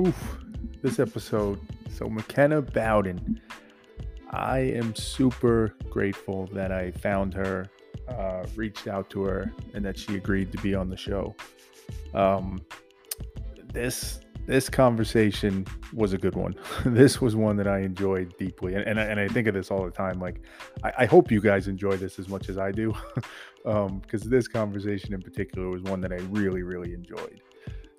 Oof, 0.00 0.38
this 0.80 0.98
episode. 0.98 1.60
So, 1.90 2.08
McKenna 2.08 2.62
Bowden. 2.62 3.38
I 4.30 4.58
am 4.60 4.94
super 4.94 5.74
grateful 5.90 6.46
that 6.54 6.72
I 6.72 6.92
found 6.92 7.34
her, 7.34 7.68
uh, 8.08 8.46
reached 8.54 8.86
out 8.86 9.10
to 9.10 9.24
her, 9.24 9.52
and 9.74 9.84
that 9.84 9.98
she 9.98 10.14
agreed 10.14 10.52
to 10.52 10.58
be 10.58 10.74
on 10.74 10.88
the 10.88 10.96
show. 10.96 11.34
Um, 12.14 12.62
this 13.72 14.20
this 14.46 14.70
conversation 14.70 15.66
was 15.92 16.14
a 16.14 16.18
good 16.18 16.34
one. 16.34 16.54
this 16.86 17.20
was 17.20 17.36
one 17.36 17.56
that 17.56 17.68
I 17.68 17.80
enjoyed 17.80 18.34
deeply, 18.38 18.74
and 18.76 18.84
and 18.84 18.98
I, 18.98 19.02
and 19.02 19.20
I 19.20 19.28
think 19.28 19.48
of 19.48 19.54
this 19.54 19.70
all 19.70 19.84
the 19.84 19.90
time. 19.90 20.18
Like, 20.18 20.40
I, 20.82 20.92
I 21.00 21.06
hope 21.06 21.30
you 21.30 21.42
guys 21.42 21.68
enjoy 21.68 21.98
this 21.98 22.18
as 22.18 22.26
much 22.26 22.48
as 22.48 22.56
I 22.56 22.72
do, 22.72 22.94
because 23.64 24.22
um, 24.24 24.30
this 24.30 24.48
conversation 24.48 25.12
in 25.12 25.20
particular 25.20 25.68
was 25.68 25.82
one 25.82 26.00
that 26.00 26.12
I 26.12 26.20
really 26.30 26.62
really 26.62 26.94
enjoyed. 26.94 27.42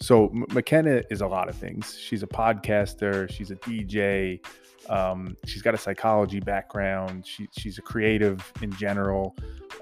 So 0.01 0.31
McKenna 0.51 1.03
is 1.11 1.21
a 1.21 1.27
lot 1.27 1.47
of 1.47 1.55
things. 1.55 1.95
She's 1.95 2.23
a 2.23 2.27
podcaster. 2.27 3.29
She's 3.31 3.51
a 3.51 3.55
DJ. 3.57 4.43
Um, 4.89 5.37
she's 5.45 5.61
got 5.61 5.75
a 5.75 5.77
psychology 5.77 6.39
background. 6.39 7.25
She, 7.25 7.47
she's 7.51 7.77
a 7.77 7.83
creative 7.83 8.51
in 8.63 8.71
general, 8.73 9.35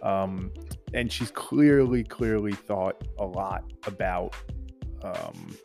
um, 0.04 0.52
and 0.94 1.10
she's 1.10 1.32
clearly, 1.32 2.04
clearly 2.04 2.52
thought 2.52 3.02
a 3.18 3.26
lot 3.26 3.64
about 3.88 4.36
um, 5.04 5.56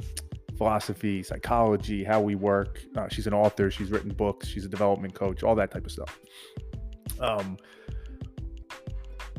philosophy, 0.56 1.24
psychology, 1.24 2.04
how 2.04 2.20
we 2.20 2.36
work. 2.36 2.80
Uh, 2.96 3.08
she's 3.08 3.26
an 3.26 3.34
author. 3.34 3.72
She's 3.72 3.90
written 3.90 4.14
books. 4.14 4.46
She's 4.46 4.64
a 4.64 4.68
development 4.68 5.14
coach. 5.14 5.42
All 5.42 5.56
that 5.56 5.72
type 5.72 5.84
of 5.84 5.90
stuff. 5.90 6.20
Um, 7.18 7.56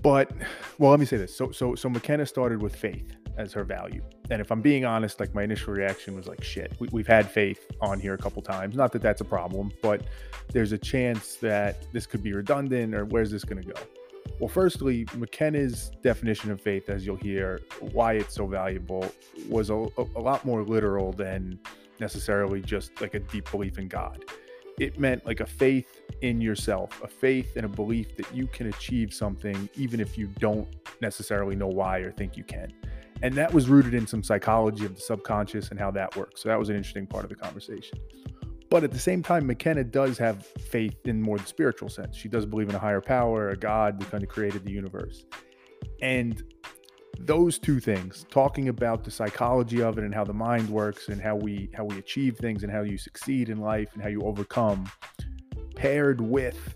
but 0.02 0.30
well, 0.78 0.92
let 0.92 1.00
me 1.00 1.06
say 1.06 1.16
this. 1.16 1.36
So, 1.36 1.52
so, 1.52 1.74
so 1.74 1.90
McKenna 1.90 2.26
started 2.26 2.62
with 2.62 2.76
faith 2.76 3.15
as 3.38 3.54
her 3.54 3.64
value. 3.64 4.02
And 4.30 4.42
if 4.42 4.52
I'm 4.52 4.62
being 4.62 4.86
honest, 4.86 5.20
like 5.20 5.34
my 5.34 5.44
initial 5.44 5.74
reaction 5.74 6.16
was 6.16 6.28
like, 6.28 6.44
shit, 6.44 6.74
we, 6.80 7.02
have 7.02 7.08
had 7.08 7.30
faith 7.30 7.72
on 7.82 8.00
here 8.00 8.14
a 8.14 8.18
couple 8.18 8.42
times. 8.42 8.76
Not 8.76 8.92
that 8.94 9.02
that's 9.02 9.22
a 9.22 9.26
problem, 9.26 9.72
but 9.82 10.02
there's 10.52 10.72
a 10.72 10.78
chance 10.78 11.36
that 11.38 11.92
this 11.94 12.06
could 12.06 12.24
be 12.24 12.34
redundant 12.34 12.96
or 12.96 13.06
where's 13.06 13.32
this 13.32 13.44
going 13.44 13.62
to 13.62 13.68
go? 13.68 13.80
Well, 14.40 14.50
firstly, 14.50 15.08
McKenna's 15.16 15.92
definition 16.02 16.52
of 16.52 16.60
faith, 16.60 16.90
as 16.90 17.06
you'll 17.06 17.16
hear, 17.16 17.62
why 17.80 18.14
it's 18.14 18.34
so 18.34 18.48
valuable, 18.48 19.10
was 19.48 19.70
a, 19.70 19.88
a 19.98 20.20
lot 20.20 20.44
more 20.44 20.64
literal 20.64 21.14
than 21.14 21.60
necessarily 22.00 22.62
just 22.62 23.00
like 23.02 23.14
a 23.14 23.20
deep 23.20 23.50
belief 23.52 23.78
in 23.78 23.88
God. 23.88 24.26
It 24.78 25.00
meant 25.00 25.26
like 25.26 25.40
a 25.40 25.46
faith 25.46 26.02
in 26.22 26.42
yourself, 26.42 27.02
a 27.02 27.08
faith 27.08 27.56
and 27.56 27.66
a 27.66 27.70
belief 27.70 28.18
that 28.18 28.34
you 28.34 28.48
can 28.48 28.68
achieve 28.68 29.14
something 29.14 29.70
even 29.76 30.02
if 30.02 30.18
you 30.18 30.28
don't 30.40 30.68
necessarily 31.02 31.56
know 31.56 31.68
why 31.68 32.00
or 32.00 32.12
think 32.12 32.36
you 32.36 32.44
can. 32.44 32.74
And 33.22 33.34
that 33.36 33.54
was 33.54 33.70
rooted 33.70 33.94
in 33.94 34.06
some 34.06 34.24
psychology 34.24 34.86
of 34.86 34.96
the 34.96 35.02
subconscious 35.02 35.70
and 35.70 35.80
how 35.80 35.92
that 35.92 36.16
works. 36.16 36.42
So 36.44 36.50
that 36.50 36.60
was 36.60 36.70
an 36.70 36.76
interesting 36.76 37.08
part 37.08 37.24
of 37.24 37.30
the 37.30 37.36
conversation. 37.36 37.98
But 38.70 38.84
at 38.84 38.92
the 38.92 39.00
same 39.00 39.24
time, 39.24 39.46
McKenna 39.46 39.84
does 39.84 40.18
have 40.18 40.46
faith 40.46 40.98
in 41.06 41.22
more 41.22 41.38
the 41.38 41.46
spiritual 41.46 41.90
sense. 41.90 42.16
She 42.16 42.28
does 42.28 42.46
believe 42.46 42.68
in 42.68 42.76
a 42.76 42.80
higher 42.80 43.02
power, 43.02 43.50
a 43.50 43.56
God 43.56 44.00
that 44.00 44.12
kind 44.12 44.24
of 44.24 44.30
created 44.30 44.66
the 44.66 44.72
universe. 44.72 45.26
And 46.02 46.44
those 47.20 47.58
two 47.58 47.80
things, 47.80 48.26
talking 48.30 48.68
about 48.70 49.04
the 49.04 49.12
psychology 49.12 49.82
of 49.82 49.98
it 49.98 50.04
and 50.04 50.14
how 50.14 50.24
the 50.24 50.34
mind 50.34 50.70
works 50.70 51.08
and 51.08 51.22
how 51.22 51.36
we 51.36 51.70
how 51.74 51.86
we 51.86 51.98
achieve 51.98 52.38
things 52.38 52.64
and 52.64 52.72
how 52.72 52.82
you 52.82 52.98
succeed 52.98 53.50
in 53.50 53.60
life 53.60 53.90
and 53.94 54.04
how 54.04 54.10
you 54.10 54.22
overcome, 54.24 54.90
paired 55.76 56.20
with 56.20 56.76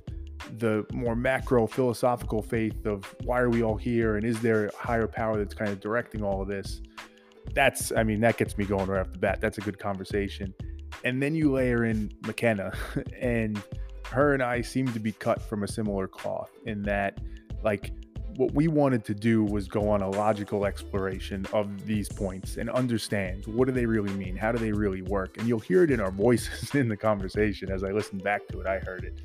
the 0.58 0.86
more 0.92 1.16
macro 1.16 1.67
philosophical 1.67 2.42
faith 2.42 2.86
of 2.86 3.16
why 3.23 3.39
are 3.39 3.50
we 3.50 3.64
all 3.64 3.78
here 3.78 4.17
and 4.17 4.25
is 4.25 4.39
there 4.42 4.67
a 4.67 4.75
higher 4.75 5.08
power 5.08 5.38
that's 5.38 5.53
kind 5.53 5.72
of 5.72 5.80
directing 5.80 6.23
all 6.23 6.41
of 6.41 6.47
this? 6.47 6.81
That's 7.53 7.91
i 7.91 8.03
mean 8.03 8.19
that 8.22 8.38
gets 8.38 8.58
me 8.58 8.66
going 8.66 8.88
right 8.88 9.02
off 9.02 9.11
the 9.11 9.17
bat. 9.17 9.41
That's 9.41 9.58
a 9.58 9.61
good 9.61 9.80
conversation. 9.80 10.53
And 11.03 11.22
then 11.22 11.36
you 11.36 11.52
layer 11.52 11.86
in 11.86 12.11
mckenna 12.25 12.73
and 13.19 13.62
her 14.06 14.34
and 14.34 14.41
i 14.41 14.62
seem 14.62 14.91
to 14.91 15.00
be 15.00 15.12
cut 15.12 15.41
from 15.41 15.63
a 15.63 15.68
similar 15.68 16.07
cloth 16.07 16.52
in 16.66 16.81
that 16.84 17.19
like 17.63 17.91
what 18.40 18.53
we 18.53 18.69
wanted 18.69 19.03
to 19.03 19.13
do 19.13 19.44
was 19.44 19.68
go 19.68 19.90
on 19.90 20.02
a 20.02 20.09
logical 20.09 20.66
exploration 20.66 21.46
of 21.52 21.85
these 21.85 22.07
points 22.07 22.56
and 22.56 22.69
understand 22.69 23.46
what 23.47 23.66
do 23.66 23.73
they 23.73 23.85
really 23.85 24.13
mean? 24.13 24.38
How 24.38 24.53
do 24.53 24.57
they 24.57 24.72
really 24.72 25.02
work? 25.02 25.38
And 25.38 25.46
you'll 25.46 25.59
hear 25.59 25.84
it 25.84 25.91
in 25.91 26.00
our 26.00 26.09
voices 26.09 26.73
in 26.75 26.88
the 26.88 26.96
conversation 26.96 27.69
as 27.69 27.84
i 27.84 27.91
listened 27.91 28.23
back 28.23 28.47
to 28.47 28.62
it. 28.62 28.66
I 28.66 28.79
heard 28.79 29.03
it 29.03 29.19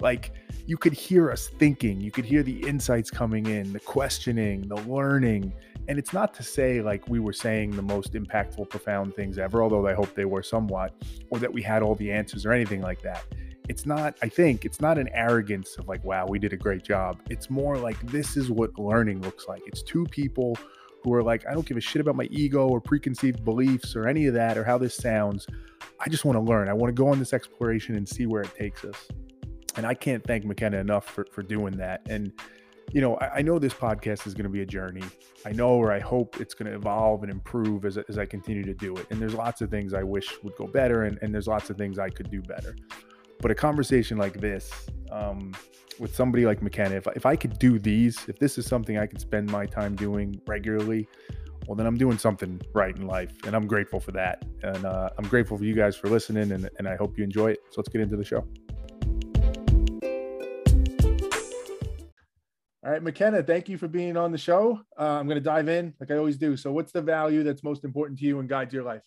like 0.00 0.32
you 0.66 0.76
could 0.76 0.92
hear 0.92 1.30
us 1.30 1.48
thinking, 1.58 2.00
you 2.00 2.10
could 2.10 2.24
hear 2.24 2.42
the 2.42 2.66
insights 2.66 3.10
coming 3.10 3.46
in, 3.46 3.72
the 3.72 3.80
questioning, 3.80 4.68
the 4.68 4.76
learning. 4.76 5.52
And 5.88 5.98
it's 5.98 6.12
not 6.12 6.34
to 6.34 6.42
say 6.42 6.82
like 6.82 7.08
we 7.08 7.18
were 7.18 7.32
saying 7.32 7.70
the 7.70 7.82
most 7.82 8.12
impactful, 8.12 8.68
profound 8.68 9.14
things 9.14 9.38
ever, 9.38 9.62
although 9.62 9.86
I 9.86 9.94
hope 9.94 10.14
they 10.14 10.26
were 10.26 10.42
somewhat, 10.42 10.92
or 11.30 11.38
that 11.38 11.52
we 11.52 11.62
had 11.62 11.82
all 11.82 11.94
the 11.94 12.12
answers 12.12 12.44
or 12.44 12.52
anything 12.52 12.82
like 12.82 13.00
that. 13.02 13.24
It's 13.68 13.84
not, 13.84 14.16
I 14.22 14.28
think, 14.28 14.64
it's 14.64 14.80
not 14.80 14.98
an 14.98 15.08
arrogance 15.12 15.76
of 15.76 15.88
like, 15.88 16.02
wow, 16.04 16.26
we 16.26 16.38
did 16.38 16.52
a 16.52 16.56
great 16.56 16.84
job. 16.84 17.20
It's 17.28 17.50
more 17.50 17.76
like 17.76 18.00
this 18.06 18.36
is 18.36 18.50
what 18.50 18.78
learning 18.78 19.20
looks 19.20 19.46
like. 19.46 19.62
It's 19.66 19.82
two 19.82 20.06
people 20.06 20.56
who 21.02 21.12
are 21.14 21.22
like, 21.22 21.46
I 21.46 21.52
don't 21.52 21.66
give 21.66 21.76
a 21.76 21.80
shit 21.80 22.00
about 22.00 22.16
my 22.16 22.24
ego 22.24 22.66
or 22.68 22.80
preconceived 22.80 23.44
beliefs 23.44 23.94
or 23.94 24.06
any 24.06 24.26
of 24.26 24.34
that 24.34 24.58
or 24.58 24.64
how 24.64 24.78
this 24.78 24.96
sounds. 24.96 25.46
I 26.00 26.08
just 26.08 26.24
want 26.24 26.36
to 26.36 26.40
learn. 26.40 26.68
I 26.68 26.72
want 26.72 26.94
to 26.94 26.94
go 26.94 27.08
on 27.08 27.18
this 27.18 27.32
exploration 27.32 27.96
and 27.96 28.08
see 28.08 28.26
where 28.26 28.42
it 28.42 28.54
takes 28.54 28.84
us. 28.84 29.08
And 29.78 29.86
I 29.86 29.94
can't 29.94 30.24
thank 30.26 30.44
McKenna 30.44 30.78
enough 30.78 31.06
for, 31.06 31.24
for 31.30 31.42
doing 31.42 31.76
that. 31.76 32.02
And, 32.10 32.32
you 32.90 33.00
know, 33.00 33.14
I, 33.18 33.36
I 33.36 33.42
know 33.42 33.60
this 33.60 33.72
podcast 33.72 34.26
is 34.26 34.34
going 34.34 34.42
to 34.42 34.50
be 34.50 34.62
a 34.62 34.66
journey. 34.66 35.04
I 35.46 35.52
know 35.52 35.68
or 35.68 35.92
I 35.92 36.00
hope 36.00 36.40
it's 36.40 36.52
going 36.52 36.68
to 36.68 36.76
evolve 36.76 37.22
and 37.22 37.30
improve 37.30 37.84
as, 37.84 37.96
as 37.96 38.18
I 38.18 38.26
continue 38.26 38.64
to 38.64 38.74
do 38.74 38.96
it. 38.96 39.06
And 39.10 39.22
there's 39.22 39.34
lots 39.34 39.60
of 39.60 39.70
things 39.70 39.94
I 39.94 40.02
wish 40.02 40.42
would 40.42 40.56
go 40.56 40.66
better, 40.66 41.04
and, 41.04 41.16
and 41.22 41.32
there's 41.32 41.46
lots 41.46 41.70
of 41.70 41.76
things 41.78 41.96
I 41.96 42.08
could 42.08 42.28
do 42.28 42.42
better. 42.42 42.74
But 43.40 43.52
a 43.52 43.54
conversation 43.54 44.18
like 44.18 44.40
this, 44.40 44.72
um, 45.12 45.54
with 46.00 46.12
somebody 46.12 46.44
like 46.44 46.60
McKenna, 46.60 46.96
if, 46.96 47.06
if 47.14 47.24
I 47.24 47.36
could 47.36 47.56
do 47.60 47.78
these, 47.78 48.18
if 48.26 48.36
this 48.40 48.58
is 48.58 48.66
something 48.66 48.98
I 48.98 49.06
could 49.06 49.20
spend 49.20 49.48
my 49.48 49.64
time 49.64 49.94
doing 49.94 50.40
regularly, 50.48 51.06
well, 51.68 51.76
then 51.76 51.86
I'm 51.86 51.96
doing 51.96 52.18
something 52.18 52.60
right 52.74 52.96
in 52.96 53.06
life. 53.06 53.32
And 53.46 53.54
I'm 53.54 53.68
grateful 53.68 54.00
for 54.00 54.10
that. 54.12 54.44
And 54.64 54.84
uh, 54.84 55.10
I'm 55.16 55.28
grateful 55.28 55.56
for 55.56 55.64
you 55.64 55.76
guys 55.76 55.96
for 55.96 56.08
listening, 56.08 56.50
and, 56.50 56.68
and 56.78 56.88
I 56.88 56.96
hope 56.96 57.16
you 57.16 57.22
enjoy 57.22 57.52
it. 57.52 57.60
So 57.70 57.74
let's 57.76 57.88
get 57.88 58.00
into 58.00 58.16
the 58.16 58.24
show. 58.24 58.44
All 62.88 62.94
right, 62.94 63.02
McKenna, 63.02 63.42
thank 63.42 63.68
you 63.68 63.76
for 63.76 63.86
being 63.86 64.16
on 64.16 64.32
the 64.32 64.38
show. 64.38 64.80
Uh, 64.98 65.18
I'm 65.20 65.26
going 65.26 65.36
to 65.36 65.44
dive 65.44 65.68
in 65.68 65.92
like 66.00 66.10
I 66.10 66.16
always 66.16 66.38
do. 66.38 66.56
So, 66.56 66.72
what's 66.72 66.90
the 66.90 67.02
value 67.02 67.42
that's 67.42 67.62
most 67.62 67.84
important 67.84 68.18
to 68.20 68.24
you 68.24 68.40
and 68.40 68.48
guides 68.48 68.72
your 68.72 68.82
life? 68.82 69.02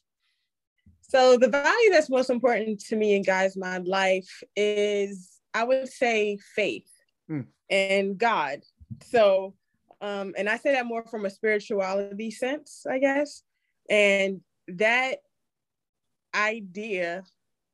So, 1.01 1.35
the 1.35 1.47
value 1.47 1.89
that's 1.89 2.07
most 2.07 2.29
important 2.29 2.79
to 2.81 2.95
me 2.95 3.15
and 3.15 3.25
guides 3.25 3.57
my 3.57 3.79
life 3.79 4.43
is, 4.55 5.31
I 5.55 5.63
would 5.63 5.89
say, 5.89 6.37
faith 6.55 6.91
mm. 7.27 7.47
and 7.71 8.19
God. 8.19 8.59
So, 9.03 9.55
um, 9.99 10.35
and 10.37 10.47
I 10.47 10.57
say 10.57 10.73
that 10.73 10.85
more 10.85 11.03
from 11.05 11.25
a 11.25 11.31
spirituality 11.31 12.29
sense, 12.29 12.85
I 12.87 12.99
guess. 12.99 13.41
And 13.89 14.41
that 14.67 15.23
idea, 16.35 17.23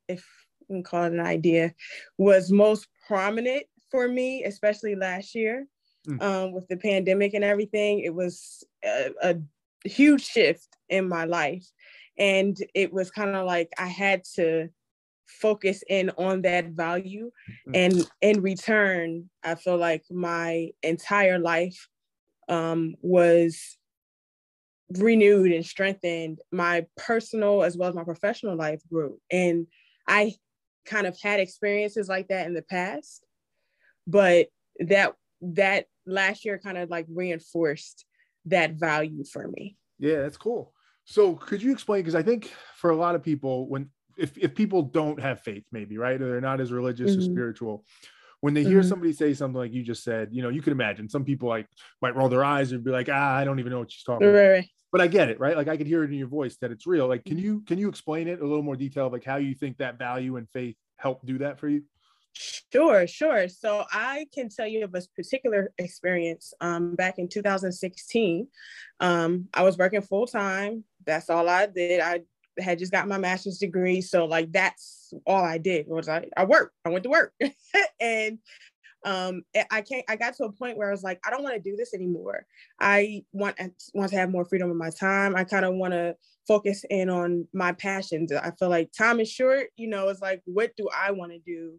if 0.08 0.26
we 0.70 0.76
can 0.76 0.84
call 0.84 1.04
it 1.04 1.12
an 1.12 1.20
idea, 1.20 1.74
was 2.16 2.50
most 2.50 2.88
prominent 3.06 3.64
for 3.90 4.08
me, 4.08 4.44
especially 4.44 4.94
last 4.94 5.34
year 5.34 5.66
mm. 6.06 6.22
um, 6.22 6.52
with 6.52 6.68
the 6.68 6.76
pandemic 6.76 7.34
and 7.34 7.44
everything. 7.44 8.00
It 8.00 8.14
was 8.14 8.64
a, 8.84 9.10
a 9.22 9.36
huge 9.84 10.24
shift 10.24 10.68
in 10.88 11.08
my 11.08 11.24
life. 11.24 11.66
And 12.18 12.56
it 12.74 12.92
was 12.92 13.10
kind 13.10 13.36
of 13.36 13.46
like 13.46 13.70
I 13.78 13.86
had 13.86 14.24
to 14.34 14.68
focus 15.26 15.84
in 15.88 16.10
on 16.10 16.42
that 16.42 16.66
value. 16.70 17.30
Mm. 17.68 17.72
And 17.74 18.10
in 18.20 18.42
return, 18.42 19.30
I 19.42 19.54
feel 19.54 19.76
like 19.76 20.04
my 20.10 20.70
entire 20.82 21.38
life 21.38 21.88
um, 22.48 22.94
was 23.02 23.78
renewed 24.96 25.52
and 25.52 25.64
strengthened. 25.64 26.40
My 26.50 26.86
personal 26.96 27.62
as 27.62 27.76
well 27.76 27.90
as 27.90 27.94
my 27.94 28.04
professional 28.04 28.56
life 28.56 28.80
grew. 28.90 29.20
And 29.30 29.66
I 30.08 30.34
kind 30.86 31.06
of 31.06 31.16
had 31.20 31.40
experiences 31.40 32.08
like 32.08 32.28
that 32.28 32.46
in 32.46 32.54
the 32.54 32.62
past, 32.62 33.24
but 34.06 34.48
that 34.80 35.14
that 35.40 35.86
last 36.06 36.44
year 36.44 36.58
kind 36.58 36.78
of 36.78 36.90
like 36.90 37.06
reinforced 37.08 38.04
that 38.46 38.72
value 38.72 39.24
for 39.24 39.46
me. 39.48 39.76
Yeah, 39.98 40.22
that's 40.22 40.36
cool. 40.36 40.72
So 41.04 41.34
could 41.34 41.62
you 41.62 41.72
explain? 41.72 42.00
Because 42.00 42.14
I 42.14 42.22
think 42.22 42.52
for 42.76 42.90
a 42.90 42.96
lot 42.96 43.14
of 43.14 43.22
people, 43.22 43.68
when 43.68 43.90
if, 44.16 44.36
if 44.36 44.54
people 44.54 44.82
don't 44.82 45.20
have 45.20 45.40
faith, 45.40 45.64
maybe, 45.72 45.96
right, 45.96 46.20
or 46.20 46.28
they're 46.28 46.40
not 46.40 46.60
as 46.60 46.72
religious 46.72 47.12
mm-hmm. 47.12 47.20
or 47.20 47.24
spiritual, 47.24 47.84
when 48.40 48.54
they 48.54 48.62
hear 48.62 48.80
mm-hmm. 48.80 48.88
somebody 48.88 49.12
say 49.12 49.34
something 49.34 49.58
like 49.58 49.72
you 49.72 49.82
just 49.82 50.04
said, 50.04 50.28
you 50.32 50.42
know, 50.42 50.48
you 50.48 50.62
can 50.62 50.72
imagine 50.72 51.08
some 51.08 51.24
people 51.24 51.48
like 51.48 51.66
might 52.02 52.14
roll 52.14 52.28
their 52.28 52.44
eyes 52.44 52.72
and 52.72 52.84
be 52.84 52.90
like, 52.90 53.08
ah, 53.10 53.34
I 53.34 53.44
don't 53.44 53.58
even 53.58 53.72
know 53.72 53.80
what 53.80 53.90
she's 53.90 54.04
talking 54.04 54.28
right, 54.28 54.58
about. 54.58 54.64
But 54.92 55.00
I 55.00 55.06
get 55.06 55.28
it, 55.28 55.40
right? 55.40 55.56
Like 55.56 55.68
I 55.68 55.76
could 55.76 55.86
hear 55.86 56.04
it 56.04 56.10
in 56.10 56.18
your 56.18 56.28
voice 56.28 56.56
that 56.60 56.70
it's 56.70 56.86
real. 56.86 57.08
Like, 57.08 57.24
can 57.24 57.36
mm-hmm. 57.36 57.44
you 57.44 57.60
can 57.62 57.78
you 57.78 57.88
explain 57.88 58.28
it 58.28 58.40
a 58.40 58.46
little 58.46 58.62
more 58.62 58.76
detail, 58.76 59.08
like 59.10 59.24
how 59.24 59.36
you 59.36 59.54
think 59.54 59.78
that 59.78 59.98
value 59.98 60.36
and 60.36 60.48
faith 60.50 60.76
help 60.96 61.24
do 61.26 61.38
that 61.38 61.58
for 61.58 61.68
you? 61.68 61.82
Sure, 62.72 63.06
sure. 63.06 63.48
So 63.48 63.84
I 63.92 64.26
can 64.32 64.48
tell 64.48 64.66
you 64.66 64.84
of 64.84 64.94
a 64.94 65.02
particular 65.16 65.72
experience. 65.78 66.54
Um, 66.60 66.94
back 66.94 67.18
in 67.18 67.28
2016, 67.28 68.46
um, 69.00 69.48
I 69.54 69.62
was 69.62 69.76
working 69.76 70.02
full 70.02 70.26
time. 70.26 70.84
That's 71.04 71.30
all 71.30 71.48
I 71.48 71.66
did. 71.66 72.00
I 72.00 72.20
had 72.60 72.78
just 72.78 72.92
got 72.92 73.08
my 73.08 73.18
master's 73.18 73.58
degree. 73.58 74.00
So 74.00 74.24
like 74.26 74.52
that's 74.52 75.12
all 75.26 75.42
I 75.44 75.58
did 75.58 75.86
was 75.88 76.08
I, 76.08 76.26
I 76.36 76.44
worked. 76.44 76.74
I 76.84 76.90
went 76.90 77.04
to 77.04 77.10
work. 77.10 77.32
and 78.00 78.38
um 79.04 79.42
I 79.70 79.80
can't 79.82 80.04
I 80.08 80.16
got 80.16 80.34
to 80.36 80.44
a 80.44 80.52
point 80.52 80.76
where 80.76 80.88
I 80.88 80.90
was 80.90 81.04
like, 81.04 81.20
I 81.24 81.30
don't 81.30 81.44
want 81.44 81.54
to 81.54 81.70
do 81.70 81.76
this 81.76 81.94
anymore. 81.94 82.46
I 82.80 83.24
want 83.32 83.56
want 83.94 84.10
to 84.10 84.16
have 84.18 84.30
more 84.30 84.44
freedom 84.44 84.70
of 84.70 84.76
my 84.76 84.90
time. 84.90 85.36
I 85.36 85.44
kind 85.44 85.64
of 85.64 85.74
want 85.74 85.92
to 85.92 86.16
focus 86.48 86.84
in 86.90 87.08
on 87.10 87.46
my 87.52 87.72
passions. 87.72 88.32
I 88.32 88.50
feel 88.58 88.70
like 88.70 88.90
time 88.92 89.20
is 89.20 89.30
short, 89.30 89.68
you 89.76 89.88
know, 89.88 90.08
it's 90.08 90.20
like 90.20 90.42
what 90.46 90.72
do 90.76 90.88
I 90.96 91.12
want 91.12 91.32
to 91.32 91.38
do? 91.38 91.78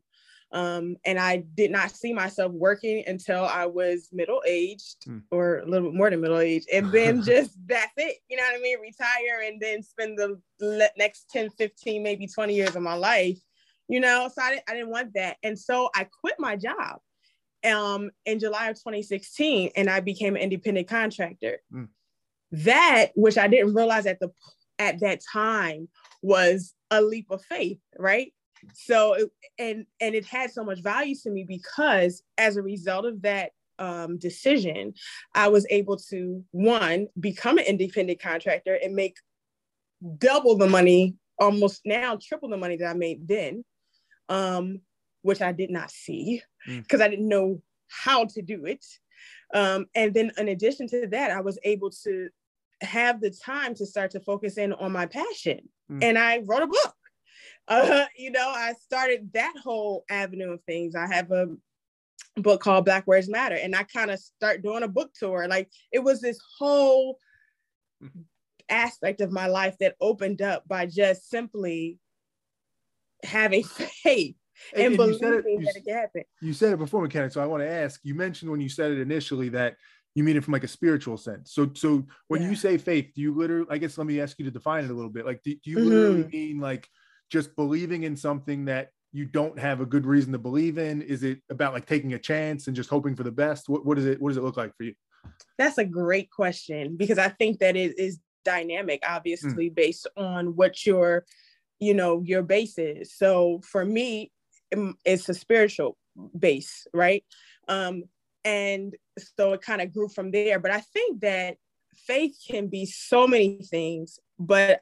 Um, 0.51 0.97
and 1.05 1.19
I 1.19 1.43
did 1.55 1.69
not 1.69 1.91
see 1.91 2.11
myself 2.11 2.51
working 2.51 3.03
until 3.05 3.45
I 3.45 3.67
was 3.67 4.09
middle 4.11 4.41
aged 4.47 5.05
mm. 5.07 5.21
or 5.29 5.59
a 5.59 5.65
little 5.65 5.89
bit 5.89 5.97
more 5.97 6.09
than 6.09 6.21
middle 6.21 6.39
aged. 6.39 6.67
And 6.73 6.91
then 6.91 7.21
just 7.25 7.51
that's 7.67 7.93
it. 7.97 8.17
You 8.29 8.37
know 8.37 8.43
what 8.43 8.59
I 8.59 8.61
mean? 8.61 8.79
Retire 8.79 9.41
and 9.45 9.61
then 9.61 9.83
spend 9.83 10.17
the 10.17 10.91
next 10.97 11.29
10, 11.29 11.51
15, 11.51 12.01
maybe 12.01 12.27
20 12.27 12.55
years 12.55 12.75
of 12.75 12.81
my 12.81 12.95
life, 12.95 13.37
you 13.87 13.99
know? 13.99 14.29
So 14.33 14.41
I 14.41 14.51
didn't, 14.51 14.63
I 14.67 14.73
didn't 14.73 14.89
want 14.89 15.13
that. 15.13 15.37
And 15.43 15.57
so 15.57 15.89
I 15.95 16.07
quit 16.21 16.35
my 16.39 16.55
job 16.55 16.99
um, 17.63 18.09
in 18.25 18.39
July 18.39 18.69
of 18.69 18.77
2016 18.77 19.71
and 19.75 19.89
I 19.89 19.99
became 19.99 20.35
an 20.35 20.41
independent 20.41 20.87
contractor. 20.87 21.59
Mm. 21.71 21.89
That, 22.51 23.11
which 23.15 23.37
I 23.37 23.47
didn't 23.47 23.75
realize 23.75 24.07
at 24.07 24.19
the 24.19 24.31
at 24.79 25.01
that 25.01 25.21
time 25.31 25.89
was 26.21 26.73
a 26.89 27.01
leap 27.01 27.29
of 27.29 27.43
faith, 27.43 27.79
right? 27.97 28.33
So 28.73 29.13
it, 29.13 29.29
and 29.57 29.85
and 30.01 30.15
it 30.15 30.25
had 30.25 30.51
so 30.51 30.63
much 30.63 30.81
value 30.81 31.15
to 31.15 31.29
me 31.29 31.43
because 31.43 32.23
as 32.37 32.57
a 32.57 32.61
result 32.61 33.05
of 33.05 33.21
that 33.21 33.51
um, 33.77 34.17
decision 34.17 34.93
i 35.35 35.47
was 35.47 35.65
able 35.69 35.97
to 35.97 36.43
one 36.51 37.07
become 37.19 37.57
an 37.57 37.65
independent 37.65 38.19
contractor 38.19 38.77
and 38.83 38.93
make 38.93 39.15
double 40.17 40.57
the 40.57 40.67
money 40.67 41.15
almost 41.39 41.81
now 41.85 42.17
triple 42.21 42.49
the 42.49 42.57
money 42.57 42.75
that 42.75 42.89
i 42.89 42.93
made 42.93 43.27
then 43.27 43.63
um, 44.27 44.81
which 45.21 45.41
i 45.41 45.51
did 45.51 45.69
not 45.69 45.91
see 45.91 46.41
because 46.67 46.99
mm. 46.99 47.03
i 47.03 47.07
didn't 47.07 47.27
know 47.27 47.61
how 47.87 48.25
to 48.25 48.41
do 48.41 48.65
it 48.65 48.85
um, 49.53 49.85
and 49.95 50.13
then 50.13 50.31
in 50.37 50.49
addition 50.49 50.87
to 50.87 51.07
that 51.07 51.31
i 51.31 51.39
was 51.39 51.57
able 51.63 51.89
to 51.89 52.29
have 52.81 53.19
the 53.19 53.31
time 53.31 53.73
to 53.73 53.85
start 53.85 54.11
to 54.11 54.19
focus 54.21 54.57
in 54.57 54.73
on 54.73 54.91
my 54.91 55.05
passion 55.05 55.59
mm. 55.89 56.03
and 56.03 56.17
i 56.17 56.39
wrote 56.45 56.63
a 56.63 56.67
book 56.67 56.95
uh, 57.69 58.05
you 58.17 58.31
know, 58.31 58.49
I 58.49 58.73
started 58.73 59.31
that 59.33 59.53
whole 59.63 60.03
avenue 60.09 60.51
of 60.51 60.63
things. 60.63 60.95
I 60.95 61.07
have 61.07 61.31
a 61.31 61.47
book 62.35 62.61
called 62.61 62.85
Black 62.85 63.07
Words 63.07 63.29
Matter, 63.29 63.55
and 63.55 63.75
I 63.75 63.83
kind 63.83 64.11
of 64.11 64.19
start 64.19 64.63
doing 64.63 64.83
a 64.83 64.87
book 64.87 65.11
tour. 65.17 65.47
Like 65.47 65.69
it 65.91 65.99
was 65.99 66.19
this 66.19 66.39
whole 66.57 67.19
aspect 68.69 69.21
of 69.21 69.31
my 69.31 69.47
life 69.47 69.77
that 69.79 69.95
opened 70.01 70.41
up 70.41 70.67
by 70.67 70.85
just 70.85 71.29
simply 71.29 71.97
having 73.23 73.63
faith 74.03 74.35
and, 74.73 74.87
and, 74.87 74.97
believing 74.97 75.33
it, 75.33 75.45
you, 75.47 75.65
that 75.65 75.75
it 75.75 75.85
could 75.85 75.93
happen. 75.93 76.23
You 76.41 76.53
said 76.53 76.73
it 76.73 76.79
before, 76.79 77.01
McKenna. 77.01 77.31
So 77.31 77.41
I 77.41 77.45
want 77.45 77.63
to 77.63 77.69
ask. 77.69 78.01
You 78.03 78.15
mentioned 78.15 78.51
when 78.51 78.61
you 78.61 78.69
said 78.69 78.91
it 78.91 78.99
initially 78.99 79.49
that 79.49 79.75
you 80.15 80.23
mean 80.23 80.35
it 80.35 80.43
from 80.43 80.53
like 80.53 80.63
a 80.63 80.67
spiritual 80.67 81.17
sense. 81.17 81.53
So, 81.53 81.71
so 81.75 82.05
when 82.27 82.41
yeah. 82.41 82.49
you 82.49 82.55
say 82.55 82.77
faith, 82.77 83.11
do 83.15 83.21
you 83.21 83.33
literally? 83.33 83.67
I 83.69 83.77
guess 83.77 83.97
let 83.97 84.07
me 84.07 84.19
ask 84.19 84.37
you 84.39 84.45
to 84.45 84.51
define 84.51 84.83
it 84.83 84.91
a 84.91 84.93
little 84.93 85.11
bit. 85.11 85.25
Like, 85.25 85.41
do, 85.43 85.53
do 85.63 85.69
you 85.69 85.77
mm-hmm. 85.77 85.89
literally 85.89 86.23
mean 86.25 86.59
like 86.59 86.89
just 87.29 87.55
believing 87.55 88.03
in 88.03 88.15
something 88.15 88.65
that 88.65 88.89
you 89.11 89.25
don't 89.25 89.57
have 89.57 89.81
a 89.81 89.85
good 89.85 90.05
reason 90.05 90.31
to 90.31 90.37
believe 90.37 90.77
in? 90.77 91.01
Is 91.01 91.23
it 91.23 91.39
about 91.49 91.73
like 91.73 91.85
taking 91.85 92.13
a 92.13 92.19
chance 92.19 92.67
and 92.67 92.75
just 92.75 92.89
hoping 92.89 93.15
for 93.15 93.23
the 93.23 93.31
best? 93.31 93.69
What, 93.69 93.85
what 93.85 93.97
is 93.97 94.05
it? 94.05 94.21
What 94.21 94.29
does 94.29 94.37
it 94.37 94.43
look 94.43 94.57
like 94.57 94.75
for 94.77 94.83
you? 94.83 94.93
That's 95.57 95.77
a 95.77 95.85
great 95.85 96.29
question 96.31 96.95
because 96.95 97.17
I 97.17 97.29
think 97.29 97.59
that 97.59 97.75
it 97.75 97.97
is 97.99 98.19
dynamic, 98.45 99.01
obviously, 99.07 99.69
mm. 99.69 99.75
based 99.75 100.07
on 100.15 100.55
what 100.55 100.85
your, 100.85 101.25
you 101.79 101.93
know, 101.93 102.21
your 102.23 102.43
base 102.43 102.77
is. 102.77 103.13
So 103.15 103.61
for 103.63 103.83
me, 103.83 104.31
it's 105.05 105.27
a 105.29 105.33
spiritual 105.33 105.97
base, 106.37 106.87
right? 106.93 107.23
Um, 107.67 108.03
and 108.45 108.95
so 109.35 109.53
it 109.53 109.61
kind 109.61 109.81
of 109.81 109.93
grew 109.93 110.07
from 110.07 110.31
there. 110.31 110.59
But 110.59 110.71
I 110.71 110.81
think 110.81 111.21
that 111.21 111.57
faith 111.95 112.37
can 112.49 112.67
be 112.67 112.85
so 112.85 113.27
many 113.27 113.59
things, 113.63 114.19
but 114.37 114.81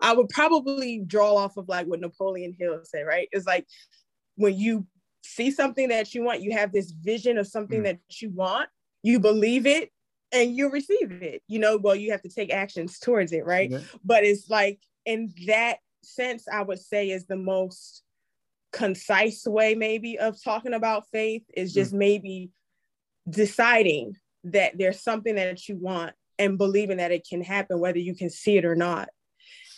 I 0.00 0.14
would 0.14 0.28
probably 0.28 1.02
draw 1.06 1.34
off 1.34 1.56
of 1.56 1.68
like 1.68 1.86
what 1.86 2.00
Napoleon 2.00 2.54
Hill 2.58 2.80
said, 2.84 3.02
right? 3.06 3.28
It's 3.32 3.46
like 3.46 3.66
when 4.36 4.56
you 4.56 4.86
see 5.22 5.50
something 5.50 5.88
that 5.88 6.14
you 6.14 6.22
want, 6.24 6.42
you 6.42 6.52
have 6.52 6.72
this 6.72 6.90
vision 6.90 7.38
of 7.38 7.46
something 7.46 7.80
mm. 7.80 7.84
that 7.84 7.98
you 8.20 8.30
want, 8.30 8.68
you 9.02 9.20
believe 9.20 9.66
it, 9.66 9.90
and 10.32 10.56
you 10.56 10.70
receive 10.70 11.10
it. 11.10 11.42
You 11.48 11.58
know, 11.58 11.76
well, 11.76 11.96
you 11.96 12.12
have 12.12 12.22
to 12.22 12.28
take 12.28 12.52
actions 12.52 12.98
towards 12.98 13.32
it, 13.32 13.44
right? 13.44 13.70
Yeah. 13.70 13.80
But 14.04 14.24
it's 14.24 14.48
like 14.48 14.80
in 15.04 15.32
that 15.46 15.78
sense, 16.02 16.46
I 16.48 16.62
would 16.62 16.78
say 16.78 17.10
is 17.10 17.26
the 17.26 17.36
most 17.36 18.02
concise 18.72 19.46
way, 19.46 19.74
maybe, 19.74 20.18
of 20.18 20.42
talking 20.42 20.74
about 20.74 21.08
faith 21.12 21.42
is 21.54 21.74
just 21.74 21.92
mm. 21.92 21.98
maybe 21.98 22.50
deciding 23.28 24.16
that 24.44 24.78
there's 24.78 25.02
something 25.02 25.34
that 25.34 25.68
you 25.68 25.76
want 25.76 26.14
and 26.38 26.56
believing 26.56 26.96
that 26.96 27.12
it 27.12 27.26
can 27.28 27.42
happen, 27.42 27.78
whether 27.78 27.98
you 27.98 28.14
can 28.14 28.30
see 28.30 28.56
it 28.56 28.64
or 28.64 28.74
not. 28.74 29.10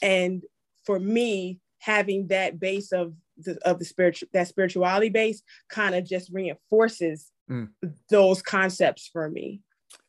And 0.02 0.42
for 0.84 0.98
me, 0.98 1.60
having 1.78 2.28
that 2.28 2.60
base 2.60 2.92
of 2.92 3.14
the, 3.38 3.58
of 3.64 3.78
the 3.78 3.84
spiritual 3.84 4.28
that 4.32 4.48
spirituality 4.48 5.08
base 5.08 5.42
kind 5.68 5.94
of 5.94 6.04
just 6.04 6.30
reinforces 6.32 7.30
mm. 7.50 7.68
those 8.10 8.42
concepts 8.42 9.08
for 9.12 9.30
me. 9.30 9.60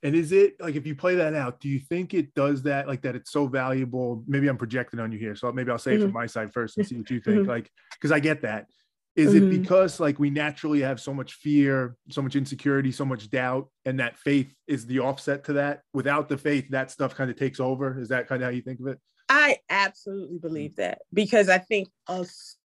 And 0.01 0.15
is 0.15 0.31
it 0.31 0.55
like 0.59 0.75
if 0.75 0.85
you 0.85 0.95
play 0.95 1.15
that 1.15 1.33
out, 1.33 1.59
do 1.59 1.69
you 1.69 1.79
think 1.79 2.13
it 2.13 2.33
does 2.33 2.63
that 2.63 2.87
like 2.87 3.01
that 3.03 3.15
it's 3.15 3.31
so 3.31 3.47
valuable? 3.47 4.23
Maybe 4.27 4.47
I'm 4.47 4.57
projecting 4.57 4.99
on 4.99 5.11
you 5.11 5.19
here. 5.19 5.35
So 5.35 5.51
maybe 5.51 5.71
I'll 5.71 5.77
say 5.77 5.93
mm-hmm. 5.93 6.01
it 6.01 6.05
from 6.05 6.13
my 6.13 6.25
side 6.25 6.53
first 6.53 6.77
and 6.77 6.87
see 6.87 6.97
what 6.97 7.09
you 7.09 7.19
think. 7.19 7.39
Mm-hmm. 7.39 7.49
Like, 7.49 7.69
because 7.93 8.11
I 8.11 8.19
get 8.19 8.41
that. 8.41 8.67
Is 9.15 9.33
mm-hmm. 9.33 9.51
it 9.51 9.61
because 9.61 9.99
like 9.99 10.17
we 10.17 10.31
naturally 10.31 10.81
have 10.81 10.99
so 10.99 11.13
much 11.13 11.33
fear, 11.33 11.95
so 12.09 12.21
much 12.21 12.35
insecurity, 12.35 12.91
so 12.91 13.05
much 13.05 13.29
doubt, 13.29 13.69
and 13.85 13.99
that 13.99 14.17
faith 14.17 14.51
is 14.67 14.87
the 14.87 14.99
offset 14.99 15.43
to 15.45 15.53
that? 15.53 15.81
Without 15.93 16.29
the 16.29 16.37
faith, 16.37 16.67
that 16.69 16.89
stuff 16.89 17.13
kind 17.13 17.29
of 17.29 17.37
takes 17.37 17.59
over. 17.59 17.99
Is 17.99 18.09
that 18.09 18.27
kind 18.27 18.41
of 18.41 18.47
how 18.47 18.51
you 18.51 18.63
think 18.63 18.79
of 18.79 18.87
it? 18.87 18.99
I 19.29 19.57
absolutely 19.69 20.37
believe 20.37 20.75
that 20.75 20.99
because 21.13 21.49
I 21.49 21.57
think 21.57 21.89
of 22.07 22.29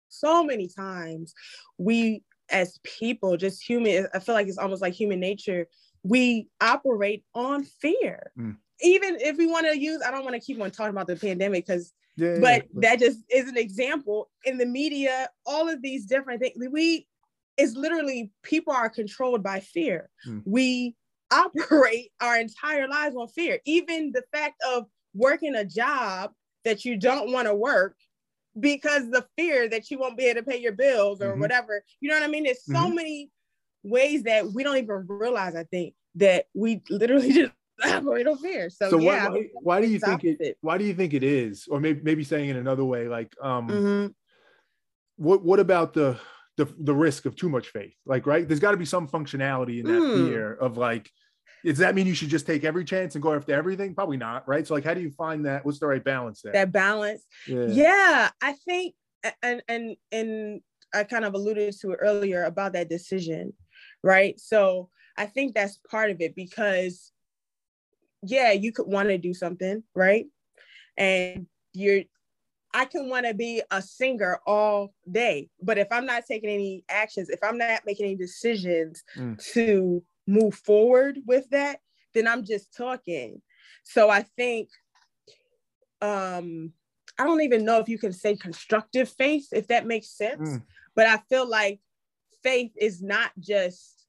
so 0.08 0.44
many 0.44 0.68
times 0.68 1.34
we 1.78 2.22
as 2.50 2.78
people, 2.84 3.36
just 3.36 3.66
human, 3.66 4.06
I 4.14 4.18
feel 4.18 4.34
like 4.34 4.46
it's 4.46 4.58
almost 4.58 4.82
like 4.82 4.92
human 4.92 5.18
nature. 5.18 5.66
We 6.02 6.48
operate 6.60 7.24
on 7.34 7.64
fear. 7.64 8.32
Mm. 8.38 8.56
Even 8.82 9.16
if 9.20 9.36
we 9.38 9.46
want 9.46 9.66
to 9.66 9.78
use, 9.78 10.02
I 10.06 10.10
don't 10.10 10.24
want 10.24 10.34
to 10.34 10.40
keep 10.40 10.60
on 10.60 10.70
talking 10.70 10.90
about 10.90 11.06
the 11.06 11.16
pandemic 11.16 11.66
because, 11.66 11.92
yeah, 12.16 12.38
but 12.40 12.64
yeah. 12.74 12.90
that 12.90 12.98
just 12.98 13.20
is 13.30 13.48
an 13.48 13.56
example 13.56 14.30
in 14.44 14.58
the 14.58 14.66
media, 14.66 15.28
all 15.46 15.68
of 15.68 15.80
these 15.82 16.04
different 16.04 16.40
things. 16.40 16.56
We, 16.70 17.06
it's 17.56 17.74
literally 17.74 18.30
people 18.42 18.72
are 18.72 18.90
controlled 18.90 19.42
by 19.42 19.60
fear. 19.60 20.10
Mm. 20.28 20.42
We 20.44 20.96
operate 21.32 22.10
our 22.20 22.38
entire 22.38 22.88
lives 22.88 23.16
on 23.16 23.28
fear. 23.28 23.60
Even 23.64 24.12
the 24.12 24.22
fact 24.32 24.56
of 24.68 24.84
working 25.14 25.54
a 25.54 25.64
job 25.64 26.32
that 26.64 26.84
you 26.84 26.96
don't 26.96 27.32
want 27.32 27.48
to 27.48 27.54
work 27.54 27.96
because 28.58 29.10
the 29.10 29.24
fear 29.36 29.68
that 29.68 29.90
you 29.90 29.98
won't 29.98 30.16
be 30.16 30.26
able 30.26 30.40
to 30.40 30.46
pay 30.46 30.58
your 30.58 30.72
bills 30.72 31.20
or 31.20 31.32
mm-hmm. 31.32 31.40
whatever. 31.40 31.82
You 32.00 32.10
know 32.10 32.16
what 32.16 32.24
I 32.24 32.28
mean? 32.28 32.44
There's 32.44 32.64
so 32.64 32.74
mm-hmm. 32.74 32.94
many 32.94 33.30
ways 33.82 34.24
that 34.24 34.52
we 34.52 34.62
don't 34.62 34.76
even 34.76 35.06
realize, 35.08 35.54
I 35.56 35.64
think, 35.64 35.94
that 36.16 36.46
we 36.54 36.82
literally 36.90 37.32
just 37.34 37.52
operate 37.84 38.26
on 38.26 38.38
fear. 38.38 38.70
So, 38.70 38.90
so 38.90 38.98
yeah, 38.98 39.28
why, 39.28 39.48
why 39.54 39.80
do 39.80 39.88
you 39.88 39.98
think 39.98 40.24
it 40.24 40.58
why 40.60 40.78
do 40.78 40.84
you 40.84 40.94
think 40.94 41.14
it 41.14 41.22
is? 41.22 41.66
Or 41.70 41.80
maybe 41.80 42.00
maybe 42.02 42.24
saying 42.24 42.50
it 42.50 42.56
another 42.56 42.84
way, 42.84 43.08
like 43.08 43.34
um 43.42 43.68
mm-hmm. 43.68 44.06
what 45.16 45.42
what 45.42 45.60
about 45.60 45.94
the 45.94 46.18
the 46.56 46.72
the 46.78 46.94
risk 46.94 47.26
of 47.26 47.34
too 47.36 47.48
much 47.48 47.68
faith? 47.68 47.94
Like, 48.04 48.26
right? 48.26 48.46
There's 48.46 48.60
got 48.60 48.72
to 48.72 48.76
be 48.76 48.84
some 48.84 49.08
functionality 49.08 49.80
in 49.80 49.86
that 49.86 50.02
mm. 50.02 50.28
fear 50.28 50.54
of 50.54 50.76
like 50.76 51.10
does 51.64 51.78
that 51.78 51.94
mean 51.94 52.06
you 52.06 52.14
should 52.14 52.28
just 52.28 52.46
take 52.46 52.64
every 52.64 52.84
chance 52.84 53.14
and 53.14 53.22
go 53.22 53.34
after 53.34 53.54
everything? 53.54 53.94
Probably 53.94 54.16
not, 54.16 54.46
right? 54.48 54.66
So 54.66 54.74
like 54.74 54.84
how 54.84 54.94
do 54.94 55.00
you 55.00 55.10
find 55.10 55.46
that? 55.46 55.64
What's 55.64 55.78
the 55.78 55.86
right 55.86 56.02
balance 56.02 56.42
there? 56.42 56.52
That 56.52 56.72
balance. 56.72 57.24
Yeah, 57.46 57.66
yeah 57.66 58.30
I 58.40 58.52
think 58.52 58.94
and 59.42 59.62
and 59.68 59.96
and 60.10 60.60
I 60.94 61.04
kind 61.04 61.24
of 61.24 61.34
alluded 61.34 61.74
to 61.80 61.92
it 61.92 61.98
earlier 62.00 62.44
about 62.44 62.72
that 62.74 62.88
decision, 62.88 63.52
right? 64.02 64.38
So 64.38 64.90
I 65.16 65.26
think 65.26 65.54
that's 65.54 65.78
part 65.90 66.10
of 66.10 66.20
it 66.20 66.34
because 66.34 67.12
yeah, 68.22 68.52
you 68.52 68.72
could 68.72 68.86
want 68.86 69.08
to 69.08 69.18
do 69.18 69.34
something, 69.34 69.82
right? 69.94 70.26
And 70.96 71.46
you're 71.72 72.02
I 72.74 72.86
can 72.86 73.08
want 73.08 73.26
to 73.26 73.34
be 73.34 73.62
a 73.70 73.82
singer 73.82 74.40
all 74.46 74.94
day, 75.10 75.50
but 75.60 75.76
if 75.76 75.88
I'm 75.90 76.06
not 76.06 76.24
taking 76.26 76.48
any 76.48 76.84
actions, 76.88 77.28
if 77.28 77.40
I'm 77.42 77.58
not 77.58 77.82
making 77.84 78.06
any 78.06 78.16
decisions 78.16 79.02
mm. 79.16 79.36
to 79.52 80.02
move 80.26 80.54
forward 80.54 81.18
with 81.26 81.48
that, 81.50 81.80
then 82.14 82.26
I'm 82.28 82.44
just 82.44 82.74
talking. 82.76 83.42
So 83.84 84.10
I 84.10 84.22
think 84.36 84.68
um 86.00 86.72
I 87.18 87.24
don't 87.24 87.42
even 87.42 87.64
know 87.64 87.78
if 87.78 87.88
you 87.88 87.98
can 87.98 88.12
say 88.12 88.36
constructive 88.36 89.08
faith, 89.08 89.48
if 89.52 89.68
that 89.68 89.86
makes 89.86 90.08
sense. 90.08 90.48
Mm. 90.48 90.62
But 90.94 91.06
I 91.06 91.18
feel 91.28 91.48
like 91.48 91.80
faith 92.42 92.72
is 92.76 93.02
not 93.02 93.30
just 93.38 94.06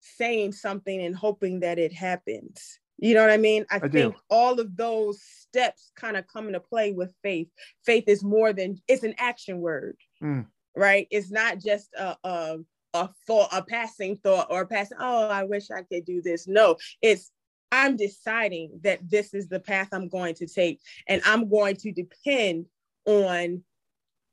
saying 0.00 0.52
something 0.52 1.00
and 1.00 1.16
hoping 1.16 1.60
that 1.60 1.78
it 1.78 1.92
happens. 1.92 2.78
You 2.98 3.14
know 3.14 3.22
what 3.22 3.30
I 3.30 3.38
mean? 3.38 3.66
I, 3.70 3.76
I 3.76 3.80
think 3.80 4.14
do. 4.14 4.20
all 4.30 4.60
of 4.60 4.76
those 4.76 5.20
steps 5.22 5.90
kind 5.96 6.16
of 6.16 6.26
come 6.28 6.46
into 6.46 6.60
play 6.60 6.92
with 6.92 7.12
faith. 7.22 7.48
Faith 7.84 8.04
is 8.06 8.22
more 8.22 8.52
than 8.52 8.80
it's 8.86 9.02
an 9.02 9.14
action 9.18 9.58
word, 9.58 9.96
mm. 10.22 10.46
right? 10.76 11.08
It's 11.10 11.30
not 11.30 11.58
just 11.58 11.92
a, 11.98 12.16
a 12.22 12.58
a 12.94 13.10
thought, 13.26 13.48
a 13.52 13.62
passing 13.62 14.16
thought, 14.16 14.46
or 14.50 14.62
a 14.62 14.66
passing. 14.66 14.96
Oh, 15.00 15.28
I 15.28 15.42
wish 15.42 15.70
I 15.70 15.82
could 15.82 16.04
do 16.04 16.22
this. 16.22 16.48
No, 16.48 16.76
it's 17.02 17.30
I'm 17.72 17.96
deciding 17.96 18.80
that 18.84 19.00
this 19.10 19.34
is 19.34 19.48
the 19.48 19.60
path 19.60 19.88
I'm 19.92 20.08
going 20.08 20.34
to 20.36 20.46
take, 20.46 20.80
and 21.08 21.20
I'm 21.24 21.50
going 21.50 21.76
to 21.76 21.92
depend 21.92 22.66
on 23.04 23.62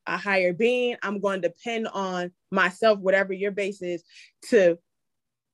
a 0.08 0.18
higher 0.18 0.54
being. 0.54 0.96
I'm 1.02 1.20
going 1.20 1.42
to 1.42 1.50
depend 1.50 1.88
on 1.88 2.32
myself, 2.52 3.00
whatever 3.00 3.34
your 3.34 3.52
base 3.52 3.82
is, 3.82 4.04
to 4.50 4.78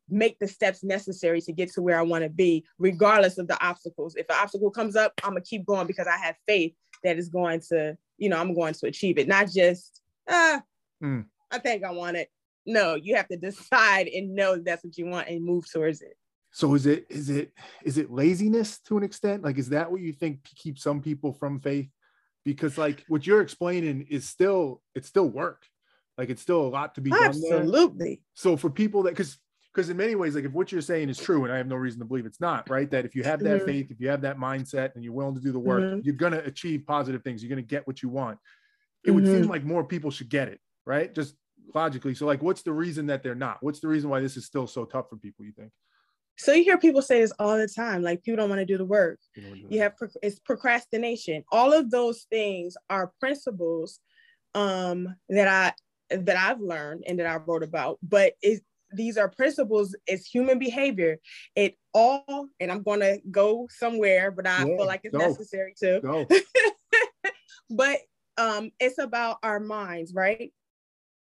make 0.10 0.40
the 0.40 0.48
steps 0.48 0.84
necessary 0.84 1.42
to 1.42 1.52
get 1.52 1.72
to 1.74 1.82
where 1.82 2.00
I 2.00 2.04
want 2.04 2.24
to 2.24 2.30
be, 2.30 2.66
regardless 2.78 3.38
of 3.38 3.48
the 3.48 3.62
obstacles. 3.66 4.16
If 4.16 4.30
an 4.30 4.38
obstacle 4.42 4.72
comes 4.72 4.96
up, 4.96 5.14
I'm 5.24 5.32
gonna 5.32 5.42
keep 5.42 5.66
going 5.66 5.88
because 5.88 6.08
I 6.08 6.18
have 6.18 6.36
faith 6.46 6.74
that 7.04 7.18
is 7.18 7.30
going 7.30 7.62
to, 7.70 7.98
you 8.18 8.30
know, 8.30 8.38
I'm 8.38 8.54
going 8.54 8.74
to 8.74 8.88
achieve 8.88 9.18
it. 9.18 9.28
Not 9.28 9.50
just, 9.50 10.02
ah, 10.30 10.62
mm. 11.04 11.26
I 11.52 11.60
think 11.60 11.84
I 11.84 11.92
want 11.92 12.18
it. 12.18 12.30
No, 12.67 12.95
you 12.95 13.15
have 13.15 13.27
to 13.29 13.38
decide 13.38 14.07
and 14.07 14.36
know 14.36 14.57
that's 14.57 14.83
what 14.83 14.97
you 14.97 15.07
want 15.07 15.29
and 15.29 15.43
move 15.43 15.65
towards 15.71 16.01
it. 16.01 16.15
So 16.51 16.74
is 16.75 16.86
it 16.86 17.05
is 17.09 17.29
it 17.29 17.51
is 17.83 17.97
it 17.97 18.12
laziness 18.12 18.79
to 18.81 18.97
an 18.97 19.03
extent? 19.03 19.43
Like, 19.43 19.57
is 19.57 19.69
that 19.69 19.91
what 19.91 20.01
you 20.01 20.13
think 20.13 20.43
keeps 20.43 20.83
some 20.83 21.01
people 21.01 21.33
from 21.33 21.59
faith? 21.59 21.89
Because 22.45 22.77
like 22.77 23.03
what 23.07 23.25
you're 23.25 23.41
explaining 23.41 24.07
is 24.09 24.27
still 24.27 24.81
it's 24.95 25.07
still 25.07 25.29
work. 25.29 25.63
Like 26.17 26.29
it's 26.29 26.41
still 26.41 26.62
a 26.62 26.69
lot 26.69 26.95
to 26.95 27.01
be 27.01 27.12
Absolutely. 27.12 27.50
done. 27.50 27.59
Absolutely. 27.62 28.21
So 28.33 28.57
for 28.57 28.69
people 28.69 29.03
that 29.03 29.12
because 29.12 29.38
because 29.74 29.91
in 29.91 29.97
many 29.97 30.15
ways, 30.15 30.33
like 30.33 30.45
if 30.45 30.51
what 30.53 30.71
you're 30.71 30.81
saying 30.81 31.09
is 31.09 31.19
true, 31.19 31.43
and 31.43 31.53
I 31.53 31.57
have 31.57 31.67
no 31.67 31.75
reason 31.75 32.00
to 32.00 32.05
believe 32.05 32.25
it's 32.25 32.41
not, 32.41 32.67
right? 32.69 32.89
That 32.89 33.05
if 33.05 33.13
you 33.13 33.24
have 33.24 33.39
that 33.41 33.57
mm-hmm. 33.57 33.65
faith, 33.65 33.91
if 33.91 34.01
you 34.01 34.09
have 34.09 34.21
that 34.21 34.39
mindset, 34.39 34.95
and 34.95 35.03
you're 35.03 35.13
willing 35.13 35.36
to 35.36 35.41
do 35.41 35.51
the 35.51 35.59
work, 35.59 35.83
mm-hmm. 35.83 36.00
you're 36.03 36.15
gonna 36.15 36.41
achieve 36.43 36.83
positive 36.88 37.21
things. 37.24 37.43
You're 37.43 37.50
gonna 37.50 37.62
get 37.62 37.86
what 37.86 38.01
you 38.01 38.09
want. 38.09 38.39
It 39.03 39.09
mm-hmm. 39.09 39.15
would 39.15 39.25
seem 39.25 39.41
mm-hmm. 39.41 39.51
like 39.51 39.63
more 39.63 39.83
people 39.83 40.09
should 40.09 40.29
get 40.29 40.47
it, 40.47 40.59
right? 40.86 41.13
Just 41.13 41.36
logically. 41.74 42.13
So, 42.13 42.25
like, 42.25 42.41
what's 42.41 42.62
the 42.62 42.74
reason 42.74 43.07
that 43.07 43.24
they're 43.24 43.36
not? 43.36 43.57
What's 43.62 43.79
the 43.79 43.88
reason 43.88 44.09
why 44.09 44.19
this 44.19 44.38
is 44.38 44.45
still 44.45 44.67
so 44.67 44.86
tough 44.86 45.09
for 45.09 45.17
people? 45.17 45.45
You 45.45 45.51
think? 45.51 45.71
So 46.38 46.53
you 46.53 46.63
hear 46.63 46.77
people 46.77 47.01
say 47.01 47.21
this 47.21 47.33
all 47.39 47.57
the 47.57 47.67
time, 47.67 48.03
like 48.03 48.24
people 48.24 48.38
don't 48.38 48.50
want 48.50 48.59
to 48.59 48.65
do 48.65 48.77
the 48.77 48.86
work. 48.86 49.19
You 49.69 49.81
have 49.81 49.93
it's 50.21 50.39
procrastination. 50.39 51.43
All 51.51 51.74
of 51.74 51.89
those 51.89 52.27
things 52.29 52.77
are 52.89 53.12
principles 53.19 54.00
um, 54.53 55.15
that 55.29 55.47
I 55.47 56.15
that 56.15 56.38
I've 56.38 56.62
learned 56.62 57.03
and 57.07 57.19
that 57.19 57.25
I 57.25 57.38
wrote 57.38 57.63
about, 57.63 57.97
but 58.03 58.33
it 58.41 58.62
these 58.93 59.17
are 59.17 59.27
principles 59.27 59.95
it's 60.05 60.25
human 60.25 60.57
behavior 60.57 61.17
it 61.55 61.75
all 61.93 62.47
and 62.59 62.71
i'm 62.71 62.83
going 62.83 63.01
to 63.01 63.19
go 63.29 63.67
somewhere 63.69 64.31
but 64.31 64.47
i 64.47 64.59
yeah, 64.59 64.77
feel 64.77 64.86
like 64.86 65.01
it's 65.03 65.13
go. 65.13 65.19
necessary 65.19 65.74
to 65.77 66.25
but 67.69 67.97
um 68.38 68.71
it's 68.79 68.97
about 68.97 69.38
our 69.43 69.59
minds 69.59 70.13
right 70.13 70.53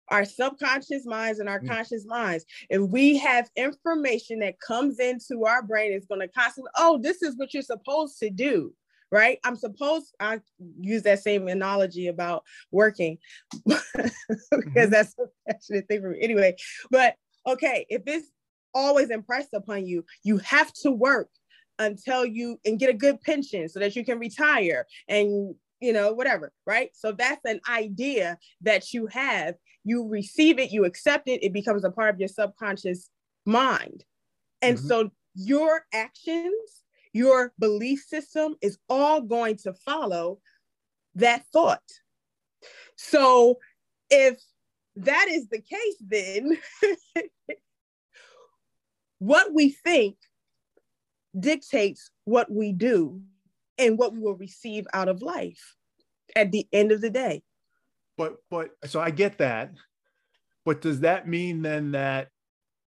our 0.09 0.25
subconscious 0.25 1.05
minds 1.05 1.39
and 1.39 1.49
our 1.49 1.59
mm. 1.59 1.69
conscious 1.69 2.05
minds 2.05 2.45
if 2.69 2.81
we 2.81 3.17
have 3.17 3.49
information 3.55 4.39
that 4.39 4.59
comes 4.59 4.99
into 4.99 5.45
our 5.45 5.61
brain 5.61 5.91
it's 5.91 6.07
going 6.07 6.21
to 6.21 6.27
constantly 6.29 6.71
oh 6.77 6.99
this 7.01 7.21
is 7.21 7.35
what 7.37 7.53
you're 7.53 7.63
supposed 7.63 8.17
to 8.19 8.29
do 8.29 8.73
right 9.11 9.39
i'm 9.45 9.55
supposed 9.55 10.13
i 10.19 10.39
use 10.79 11.03
that 11.03 11.19
same 11.19 11.47
analogy 11.47 12.07
about 12.07 12.43
working 12.71 13.17
because 13.65 13.81
mm-hmm. 14.51 14.89
that's 14.89 15.15
a 15.19 15.51
passionate 15.51 15.87
thing 15.87 16.01
for 16.01 16.09
me 16.09 16.19
anyway 16.21 16.55
but 16.91 17.15
okay, 17.47 17.85
if 17.89 18.03
it's 18.05 18.27
always 18.73 19.09
impressed 19.09 19.53
upon 19.53 19.87
you, 19.87 20.05
you 20.23 20.37
have 20.39 20.71
to 20.73 20.91
work 20.91 21.29
until 21.79 22.25
you 22.25 22.59
and 22.65 22.79
get 22.79 22.89
a 22.89 22.93
good 22.93 23.21
pension 23.21 23.69
so 23.69 23.79
that 23.79 23.95
you 23.95 24.03
can 24.03 24.19
retire 24.19 24.85
and 25.07 25.55
you 25.79 25.93
know 25.93 26.13
whatever 26.13 26.51
right? 26.65 26.89
So 26.93 27.11
that's 27.11 27.45
an 27.45 27.59
idea 27.69 28.37
that 28.61 28.93
you 28.93 29.07
have. 29.07 29.55
You 29.83 30.07
receive 30.07 30.59
it 30.59 30.71
you 30.71 30.85
accept 30.85 31.27
it 31.27 31.43
it 31.43 31.53
becomes 31.53 31.83
a 31.83 31.91
part 31.91 32.13
of 32.13 32.19
your 32.19 32.29
subconscious 32.29 33.09
mind. 33.45 34.03
And 34.61 34.77
mm-hmm. 34.77 34.87
so 34.87 35.11
your 35.35 35.85
actions 35.93 36.83
your 37.13 37.51
belief 37.57 38.03
system 38.07 38.55
is 38.61 38.77
all 38.89 39.21
going 39.21 39.57
to 39.57 39.73
follow 39.73 40.39
that 41.15 41.43
thought. 41.51 41.81
So 42.95 43.57
if 44.09 44.39
that 44.97 45.27
is 45.29 45.47
the 45.47 45.61
case, 45.61 45.95
then 45.99 46.57
what 49.19 49.53
we 49.53 49.69
think 49.69 50.17
dictates 51.37 52.09
what 52.25 52.51
we 52.51 52.71
do 52.71 53.21
and 53.77 53.97
what 53.97 54.13
we 54.13 54.19
will 54.19 54.35
receive 54.35 54.87
out 54.93 55.07
of 55.07 55.21
life 55.21 55.75
at 56.35 56.51
the 56.51 56.67
end 56.71 56.91
of 56.91 57.01
the 57.01 57.09
day. 57.09 57.43
But 58.17 58.37
but 58.49 58.71
so 58.85 58.99
I 58.99 59.11
get 59.11 59.37
that. 59.37 59.71
But 60.65 60.81
does 60.81 61.01
that 61.01 61.27
mean 61.27 61.61
then 61.61 61.91
that 61.91 62.29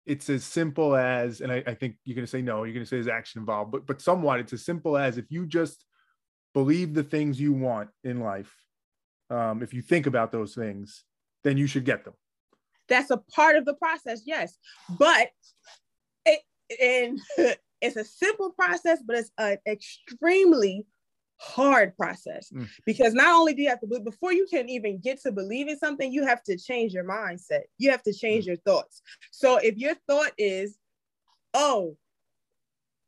it's 0.07 0.31
as 0.31 0.43
simple 0.43 0.97
as, 0.97 1.43
and 1.43 1.53
I, 1.53 1.63
I 1.67 1.75
think 1.75 1.97
you're 2.05 2.15
gonna 2.15 2.27
say 2.27 2.41
no, 2.41 2.65
you're 2.65 2.73
gonna 2.73 2.87
say 2.87 2.97
there's 2.97 3.09
action 3.09 3.41
involved, 3.41 3.73
but 3.73 3.87
but 3.87 4.01
somewhat 4.01 4.41
it's 4.41 4.53
as 4.53 4.65
simple 4.65 4.97
as 4.97 5.19
if 5.19 5.27
you 5.31 5.47
just 5.47 5.85
believe 6.55 6.95
the 6.95 7.03
things 7.03 7.41
you 7.41 7.53
want 7.53 7.91
in 8.05 8.21
life, 8.21 8.55
um, 9.31 9.63
if 9.63 9.75
you 9.75 9.83
think 9.83 10.07
about 10.07 10.33
those 10.33 10.55
things, 10.55 11.05
then 11.45 11.59
you 11.59 11.67
should 11.67 11.85
get 11.85 12.05
them. 12.05 12.15
That's 12.89 13.11
a 13.11 13.19
part 13.19 13.57
of 13.57 13.67
the 13.67 13.75
process, 13.75 14.23
yes. 14.25 14.57
But 14.99 15.29
it 16.25 16.41
and 16.81 17.21
it's 17.81 17.97
a 17.97 18.05
simple 18.05 18.51
process, 18.51 19.03
but 19.07 19.17
it's 19.17 19.31
an 19.39 19.59
extremely 19.67 20.87
hard 21.41 21.97
process 21.97 22.51
mm. 22.53 22.69
because 22.85 23.15
not 23.15 23.33
only 23.33 23.55
do 23.55 23.63
you 23.63 23.69
have 23.69 23.79
to 23.79 23.87
but 23.87 24.03
before 24.03 24.33
you 24.33 24.45
can 24.51 24.69
even 24.69 24.99
get 24.99 25.23
to 25.23 25.31
believe 25.31 25.69
in 25.69 25.79
something 25.79 26.13
you 26.13 26.27
have 26.27 26.43
to 26.43 26.59
change 26.59 26.93
your 26.93 27.05
mindset 27.05 27.61
you 27.79 27.93
have 27.93 28.03
to 28.03 28.13
change 28.13 28.43
mm. 28.43 28.49
your 28.49 28.57
thoughts 28.57 29.03
so 29.31 29.57
if 29.59 29.77
your 29.77 29.95
thought 30.09 30.33
is 30.37 30.77
oh 31.55 31.97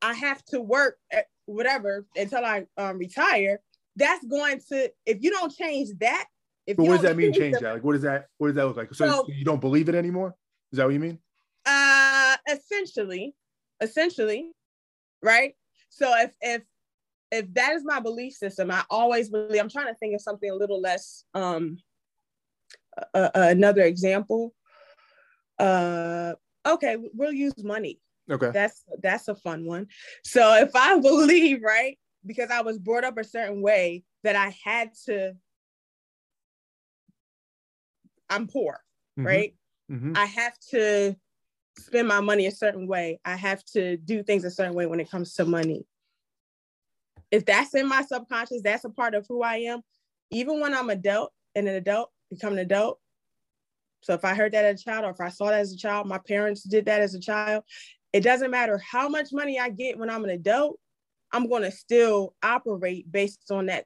i 0.01 0.15
have 0.15 0.45
to 0.45 0.61
work 0.61 0.97
at 1.11 1.25
whatever 1.47 2.07
until 2.15 2.45
i 2.45 2.65
um, 2.77 2.99
retire 2.99 3.59
that's 3.97 4.25
going 4.27 4.61
to 4.69 4.89
if 5.07 5.21
you 5.21 5.33
don't 5.33 5.53
change 5.53 5.89
that 5.99 6.27
if 6.71 6.77
but 6.77 6.87
what 6.87 6.93
does 6.93 7.03
that 7.03 7.17
mean? 7.17 7.33
Change 7.33 7.59
that? 7.61 7.75
Like, 7.75 7.85
what 7.85 7.93
does 7.95 8.03
that? 8.03 8.29
What 8.39 8.49
does 8.49 8.57
that 8.57 8.67
look 8.67 8.77
like? 8.77 8.95
So, 8.95 9.07
so 9.07 9.27
you 9.29 9.45
don't 9.45 9.61
believe 9.61 9.89
it 9.89 9.95
anymore? 9.97 10.37
Is 10.73 10.77
that 10.77 10.85
what 10.85 10.93
you 10.93 11.01
mean? 11.01 11.19
Uh, 11.67 12.37
essentially, 12.49 13.35
essentially, 13.81 14.53
right? 15.23 15.55
So 15.89 16.13
if 16.19 16.35
if 16.41 16.63
if 17.31 17.53
that 17.55 17.73
is 17.73 17.85
my 17.85 18.01
belief 18.01 18.35
system, 18.35 18.71
I 18.71 18.85
always 18.91 19.31
believe. 19.31 19.61
I'm 19.61 19.71
trying 19.71 19.87
to 19.87 19.95
think 19.95 20.15
of 20.15 20.21
something 20.21 20.51
a 20.51 20.55
little 20.55 20.81
less. 20.81 21.25
Um, 21.35 21.79
uh, 23.15 23.31
another 23.35 23.83
example. 23.83 24.55
Uh, 25.59 26.35
okay, 26.67 26.97
we'll 27.15 27.33
use 27.33 27.63
money. 27.63 28.01
Okay, 28.31 28.51
that's 28.53 28.85
that's 29.03 29.29
a 29.29 29.35
fun 29.35 29.65
one. 29.65 29.87
So 30.25 30.55
if 30.55 30.75
I 30.75 30.99
believe 31.01 31.63
right, 31.63 31.99
because 32.27 32.51
I 32.51 32.63
was 32.63 32.79
brought 32.79 33.05
up 33.05 33.19
a 33.19 33.25
certain 33.25 33.63
way 33.63 34.05
that 34.23 34.37
I 34.37 34.55
had 34.65 34.91
to 35.07 35.35
I'm 38.31 38.47
poor, 38.47 38.81
mm-hmm. 39.19 39.27
right? 39.27 39.55
Mm-hmm. 39.91 40.13
I 40.17 40.25
have 40.25 40.57
to 40.71 41.17
spend 41.79 42.09
my 42.09 42.21
money 42.21 42.47
a 42.47 42.51
certain 42.51 42.87
way. 42.87 43.21
I 43.25 43.37
have 43.37 43.65
to 43.73 43.97
do 43.97 44.23
things 44.23 44.45
a 44.45 44.51
certain 44.51 44.75
way 44.75 44.87
when 44.87 45.01
it 45.01 45.11
comes 45.11 45.35
to 45.35 45.45
money. 45.45 45.85
If 47.31 47.47
that's 47.47 47.75
in 47.75 47.89
my 47.89 48.03
subconscious, 48.03 48.63
that's 48.63 48.85
a 48.85 48.91
part 48.91 49.15
of 49.15 49.27
who 49.29 49.43
I 49.43 49.57
am. 49.57 49.81
Even 50.31 50.61
when 50.61 50.75
I'm 50.75 50.91
adult 50.91 51.33
and 51.55 51.69
an 51.69 51.75
adult, 51.75 52.11
become 52.31 52.55
an 52.55 52.59
adult. 52.61 52.99
So 54.03 54.15
if 54.15 54.25
I 54.25 54.35
heard 54.35 54.53
that 54.53 54.65
as 54.65 54.81
a 54.81 54.85
child 54.85 55.05
or 55.05 55.11
if 55.11 55.21
I 55.21 55.29
saw 55.29 55.47
that 55.47 55.61
as 55.61 55.73
a 55.73 55.77
child, 55.77 56.07
my 56.07 56.19
parents 56.19 56.63
did 56.63 56.87
that 56.87 57.03
as 57.03 57.15
a 57.15 57.21
child, 57.21 57.65
it 58.13 58.23
doesn't 58.23 58.51
matter 58.51 58.79
how 58.79 59.09
much 59.09 59.29
money 59.33 59.59
I 59.59 59.71
get 59.71 59.99
when 59.99 60.11
I'm 60.11 60.25
an 60.25 60.31
adult, 60.31 60.79
I'm 61.33 61.49
going 61.49 61.63
to 61.63 61.71
still 61.71 62.35
operate 62.43 63.11
based 63.11 63.51
on 63.51 63.67
that 63.67 63.85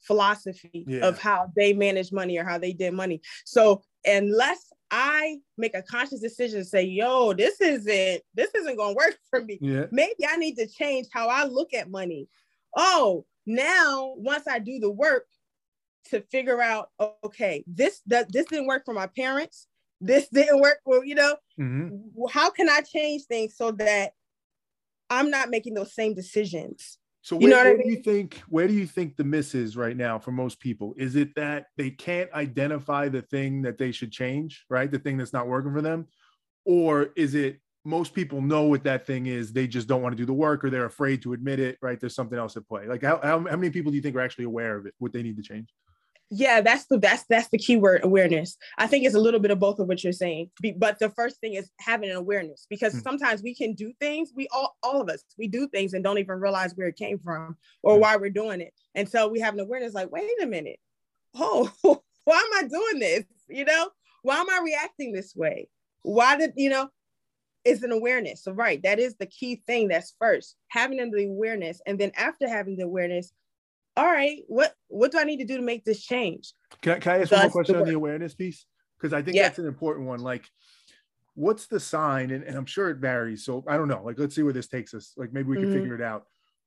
philosophy 0.00 0.84
yeah. 0.86 1.06
of 1.06 1.18
how 1.18 1.48
they 1.56 1.72
manage 1.72 2.12
money 2.12 2.38
or 2.38 2.44
how 2.44 2.58
they 2.58 2.72
did 2.72 2.94
money. 2.94 3.20
So 3.44 3.82
unless 4.06 4.72
I 4.90 5.38
make 5.56 5.74
a 5.74 5.82
conscious 5.82 6.20
decision 6.20 6.60
to 6.60 6.64
say, 6.64 6.82
yo, 6.82 7.32
this 7.32 7.60
isn't 7.60 8.22
this 8.34 8.54
isn't 8.54 8.76
gonna 8.76 8.94
work 8.94 9.18
for 9.30 9.44
me. 9.44 9.58
Yeah. 9.60 9.86
Maybe 9.90 10.26
I 10.28 10.36
need 10.36 10.56
to 10.56 10.66
change 10.66 11.06
how 11.12 11.28
I 11.28 11.44
look 11.44 11.74
at 11.74 11.90
money. 11.90 12.28
Oh, 12.76 13.26
now 13.46 14.14
once 14.16 14.46
I 14.46 14.58
do 14.58 14.78
the 14.78 14.90
work 14.90 15.26
to 16.10 16.20
figure 16.30 16.60
out, 16.60 16.90
okay, 17.24 17.64
this 17.66 18.00
does 18.06 18.26
this 18.28 18.46
didn't 18.46 18.66
work 18.66 18.84
for 18.84 18.94
my 18.94 19.06
parents. 19.06 19.66
This 20.00 20.28
didn't 20.32 20.60
work 20.60 20.78
for, 20.84 21.04
you 21.04 21.14
know, 21.14 21.36
mm-hmm. 21.58 22.22
how 22.30 22.50
can 22.50 22.68
I 22.68 22.80
change 22.80 23.24
things 23.24 23.56
so 23.56 23.72
that 23.72 24.12
I'm 25.10 25.30
not 25.30 25.50
making 25.50 25.74
those 25.74 25.94
same 25.94 26.14
decisions? 26.14 26.98
So 27.28 27.36
where, 27.36 27.42
you 27.42 27.48
know 27.50 27.56
where 27.62 27.74
I 27.74 27.76
mean? 27.76 27.86
do 27.86 27.90
you 27.90 28.02
think 28.02 28.42
where 28.48 28.66
do 28.66 28.72
you 28.72 28.86
think 28.86 29.16
the 29.16 29.22
miss 29.22 29.54
is 29.54 29.76
right 29.76 29.94
now 29.94 30.18
for 30.18 30.32
most 30.32 30.60
people? 30.60 30.94
Is 30.96 31.14
it 31.14 31.34
that 31.34 31.66
they 31.76 31.90
can't 31.90 32.32
identify 32.32 33.10
the 33.10 33.20
thing 33.20 33.60
that 33.62 33.76
they 33.76 33.92
should 33.92 34.10
change, 34.10 34.64
right? 34.70 34.90
The 34.90 34.98
thing 34.98 35.18
that's 35.18 35.34
not 35.34 35.46
working 35.46 35.74
for 35.74 35.82
them, 35.82 36.06
or 36.64 37.10
is 37.16 37.34
it 37.34 37.60
most 37.84 38.14
people 38.14 38.40
know 38.40 38.62
what 38.62 38.82
that 38.84 39.06
thing 39.06 39.26
is. 39.26 39.52
They 39.52 39.66
just 39.66 39.88
don't 39.88 40.00
want 40.00 40.14
to 40.14 40.16
do 40.16 40.24
the 40.24 40.32
work 40.32 40.64
or 40.64 40.70
they're 40.70 40.86
afraid 40.86 41.20
to 41.22 41.34
admit 41.34 41.60
it, 41.60 41.76
right? 41.82 42.00
There's 42.00 42.14
something 42.14 42.38
else 42.38 42.56
at 42.56 42.66
play. 42.66 42.86
Like 42.86 43.02
how, 43.02 43.20
how, 43.22 43.38
how 43.40 43.56
many 43.56 43.70
people 43.70 43.90
do 43.90 43.96
you 43.96 44.02
think 44.02 44.16
are 44.16 44.20
actually 44.20 44.44
aware 44.44 44.76
of 44.76 44.86
it, 44.86 44.94
what 44.98 45.12
they 45.12 45.22
need 45.22 45.36
to 45.36 45.42
change? 45.42 45.68
Yeah, 46.30 46.60
that's 46.60 46.84
the 46.86 46.98
that's 46.98 47.24
that's 47.28 47.48
the 47.48 47.56
key 47.56 47.76
word 47.76 48.02
awareness. 48.04 48.58
I 48.76 48.86
think 48.86 49.06
it's 49.06 49.14
a 49.14 49.20
little 49.20 49.40
bit 49.40 49.50
of 49.50 49.58
both 49.58 49.78
of 49.78 49.88
what 49.88 50.04
you're 50.04 50.12
saying. 50.12 50.50
But 50.76 50.98
the 50.98 51.08
first 51.10 51.40
thing 51.40 51.54
is 51.54 51.70
having 51.80 52.10
an 52.10 52.16
awareness 52.16 52.66
because 52.68 52.94
mm. 52.94 53.02
sometimes 53.02 53.42
we 53.42 53.54
can 53.54 53.72
do 53.72 53.94
things, 53.98 54.32
we 54.36 54.46
all 54.48 54.76
all 54.82 55.00
of 55.00 55.08
us, 55.08 55.24
we 55.38 55.48
do 55.48 55.68
things 55.68 55.94
and 55.94 56.04
don't 56.04 56.18
even 56.18 56.38
realize 56.38 56.74
where 56.74 56.88
it 56.88 56.96
came 56.96 57.18
from 57.18 57.56
or 57.82 57.96
mm. 57.96 58.00
why 58.00 58.16
we're 58.16 58.28
doing 58.28 58.60
it. 58.60 58.74
And 58.94 59.08
so 59.08 59.28
we 59.28 59.40
have 59.40 59.54
an 59.54 59.60
awareness 59.60 59.94
like, 59.94 60.12
wait 60.12 60.30
a 60.42 60.46
minute. 60.46 60.78
Oh, 61.34 61.70
why 62.24 62.36
am 62.36 62.64
I 62.64 62.68
doing 62.68 62.98
this? 62.98 63.24
You 63.48 63.64
know, 63.64 63.88
why 64.22 64.36
am 64.36 64.50
I 64.50 64.60
reacting 64.62 65.12
this 65.12 65.34
way? 65.34 65.68
Why 66.02 66.36
did, 66.36 66.52
you 66.56 66.68
know, 66.68 66.90
it's 67.64 67.82
an 67.82 67.92
awareness. 67.92 68.44
So, 68.44 68.52
right, 68.52 68.82
that 68.82 68.98
is 68.98 69.16
the 69.16 69.26
key 69.26 69.62
thing. 69.66 69.88
That's 69.88 70.14
first 70.18 70.56
having 70.68 70.98
the 70.98 71.26
awareness, 71.26 71.80
and 71.86 71.98
then 71.98 72.12
after 72.16 72.48
having 72.48 72.76
the 72.76 72.84
awareness, 72.84 73.32
all 73.98 74.06
right, 74.06 74.44
what 74.46 74.74
what 74.86 75.10
do 75.10 75.18
I 75.18 75.24
need 75.24 75.38
to 75.38 75.44
do 75.44 75.56
to 75.56 75.62
make 75.62 75.84
this 75.84 76.00
change? 76.00 76.52
Can 76.82 76.92
I, 76.92 76.98
can 77.00 77.12
I 77.12 77.18
ask 77.22 77.32
one 77.32 77.40
more 77.40 77.50
question 77.50 77.74
the 77.74 77.80
on 77.80 77.88
the 77.88 77.94
awareness 77.94 78.32
piece? 78.32 78.64
Because 78.96 79.12
I 79.12 79.22
think 79.22 79.36
yeah. 79.36 79.42
that's 79.42 79.58
an 79.58 79.66
important 79.66 80.06
one. 80.06 80.20
Like, 80.20 80.48
what's 81.34 81.66
the 81.66 81.80
sign? 81.80 82.30
And, 82.30 82.44
and, 82.44 82.56
I'm 82.56 82.66
sure 82.66 82.90
it 82.90 82.98
varies. 82.98 83.44
So 83.44 83.64
I 83.66 83.76
don't 83.76 83.88
know. 83.88 84.02
Like, 84.04 84.16
let's 84.18 84.36
see 84.36 84.42
where 84.42 84.52
this 84.52 84.68
takes 84.68 84.94
us. 84.94 85.14
Like, 85.16 85.32
maybe 85.32 85.48
we 85.48 85.56
can 85.56 85.64
mm-hmm. 85.64 85.74
figure 85.74 85.94
it 85.96 86.00
out. 86.00 86.26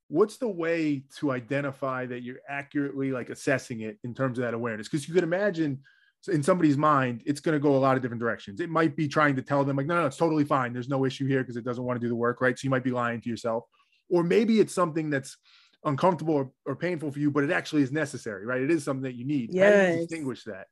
What's 0.10 0.38
the 0.38 0.48
way 0.50 1.04
to 1.20 1.32
identify 1.32 2.06
that 2.06 2.22
you're 2.22 2.42
accurately 2.50 3.14
like 3.14 3.30
assessing 3.30 3.80
it 3.82 3.98
in 4.04 4.14
terms 4.14 4.38
of 4.38 4.44
that 4.44 4.54
awareness? 4.54 4.90
Because 4.90 5.08
you 5.08 5.14
could 5.14 5.24
imagine 5.24 5.80
in 6.28 6.44
somebody's 6.44 6.78
mind, 6.78 7.24
it's 7.26 7.40
going 7.40 7.54
to 7.54 7.60
go 7.60 7.78
a 7.78 7.80
lot 7.80 7.96
of 7.96 8.02
different 8.02 8.20
directions. 8.20 8.60
It 8.60 8.70
might 8.70 8.98
be 8.98 9.08
trying 9.08 9.38
to 9.38 9.42
tell 9.42 9.64
them, 9.64 9.78
like, 9.78 9.88
no, 9.88 10.02
no, 10.02 10.06
it's 10.06 10.18
totally 10.18 10.44
fine. 10.44 10.74
There's 10.74 10.90
no 10.90 11.06
issue 11.06 11.28
here 11.28 11.44
because 11.44 11.56
it 11.56 11.64
doesn't 11.64 11.84
want 11.84 12.00
to 12.00 12.06
do 12.06 12.10
the 12.10 12.16
work, 12.16 12.42
right? 12.42 12.60
So 12.60 12.66
you 12.66 12.70
might 12.70 12.84
be 12.84 12.92
lying 12.92 13.22
to 13.22 13.30
yourself. 13.30 13.64
Or 14.10 14.22
maybe 14.22 14.60
it's 14.60 14.74
something 14.74 15.10
that's 15.10 15.38
uncomfortable 15.84 16.36
or, 16.36 16.52
or 16.66 16.76
painful 16.76 17.12
for 17.12 17.20
you, 17.20 17.32
but 17.32 17.44
it 17.44 17.52
actually 17.52 17.82
is 17.82 17.92
necessary, 17.92 18.46
right? 18.46 18.62
It 18.62 18.72
is 18.72 18.84
something 18.84 19.04
that 19.04 19.16
you 19.16 19.26
need. 19.26 19.54
Yes. 19.54 19.74
How 19.74 19.86
do 19.86 19.94
you 19.94 20.00
distinguish 20.02 20.44
that? 20.46 20.68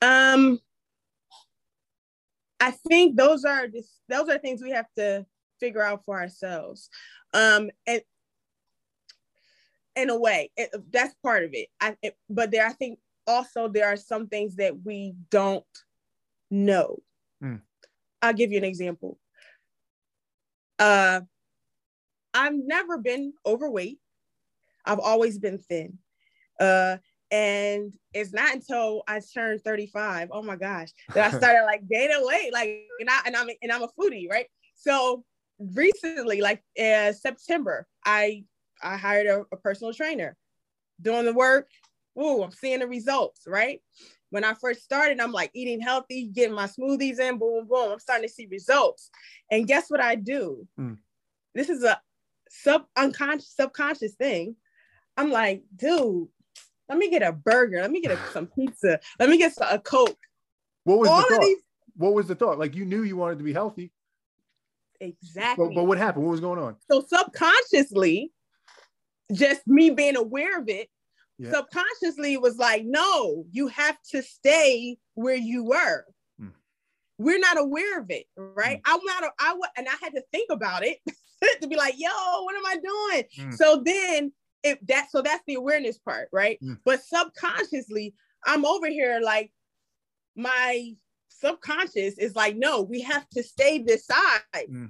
Um, 0.00 0.60
I 2.60 2.70
think 2.70 3.16
those 3.16 3.44
are 3.44 3.66
just 3.66 3.90
those 4.08 4.28
are 4.28 4.38
things 4.38 4.62
we 4.62 4.70
have 4.70 4.86
to 4.96 5.26
figure 5.60 5.82
out 5.82 6.04
for 6.04 6.20
ourselves. 6.20 6.88
Um, 7.34 7.70
and 7.86 8.02
in 9.96 10.10
a 10.10 10.18
way, 10.18 10.50
it, 10.56 10.70
that's 10.92 11.14
part 11.22 11.44
of 11.44 11.50
it. 11.52 11.68
I, 11.80 11.96
it, 12.02 12.16
but 12.30 12.50
there, 12.50 12.66
I 12.66 12.72
think 12.72 13.00
also 13.26 13.68
there 13.68 13.86
are 13.86 13.96
some 13.96 14.28
things 14.28 14.56
that 14.56 14.84
we 14.84 15.14
don't 15.30 15.64
know. 16.50 16.98
Mm. 17.42 17.60
I'll 18.22 18.32
give 18.32 18.52
you 18.52 18.58
an 18.58 18.64
example. 18.64 19.18
Uh, 20.78 21.22
I've 22.38 22.54
never 22.54 22.98
been 22.98 23.32
overweight. 23.44 23.98
I've 24.84 25.00
always 25.00 25.38
been 25.38 25.58
thin. 25.58 25.98
Uh, 26.60 26.98
and 27.30 27.92
it's 28.14 28.32
not 28.32 28.54
until 28.54 29.02
I 29.06 29.20
turned 29.20 29.62
35, 29.62 30.28
oh 30.32 30.42
my 30.42 30.56
gosh, 30.56 30.88
that 31.14 31.34
I 31.34 31.36
started 31.36 31.64
like 31.64 31.88
gaining 31.88 32.24
weight. 32.24 32.52
Like, 32.52 32.84
and 33.00 33.10
I 33.10 33.20
and 33.26 33.36
I'm 33.36 33.48
and 33.60 33.72
I'm 33.72 33.82
a 33.82 33.88
foodie, 33.88 34.30
right? 34.30 34.46
So 34.76 35.24
recently, 35.58 36.40
like 36.40 36.62
uh, 36.80 37.12
September, 37.12 37.86
I 38.04 38.44
I 38.82 38.96
hired 38.96 39.26
a, 39.26 39.44
a 39.52 39.56
personal 39.56 39.92
trainer, 39.92 40.36
doing 41.02 41.26
the 41.26 41.34
work, 41.34 41.68
Ooh, 42.20 42.42
I'm 42.42 42.50
seeing 42.50 42.80
the 42.80 42.86
results, 42.86 43.42
right? 43.46 43.80
When 44.30 44.44
I 44.44 44.54
first 44.54 44.82
started, 44.82 45.20
I'm 45.20 45.32
like 45.32 45.50
eating 45.54 45.80
healthy, 45.80 46.26
getting 46.26 46.54
my 46.54 46.66
smoothies 46.66 47.20
in, 47.20 47.38
boom, 47.38 47.66
boom. 47.66 47.92
I'm 47.92 47.98
starting 47.98 48.28
to 48.28 48.32
see 48.32 48.46
results. 48.50 49.10
And 49.50 49.66
guess 49.66 49.88
what 49.88 50.00
I 50.00 50.16
do? 50.16 50.66
Mm. 50.78 50.98
This 51.54 51.68
is 51.68 51.84
a 51.84 52.00
sub 52.50 52.84
unconscious 52.96 53.54
subconscious 53.54 54.14
thing. 54.14 54.56
I'm 55.16 55.30
like, 55.30 55.64
dude, 55.74 56.28
let 56.88 56.98
me 56.98 57.10
get 57.10 57.22
a 57.22 57.32
burger. 57.32 57.80
Let 57.80 57.90
me 57.90 58.00
get 58.00 58.12
a, 58.12 58.18
some 58.32 58.46
pizza. 58.46 59.00
Let 59.18 59.28
me 59.28 59.36
get 59.36 59.52
a 59.60 59.78
Coke. 59.78 60.18
What 60.84 61.00
was 61.00 61.08
All 61.08 61.22
the 61.22 61.28
thought? 61.28 61.40
These... 61.40 61.58
What 61.96 62.14
was 62.14 62.28
the 62.28 62.34
thought? 62.34 62.58
Like 62.58 62.74
you 62.74 62.84
knew 62.84 63.02
you 63.02 63.16
wanted 63.16 63.38
to 63.38 63.44
be 63.44 63.52
healthy. 63.52 63.92
Exactly. 65.00 65.66
But, 65.66 65.74
but 65.74 65.84
what 65.84 65.98
happened? 65.98 66.24
What 66.24 66.32
was 66.32 66.40
going 66.40 66.58
on? 66.58 66.76
So 66.90 67.04
subconsciously, 67.06 68.32
just 69.32 69.66
me 69.66 69.90
being 69.90 70.16
aware 70.16 70.58
of 70.58 70.68
it, 70.68 70.88
yeah. 71.38 71.50
subconsciously 71.50 72.36
was 72.36 72.56
like, 72.56 72.84
no, 72.84 73.44
you 73.50 73.68
have 73.68 73.96
to 74.10 74.22
stay 74.22 74.98
where 75.14 75.36
you 75.36 75.64
were. 75.64 76.04
Mm. 76.40 76.52
We're 77.18 77.38
not 77.38 77.58
aware 77.58 78.00
of 78.00 78.10
it, 78.10 78.26
right? 78.36 78.78
Mm. 78.78 78.82
I'm 78.86 79.00
not, 79.04 79.32
I, 79.38 79.56
and 79.76 79.88
I 79.88 79.94
had 80.02 80.14
to 80.14 80.22
think 80.32 80.50
about 80.50 80.84
it 80.84 80.98
to 81.62 81.68
be 81.68 81.76
like, 81.76 81.94
yo, 81.96 82.10
what 82.42 82.56
am 82.56 82.66
I 82.66 82.76
doing? 82.76 83.24
Mm. 83.38 83.54
So 83.54 83.82
then 83.84 84.32
if 84.62 84.78
that, 84.86 85.08
so 85.10 85.22
that's 85.22 85.42
the 85.46 85.54
awareness 85.54 85.98
part, 85.98 86.28
right? 86.32 86.58
Hmm. 86.60 86.74
But 86.84 87.02
subconsciously, 87.02 88.14
I'm 88.44 88.64
over 88.64 88.88
here 88.88 89.20
like 89.22 89.52
my 90.36 90.94
subconscious 91.28 92.18
is 92.18 92.34
like, 92.34 92.56
no, 92.56 92.82
we 92.82 93.02
have 93.02 93.28
to 93.30 93.42
stay 93.42 93.82
this 93.82 94.06
side 94.06 94.66
hmm. 94.66 94.86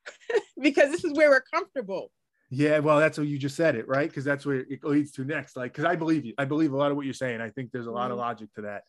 because 0.62 0.90
this 0.90 1.04
is 1.04 1.12
where 1.14 1.30
we're 1.30 1.44
comfortable. 1.52 2.10
Yeah, 2.50 2.80
well, 2.80 2.98
that's 2.98 3.16
what 3.16 3.28
you 3.28 3.38
just 3.38 3.56
said 3.56 3.76
it, 3.76 3.88
right? 3.88 4.08
Because 4.10 4.24
that's 4.24 4.44
where 4.44 4.56
it 4.56 4.84
leads 4.84 5.12
to 5.12 5.24
next. 5.24 5.56
Like, 5.56 5.72
because 5.72 5.86
I 5.86 5.96
believe 5.96 6.26
you, 6.26 6.34
I 6.36 6.44
believe 6.44 6.72
a 6.72 6.76
lot 6.76 6.90
of 6.90 6.98
what 6.98 7.06
you're 7.06 7.14
saying. 7.14 7.40
I 7.40 7.48
think 7.48 7.72
there's 7.72 7.86
a 7.86 7.90
lot 7.90 8.04
mm-hmm. 8.04 8.12
of 8.12 8.18
logic 8.18 8.52
to 8.56 8.62
that. 8.62 8.82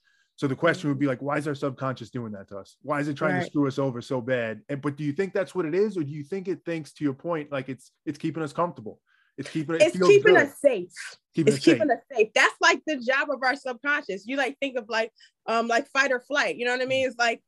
So 0.44 0.48
the 0.48 0.58
question 0.58 0.90
would 0.90 1.00
be 1.00 1.06
like, 1.06 1.22
why 1.22 1.38
is 1.38 1.48
our 1.48 1.56
subconscious 1.56 2.10
doing 2.10 2.34
that 2.34 2.50
to 2.50 2.58
us? 2.58 2.76
Why 2.82 3.00
is 3.00 3.08
it 3.08 3.14
trying 3.14 3.36
right. 3.36 3.44
to 3.44 3.46
screw 3.46 3.66
us 3.66 3.80
over 3.80 4.02
so 4.02 4.20
bad? 4.20 4.60
And 4.68 4.82
but 4.82 4.98
do 4.98 5.06
you 5.06 5.14
think 5.14 5.32
that's 5.32 5.56
what 5.56 5.66
it 5.66 5.74
is, 5.74 5.96
or 5.96 6.04
do 6.04 6.12
you 6.12 6.22
think 6.22 6.50
it 6.50 6.66
thinks 6.66 6.92
to 6.96 7.06
your 7.06 7.14
point, 7.14 7.50
like 7.50 7.70
it's 7.70 7.92
it's 8.06 8.18
keeping 8.18 8.44
us 8.44 8.52
comfortable? 8.52 9.00
It's 9.38 9.50
keeping 9.50 9.76
it 9.76 9.84
it's 9.84 9.98
keeping 9.98 10.34
good. 10.34 10.48
us 10.48 10.60
safe. 10.60 10.92
Keeping 11.34 11.54
it's 11.54 11.64
keeping 11.64 11.88
safe. 11.88 11.92
us 11.92 12.04
safe. 12.12 12.28
That's 12.36 12.56
like 12.60 12.82
the 12.86 12.98
job 12.98 13.30
of 13.32 13.42
our 13.42 13.56
subconscious. 13.56 14.28
You 14.28 14.36
like 14.36 14.58
think 14.60 14.78
of 14.78 14.90
like 14.90 15.14
um 15.46 15.70
like 15.70 15.88
fight 15.94 16.12
or 16.12 16.20
flight. 16.20 16.58
You 16.58 16.66
know 16.66 16.74
what 16.74 16.82
I 16.82 16.88
mean? 16.88 17.08
It's 17.08 17.18
like 17.18 17.42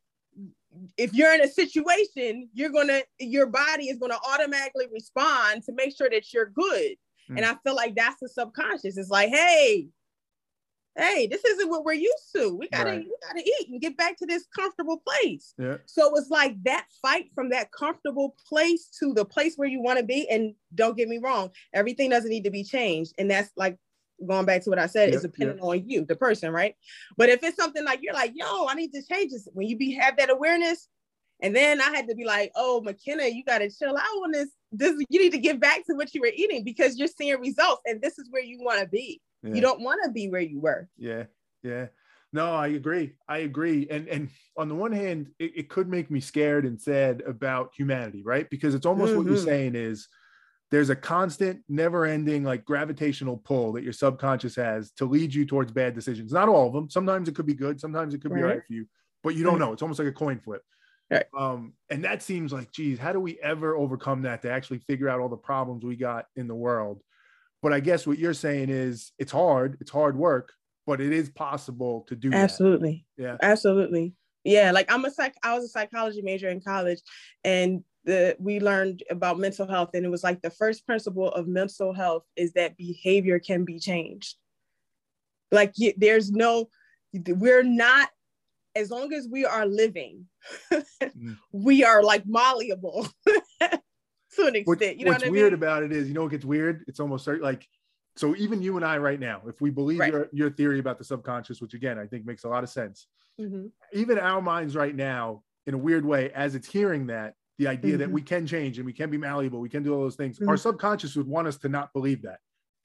if 0.95 1.13
you're 1.13 1.33
in 1.33 1.41
a 1.41 1.49
situation, 1.49 2.47
you're 2.53 2.71
gonna 2.71 3.01
your 3.19 3.47
body 3.47 3.89
is 3.89 3.97
gonna 3.97 4.19
automatically 4.25 4.85
respond 4.89 5.63
to 5.63 5.73
make 5.73 5.97
sure 5.97 6.09
that 6.09 6.31
you're 6.33 6.49
good. 6.49 6.95
Mm. 7.29 7.39
And 7.39 7.45
I 7.45 7.57
feel 7.61 7.75
like 7.75 7.93
that's 7.93 8.21
the 8.21 8.29
subconscious. 8.29 8.95
It's 8.97 9.09
like, 9.09 9.31
hey, 9.31 9.89
hey, 10.97 11.27
this 11.27 11.43
isn't 11.43 11.69
what 11.69 11.83
we're 11.83 11.93
used 11.93 12.31
to. 12.35 12.55
We 12.55 12.69
gotta 12.69 12.91
right. 12.91 12.99
we 12.99 13.15
gotta 13.27 13.39
eat 13.39 13.69
and 13.69 13.81
get 13.81 13.97
back 13.97 14.17
to 14.17 14.25
this 14.25 14.45
comfortable 14.55 15.01
place. 15.05 15.53
Yeah. 15.57 15.77
So 15.85 16.15
it's 16.15 16.29
like 16.29 16.61
that 16.63 16.87
fight 17.01 17.31
from 17.35 17.49
that 17.49 17.71
comfortable 17.71 18.35
place 18.47 18.87
to 18.99 19.13
the 19.13 19.25
place 19.25 19.55
where 19.55 19.67
you 19.67 19.81
want 19.81 19.99
to 19.99 20.05
be. 20.05 20.27
And 20.29 20.53
don't 20.73 20.97
get 20.97 21.09
me 21.09 21.17
wrong, 21.17 21.51
everything 21.73 22.09
doesn't 22.09 22.29
need 22.29 22.45
to 22.45 22.51
be 22.51 22.63
changed. 22.63 23.13
And 23.17 23.29
that's 23.29 23.51
like 23.57 23.77
going 24.25 24.45
back 24.45 24.63
to 24.63 24.69
what 24.69 24.79
I 24.79 24.87
said, 24.87 25.09
yep, 25.09 25.17
is 25.17 25.21
depending 25.23 25.57
yep. 25.57 25.65
on 25.65 25.89
you, 25.89 26.05
the 26.05 26.15
person, 26.15 26.51
right? 26.51 26.75
But 27.17 27.29
if 27.29 27.43
it's 27.43 27.57
something 27.57 27.83
like 27.83 27.99
you're 28.01 28.13
like, 28.13 28.31
yo, 28.33 28.67
I 28.67 28.75
need 28.75 28.93
to 28.93 29.03
change 29.03 29.31
this, 29.31 29.47
when 29.53 29.67
you 29.67 29.77
be 29.77 29.93
have 29.95 30.17
that 30.17 30.29
awareness, 30.29 30.87
and 31.41 31.53
then 31.53 31.81
I 31.81 31.89
had 31.89 32.07
to 32.07 32.15
be 32.15 32.23
like, 32.23 32.51
oh, 32.55 32.81
McKenna, 32.81 33.25
you 33.25 33.43
got 33.43 33.57
to 33.59 33.69
chill 33.69 33.97
out 33.97 34.23
on 34.23 34.31
this. 34.31 34.49
This 34.71 34.95
you 35.09 35.21
need 35.21 35.33
to 35.33 35.37
get 35.37 35.59
back 35.59 35.85
to 35.85 35.93
what 35.93 36.13
you 36.13 36.21
were 36.21 36.31
eating 36.33 36.63
because 36.63 36.97
you're 36.97 37.09
seeing 37.09 37.39
results, 37.39 37.81
and 37.85 38.01
this 38.01 38.17
is 38.17 38.27
where 38.29 38.43
you 38.43 38.59
want 38.61 38.79
to 38.79 38.87
be. 38.87 39.21
Yeah. 39.45 39.53
You 39.53 39.61
don't 39.61 39.81
want 39.81 40.01
to 40.03 40.11
be 40.11 40.27
where 40.29 40.41
you 40.41 40.59
were. 40.59 40.89
Yeah, 40.97 41.25
yeah. 41.63 41.87
No, 42.33 42.53
I 42.53 42.67
agree. 42.67 43.13
I 43.29 43.39
agree. 43.39 43.87
And 43.89 44.07
and 44.09 44.29
on 44.57 44.67
the 44.67 44.75
one 44.75 44.91
hand, 44.91 45.29
it, 45.39 45.53
it 45.55 45.69
could 45.69 45.87
make 45.87 46.11
me 46.11 46.19
scared 46.19 46.65
and 46.65 46.81
sad 46.81 47.21
about 47.25 47.71
humanity, 47.77 48.23
right? 48.23 48.49
Because 48.49 48.75
it's 48.75 48.85
almost 48.85 49.11
mm-hmm. 49.11 49.19
what 49.19 49.27
you're 49.27 49.37
mm-hmm. 49.37 49.45
saying 49.45 49.75
is 49.75 50.07
there's 50.71 50.89
a 50.89 50.95
constant, 50.95 51.61
never 51.69 52.05
ending, 52.05 52.43
like 52.43 52.65
gravitational 52.65 53.37
pull 53.37 53.71
that 53.73 53.83
your 53.83 53.93
subconscious 53.93 54.55
has 54.55 54.91
to 54.93 55.05
lead 55.05 55.33
you 55.33 55.45
towards 55.45 55.71
bad 55.71 55.93
decisions. 55.93 56.33
Not 56.33 56.49
all 56.49 56.67
of 56.67 56.73
them. 56.73 56.89
Sometimes 56.89 57.29
it 57.29 57.35
could 57.35 57.45
be 57.45 57.53
good, 57.53 57.79
sometimes 57.79 58.13
it 58.13 58.21
could 58.21 58.31
right. 58.31 58.41
be 58.41 58.43
right 58.43 58.61
for 58.67 58.73
you, 58.73 58.87
but 59.23 59.35
you 59.35 59.43
don't 59.43 59.59
know. 59.59 59.71
It's 59.71 59.81
almost 59.81 59.99
like 59.99 60.07
a 60.07 60.13
coin 60.13 60.39
flip. 60.39 60.63
Right. 61.09 61.25
Um, 61.37 61.73
and 61.89 62.03
that 62.03 62.23
seems 62.23 62.51
like, 62.51 62.71
geez, 62.71 62.97
how 62.97 63.13
do 63.13 63.19
we 63.19 63.39
ever 63.39 63.77
overcome 63.77 64.23
that 64.23 64.41
to 64.41 64.51
actually 64.51 64.79
figure 64.79 65.07
out 65.07 65.19
all 65.19 65.29
the 65.29 65.37
problems 65.37 65.85
we 65.85 65.95
got 65.95 66.25
in 66.35 66.47
the 66.47 66.55
world? 66.55 67.01
But 67.65 67.73
I 67.73 67.79
guess 67.79 68.05
what 68.05 68.19
you're 68.19 68.35
saying 68.35 68.69
is 68.69 69.11
it's 69.17 69.31
hard, 69.31 69.77
it's 69.81 69.89
hard 69.89 70.15
work, 70.15 70.53
but 70.85 71.01
it 71.01 71.11
is 71.11 71.31
possible 71.31 72.05
to 72.07 72.15
do 72.15 72.31
absolutely. 72.31 73.07
That. 73.17 73.23
Yeah. 73.23 73.37
Absolutely. 73.41 74.13
Yeah. 74.43 74.69
Like 74.69 74.91
I'm 74.93 75.03
a 75.03 75.09
psych, 75.09 75.33
I 75.41 75.55
was 75.55 75.63
a 75.63 75.69
psychology 75.69 76.21
major 76.21 76.47
in 76.47 76.61
college 76.61 76.99
and 77.43 77.83
the, 78.03 78.35
we 78.37 78.59
learned 78.59 79.01
about 79.09 79.39
mental 79.39 79.65
health 79.67 79.89
and 79.95 80.05
it 80.05 80.09
was 80.09 80.23
like 80.23 80.43
the 80.43 80.51
first 80.51 80.85
principle 80.85 81.29
of 81.29 81.47
mental 81.47 81.91
health 81.91 82.21
is 82.35 82.53
that 82.53 82.77
behavior 82.77 83.39
can 83.39 83.65
be 83.65 83.79
changed 83.79 84.35
like 85.51 85.73
there's 85.97 86.29
no 86.29 86.69
we're 87.29 87.63
not 87.63 88.09
as 88.75 88.91
long 88.91 89.11
as 89.11 89.27
we 89.27 89.43
are 89.43 89.65
living 89.65 90.27
mm. 90.71 91.35
we 91.51 91.83
are 91.83 92.03
like 92.03 92.27
malleable 92.27 93.07
to 94.41 94.47
an 94.47 94.55
extent 94.55 94.67
what, 94.67 94.97
you 94.97 95.05
know 95.05 95.11
what's 95.11 95.23
what 95.23 95.31
weird 95.31 95.53
mean? 95.53 95.61
about 95.61 95.83
it 95.83 95.91
is 95.91 96.07
you 96.07 96.13
know 96.13 96.25
it 96.25 96.31
gets 96.31 96.45
weird 96.45 96.83
it's 96.87 96.99
almost 96.99 97.27
like 97.27 97.67
so 98.17 98.35
even 98.35 98.61
you 98.61 98.75
and 98.75 98.85
i 98.85 98.97
right 98.97 99.19
now 99.19 99.41
if 99.47 99.61
we 99.61 99.69
believe 99.69 99.99
right. 99.99 100.11
your, 100.11 100.29
your 100.31 100.49
theory 100.49 100.79
about 100.79 100.97
the 100.97 101.03
subconscious 101.03 101.61
which 101.61 101.73
again 101.73 101.97
i 101.99 102.05
think 102.05 102.25
makes 102.25 102.43
a 102.43 102.49
lot 102.49 102.63
of 102.63 102.69
sense 102.69 103.07
mm-hmm. 103.39 103.67
even 103.93 104.17
our 104.19 104.41
minds 104.41 104.75
right 104.75 104.95
now 104.95 105.43
in 105.67 105.73
a 105.73 105.77
weird 105.77 106.05
way, 106.05 106.31
as 106.31 106.55
it's 106.55 106.69
hearing 106.69 107.07
that, 107.07 107.35
the 107.57 107.67
idea 107.67 107.91
mm-hmm. 107.91 107.99
that 108.01 108.11
we 108.11 108.21
can 108.21 108.45
change 108.45 108.77
and 108.77 108.85
we 108.85 108.93
can 108.93 109.09
be 109.09 109.17
malleable, 109.17 109.59
we 109.59 109.69
can 109.69 109.83
do 109.83 109.93
all 109.93 110.01
those 110.01 110.15
things, 110.15 110.37
mm-hmm. 110.37 110.49
our 110.49 110.57
subconscious 110.57 111.15
would 111.15 111.27
want 111.27 111.47
us 111.47 111.57
to 111.57 111.69
not 111.69 111.93
believe 111.93 112.21
that. 112.23 112.39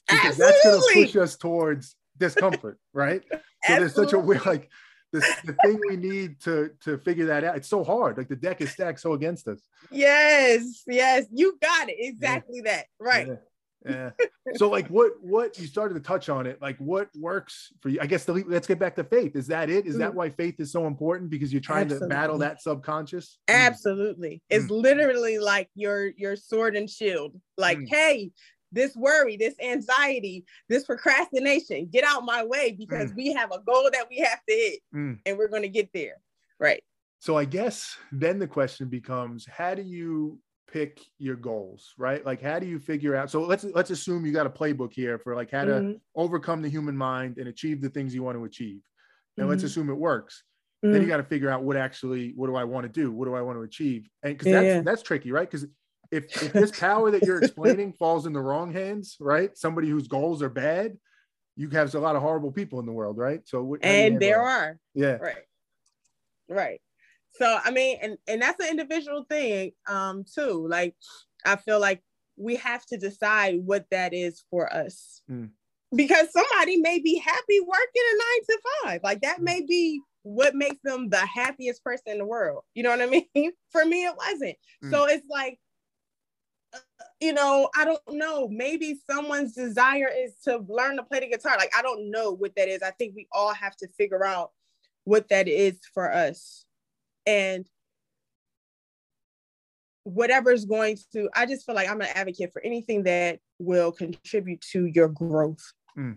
Because 0.08 0.40
Absolutely. 0.40 0.52
that's 0.52 0.64
going 0.64 1.06
to 1.06 1.12
push 1.12 1.22
us 1.22 1.36
towards 1.36 1.96
discomfort, 2.18 2.78
right? 2.92 3.22
So 3.30 3.38
Absolutely. 3.74 3.80
there's 3.80 3.94
such 3.94 4.12
a 4.12 4.18
weird, 4.18 4.46
like, 4.46 4.70
the, 5.12 5.20
the 5.44 5.56
thing 5.64 5.80
we 5.88 5.96
need 5.96 6.40
to 6.42 6.70
to 6.84 6.98
figure 6.98 7.26
that 7.26 7.44
out. 7.44 7.56
It's 7.56 7.68
so 7.68 7.84
hard. 7.84 8.16
Like 8.16 8.28
the 8.28 8.36
deck 8.36 8.60
is 8.60 8.70
stacked 8.70 9.00
so 9.00 9.12
against 9.12 9.48
us. 9.48 9.60
Yes, 9.90 10.82
yes, 10.86 11.26
you 11.32 11.58
got 11.60 11.88
it. 11.88 11.96
Exactly 11.98 12.62
yeah. 12.64 12.72
that. 12.72 12.86
Right. 12.98 13.26
Yeah 13.28 13.34
yeah. 13.88 14.10
So 14.56 14.68
like 14.68 14.88
what 14.88 15.12
what 15.20 15.58
you 15.58 15.66
started 15.66 15.94
to 15.94 16.00
touch 16.00 16.28
on 16.28 16.46
it, 16.46 16.60
like 16.60 16.76
what 16.78 17.08
works 17.16 17.72
for 17.80 17.88
you? 17.88 17.98
I 18.00 18.06
guess 18.06 18.24
the, 18.24 18.32
let's 18.48 18.66
get 18.66 18.78
back 18.78 18.96
to 18.96 19.04
faith. 19.04 19.36
Is 19.36 19.46
that 19.46 19.70
it? 19.70 19.86
Is 19.86 19.96
that 19.98 20.12
mm. 20.12 20.14
why 20.14 20.30
faith 20.30 20.58
is 20.58 20.72
so 20.72 20.86
important? 20.86 21.30
Because 21.30 21.52
you're 21.52 21.60
trying 21.60 21.84
Absolutely. 21.84 22.08
to 22.08 22.14
battle 22.14 22.38
that 22.38 22.60
subconscious? 22.60 23.38
Mm. 23.48 23.54
Absolutely. 23.54 24.42
It's 24.50 24.66
mm. 24.66 24.82
literally 24.82 25.38
like 25.38 25.68
your 25.74 26.08
your 26.16 26.36
sword 26.36 26.76
and 26.76 26.90
shield. 26.90 27.40
Like, 27.56 27.78
mm. 27.78 27.88
hey, 27.88 28.32
this 28.72 28.94
worry, 28.96 29.36
this 29.36 29.54
anxiety, 29.60 30.44
this 30.68 30.84
procrastination, 30.84 31.86
get 31.86 32.04
out 32.04 32.24
my 32.24 32.44
way 32.44 32.74
because 32.78 33.12
mm. 33.12 33.16
we 33.16 33.32
have 33.32 33.50
a 33.52 33.60
goal 33.60 33.88
that 33.92 34.06
we 34.08 34.18
have 34.18 34.40
to 34.48 34.54
hit 34.54 34.80
mm. 34.94 35.18
and 35.26 35.38
we're 35.38 35.48
going 35.48 35.62
to 35.62 35.68
get 35.68 35.90
there. 35.92 36.16
Right. 36.58 36.82
So 37.20 37.36
I 37.36 37.44
guess 37.44 37.96
then 38.12 38.38
the 38.38 38.46
question 38.46 38.88
becomes 38.88 39.46
how 39.46 39.74
do 39.74 39.82
you 39.82 40.38
pick 40.72 41.00
your 41.18 41.36
goals, 41.36 41.94
right? 41.98 42.24
Like 42.24 42.40
how 42.40 42.58
do 42.58 42.66
you 42.66 42.78
figure 42.78 43.14
out 43.14 43.30
so 43.30 43.42
let's 43.42 43.64
let's 43.64 43.90
assume 43.90 44.24
you 44.24 44.32
got 44.32 44.46
a 44.46 44.50
playbook 44.50 44.92
here 44.92 45.18
for 45.18 45.34
like 45.34 45.50
how 45.50 45.64
mm-hmm. 45.64 45.92
to 45.92 46.00
overcome 46.14 46.62
the 46.62 46.68
human 46.68 46.96
mind 46.96 47.38
and 47.38 47.48
achieve 47.48 47.82
the 47.82 47.90
things 47.90 48.14
you 48.14 48.22
want 48.22 48.38
to 48.38 48.44
achieve. 48.44 48.80
And 49.36 49.44
mm-hmm. 49.44 49.50
let's 49.50 49.64
assume 49.64 49.90
it 49.90 49.94
works. 49.94 50.44
Mm-hmm. 50.82 50.92
Then 50.92 51.02
you 51.02 51.06
mm-hmm. 51.06 51.10
got 51.12 51.16
to 51.18 51.28
figure 51.28 51.50
out 51.50 51.62
what 51.62 51.76
actually 51.76 52.32
what 52.36 52.46
do 52.46 52.56
I 52.56 52.64
want 52.64 52.84
to 52.84 52.88
do? 52.92 53.12
What 53.12 53.26
do 53.26 53.34
I 53.34 53.42
want 53.42 53.58
to 53.58 53.62
achieve? 53.62 54.08
And 54.22 54.36
because 54.36 54.52
that's 54.52 54.64
yeah. 54.64 54.80
that's 54.80 55.02
tricky, 55.02 55.30
right? 55.30 55.50
Because 55.50 55.66
if 56.10 56.24
if 56.42 56.52
this 56.52 56.70
power 56.70 57.10
that 57.10 57.22
you're 57.22 57.38
explaining 57.38 57.92
falls 57.92 58.26
in 58.26 58.32
the 58.32 58.40
wrong 58.40 58.72
hands, 58.72 59.16
right? 59.20 59.56
Somebody 59.56 59.88
whose 59.88 60.08
goals 60.08 60.42
are 60.42 60.50
bad, 60.50 60.96
you 61.56 61.68
have 61.70 61.94
a 61.94 61.98
lot 61.98 62.16
of 62.16 62.22
horrible 62.22 62.52
people 62.52 62.80
in 62.80 62.86
the 62.86 62.92
world, 62.92 63.16
right? 63.16 63.40
So 63.46 63.76
and 63.82 64.20
there 64.20 64.42
are. 64.42 64.78
Yeah. 64.94 65.16
Right. 65.16 65.36
Right 66.48 66.80
so 67.32 67.58
I 67.62 67.70
mean, 67.70 67.98
and 68.02 68.18
and 68.28 68.42
that's 68.42 68.62
an 68.62 68.70
individual 68.70 69.24
thing 69.28 69.72
um 69.88 70.24
too. 70.24 70.66
Like 70.68 70.94
I 71.44 71.56
feel 71.56 71.80
like 71.80 72.02
we 72.36 72.56
have 72.56 72.84
to 72.86 72.96
decide 72.96 73.60
what 73.64 73.86
that 73.90 74.12
is 74.12 74.42
for 74.50 74.72
us. 74.72 75.22
Mm. 75.30 75.50
Because 75.94 76.30
somebody 76.32 76.76
may 76.76 77.00
be 77.00 77.18
happy 77.18 77.60
working 77.60 78.02
a 78.12 78.16
nine 78.16 78.44
to 78.48 78.58
five. 78.84 79.00
Like 79.02 79.20
that 79.22 79.40
mm. 79.40 79.44
may 79.44 79.62
be 79.66 80.00
what 80.22 80.54
makes 80.54 80.78
them 80.84 81.08
the 81.08 81.16
happiest 81.16 81.82
person 81.82 82.12
in 82.12 82.18
the 82.18 82.26
world. 82.26 82.62
You 82.74 82.82
know 82.82 82.90
what 82.90 83.02
I 83.02 83.06
mean? 83.34 83.52
for 83.70 83.84
me, 83.84 84.04
it 84.04 84.14
wasn't. 84.16 84.56
Mm. 84.84 84.90
So 84.90 85.06
it's 85.06 85.26
like, 85.28 85.58
you 87.20 87.32
know, 87.32 87.68
I 87.76 87.84
don't 87.84 88.00
know. 88.08 88.48
Maybe 88.48 88.98
someone's 89.08 89.54
desire 89.54 90.08
is 90.08 90.32
to 90.44 90.64
learn 90.68 90.96
to 90.96 91.02
play 91.02 91.20
the 91.20 91.28
guitar. 91.28 91.56
Like, 91.58 91.72
I 91.76 91.82
don't 91.82 92.10
know 92.10 92.32
what 92.32 92.54
that 92.56 92.68
is. 92.68 92.82
I 92.82 92.90
think 92.92 93.14
we 93.14 93.28
all 93.32 93.52
have 93.52 93.76
to 93.76 93.88
figure 93.98 94.24
out 94.24 94.52
what 95.04 95.28
that 95.28 95.48
is 95.48 95.78
for 95.92 96.12
us 96.12 96.64
and 97.26 97.64
whatever's 100.04 100.64
going 100.64 100.96
to 101.12 101.28
i 101.34 101.44
just 101.44 101.66
feel 101.66 101.74
like 101.74 101.88
i'm 101.88 102.00
an 102.00 102.08
advocate 102.14 102.52
for 102.52 102.62
anything 102.64 103.02
that 103.04 103.38
will 103.58 103.92
contribute 103.92 104.60
to 104.60 104.86
your 104.86 105.08
growth 105.08 105.72
mm. 105.96 106.16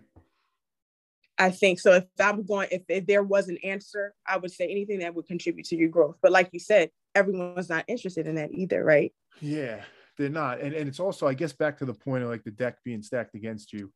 i 1.38 1.50
think 1.50 1.78
so 1.78 1.92
if 1.92 2.04
i'm 2.18 2.44
going 2.44 2.66
if, 2.70 2.82
if 2.88 3.06
there 3.06 3.22
was 3.22 3.48
an 3.48 3.58
answer 3.62 4.14
i 4.26 4.36
would 4.36 4.50
say 4.50 4.66
anything 4.66 5.00
that 5.00 5.14
would 5.14 5.26
contribute 5.26 5.66
to 5.66 5.76
your 5.76 5.90
growth 5.90 6.16
but 6.22 6.32
like 6.32 6.48
you 6.52 6.58
said 6.58 6.90
everyone's 7.14 7.68
not 7.68 7.84
interested 7.88 8.26
in 8.26 8.36
that 8.36 8.50
either 8.52 8.82
right 8.82 9.12
yeah 9.40 9.82
they're 10.16 10.28
not 10.28 10.60
and, 10.60 10.74
and 10.74 10.88
it's 10.88 11.00
also 11.00 11.26
i 11.26 11.34
guess 11.34 11.52
back 11.52 11.78
to 11.78 11.84
the 11.84 11.94
point 11.94 12.22
of 12.22 12.30
like 12.30 12.44
the 12.44 12.50
deck 12.50 12.76
being 12.84 13.02
stacked 13.02 13.34
against 13.34 13.72
you 13.72 13.92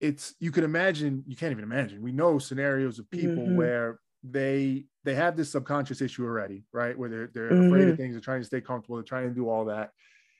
it's 0.00 0.34
you 0.40 0.50
can 0.50 0.64
imagine 0.64 1.24
you 1.26 1.36
can't 1.36 1.52
even 1.52 1.64
imagine 1.64 2.02
we 2.02 2.12
know 2.12 2.38
scenarios 2.38 2.98
of 2.98 3.10
people 3.10 3.44
mm-hmm. 3.44 3.56
where 3.56 3.98
they 4.22 4.84
they 5.04 5.14
have 5.14 5.36
this 5.36 5.50
subconscious 5.50 6.00
issue 6.00 6.24
already, 6.24 6.64
right? 6.72 6.98
Where 6.98 7.08
they're 7.08 7.30
they're 7.32 7.50
mm-hmm. 7.50 7.66
afraid 7.66 7.82
of 7.82 7.88
mm-hmm. 7.90 8.02
things, 8.02 8.14
they're 8.14 8.20
trying 8.20 8.40
to 8.40 8.46
stay 8.46 8.60
comfortable, 8.60 8.96
they're 8.96 9.04
trying 9.04 9.28
to 9.28 9.34
do 9.34 9.48
all 9.48 9.66
that. 9.66 9.90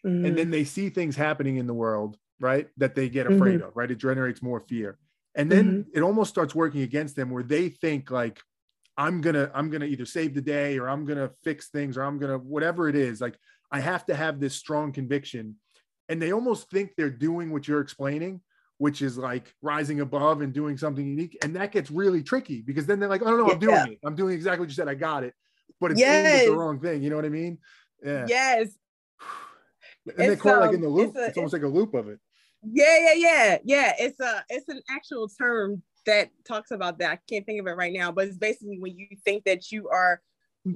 Mm-hmm. 0.07 0.27
And 0.27 0.39
then 0.39 0.51
they 0.51 0.65
see 0.65 0.91
things 0.91 1.17
happening 1.17 1.57
in 1.57 1.67
the 1.67 1.75
world, 1.75 2.17
right? 2.41 2.69
That 2.77 2.95
they 2.95 3.09
get 3.09 3.27
afraid 3.27 3.61
mm-hmm. 3.61 3.69
of, 3.69 3.77
right? 3.77 3.91
It 3.91 3.99
generates 3.99 4.43
more 4.43 4.61
fear. 4.61 4.99
And 5.35 5.51
then 5.51 5.67
mm-hmm. 5.67 5.91
it 5.95 6.03
almost 6.03 6.31
starts 6.31 6.55
working 6.55 6.83
against 6.83 7.17
them 7.17 7.31
where 7.31 7.43
they 7.43 7.69
think 7.69 8.11
like 8.11 8.41
I'm 8.97 9.21
gonna, 9.21 9.51
I'm 9.55 9.71
gonna 9.71 9.87
either 9.87 10.07
save 10.07 10.35
the 10.35 10.41
day 10.41 10.79
or 10.79 10.89
I'm 10.89 11.05
gonna 11.05 11.31
fix 11.45 11.69
things 11.69 11.97
or 11.97 12.03
I'm 12.03 12.19
gonna 12.19 12.39
whatever 12.39 12.89
it 12.89 12.97
is. 12.97 13.21
Like 13.21 13.39
I 13.71 13.81
have 13.81 14.07
to 14.07 14.15
have 14.15 14.41
this 14.41 14.55
strong 14.55 14.93
conviction. 14.93 15.57
And 16.09 16.23
they 16.23 16.33
almost 16.33 16.71
think 16.71 16.93
they're 16.97 17.11
doing 17.11 17.53
what 17.53 17.69
you're 17.69 17.81
explaining 17.81 18.41
which 18.79 19.03
is 19.03 19.19
like 19.19 19.55
rising 19.61 20.01
above 20.01 20.41
and 20.41 20.53
doing 20.53 20.77
something 20.79 21.05
unique. 21.05 21.37
And 21.43 21.55
that 21.57 21.73
gets 21.73 21.91
really 21.91 22.23
tricky 22.23 22.63
because 22.63 22.87
then 22.87 22.99
they're 23.01 23.09
like, 23.09 23.23
oh, 23.23 23.31
no, 23.31 23.37
no, 23.37 23.51
I'm 23.51 23.59
doing 23.59 23.93
it. 23.93 23.99
I'm 24.05 24.15
doing 24.15 24.35
exactly 24.35 24.61
what 24.61 24.69
you 24.69 24.75
said. 24.75 24.89
I 24.89 24.95
got 24.95 25.25
it. 25.25 25.35
But 25.81 25.91
it's 25.91 26.01
yes. 26.01 26.47
the 26.47 26.57
wrong 26.57 26.81
thing. 26.81 27.03
You 27.03 27.11
know 27.11 27.17
what 27.17 27.25
I 27.25 27.31
mean? 27.31 27.59
Yeah. 28.05 28.27
Yes. 28.27 28.71
And 30.17 30.33
it's, 30.33 30.43
they 30.43 30.49
call 30.51 30.55
um, 30.55 30.63
it 30.63 30.67
like 30.69 30.75
in 30.75 30.81
the 30.81 30.89
loop. 30.89 31.11
It's, 31.11 31.19
a, 31.19 31.27
it's 31.27 31.37
almost 31.37 31.53
it's, 31.53 31.63
like 31.63 31.71
a 31.71 31.75
loop 31.75 31.93
of 31.93 32.09
it. 32.09 32.19
Yeah, 32.63 32.99
yeah, 32.99 33.13
yeah. 33.15 33.59
Yeah. 33.63 33.93
It's 33.99 34.19
a 34.21 34.43
it's 34.49 34.67
an 34.71 34.81
actual 34.89 35.29
term 35.29 35.83
that 36.07 36.31
talks 36.47 36.71
about 36.71 36.99
that. 37.01 37.11
I 37.11 37.19
can't 37.29 37.45
think 37.45 37.61
of 37.61 37.67
it 37.67 37.73
right 37.73 37.93
now, 37.93 38.11
but 38.11 38.27
it's 38.27 38.39
basically 38.39 38.79
when 38.81 38.97
you 38.97 39.09
think 39.23 39.45
that 39.45 39.71
you 39.71 39.91
are 39.91 40.23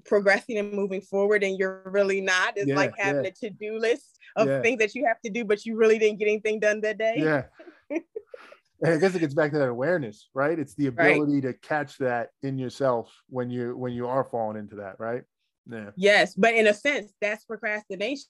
progressing 0.00 0.59
and 0.59 0.72
moving 0.72 1.00
forward 1.00 1.42
and 1.42 1.59
you're 1.59 1.83
really 1.87 2.20
not. 2.20 2.57
It's 2.57 2.68
yeah, 2.68 2.76
like 2.76 2.94
having 2.98 3.24
yeah. 3.24 3.31
a 3.31 3.33
to-do 3.33 3.78
list 3.78 4.18
of 4.37 4.48
yeah. 4.48 4.62
things 4.62 4.78
that 4.78 4.94
you 4.94 5.07
have 5.07 5.20
to 5.22 5.31
do, 5.31 5.44
but 5.44 5.64
you 5.66 5.76
really 5.76 5.98
didn't 5.98 6.18
get 6.18 6.28
anything 6.28 6.61
done 6.61 6.81
that 6.83 6.98
day. 6.98 7.14
Yeah. 7.16 7.44
I 8.85 8.96
guess 8.96 9.14
it 9.14 9.20
gets 9.20 9.35
back 9.35 9.52
to 9.52 9.59
that 9.59 9.68
awareness, 9.68 10.28
right? 10.35 10.59
It's 10.59 10.74
the 10.74 10.88
ability 10.88 11.35
right. 11.35 11.42
to 11.42 11.52
catch 11.55 11.98
that 11.98 12.31
in 12.42 12.59
yourself 12.59 13.12
when 13.28 13.48
you 13.48 13.76
when 13.76 13.92
you 13.92 14.09
are 14.09 14.24
falling 14.24 14.57
into 14.57 14.76
that, 14.76 14.98
right? 14.98 15.22
Yeah. 15.70 15.90
Yes, 15.94 16.35
but 16.35 16.55
in 16.55 16.66
a 16.66 16.74
sense, 16.74 17.12
that's 17.20 17.44
procrastination. 17.44 18.26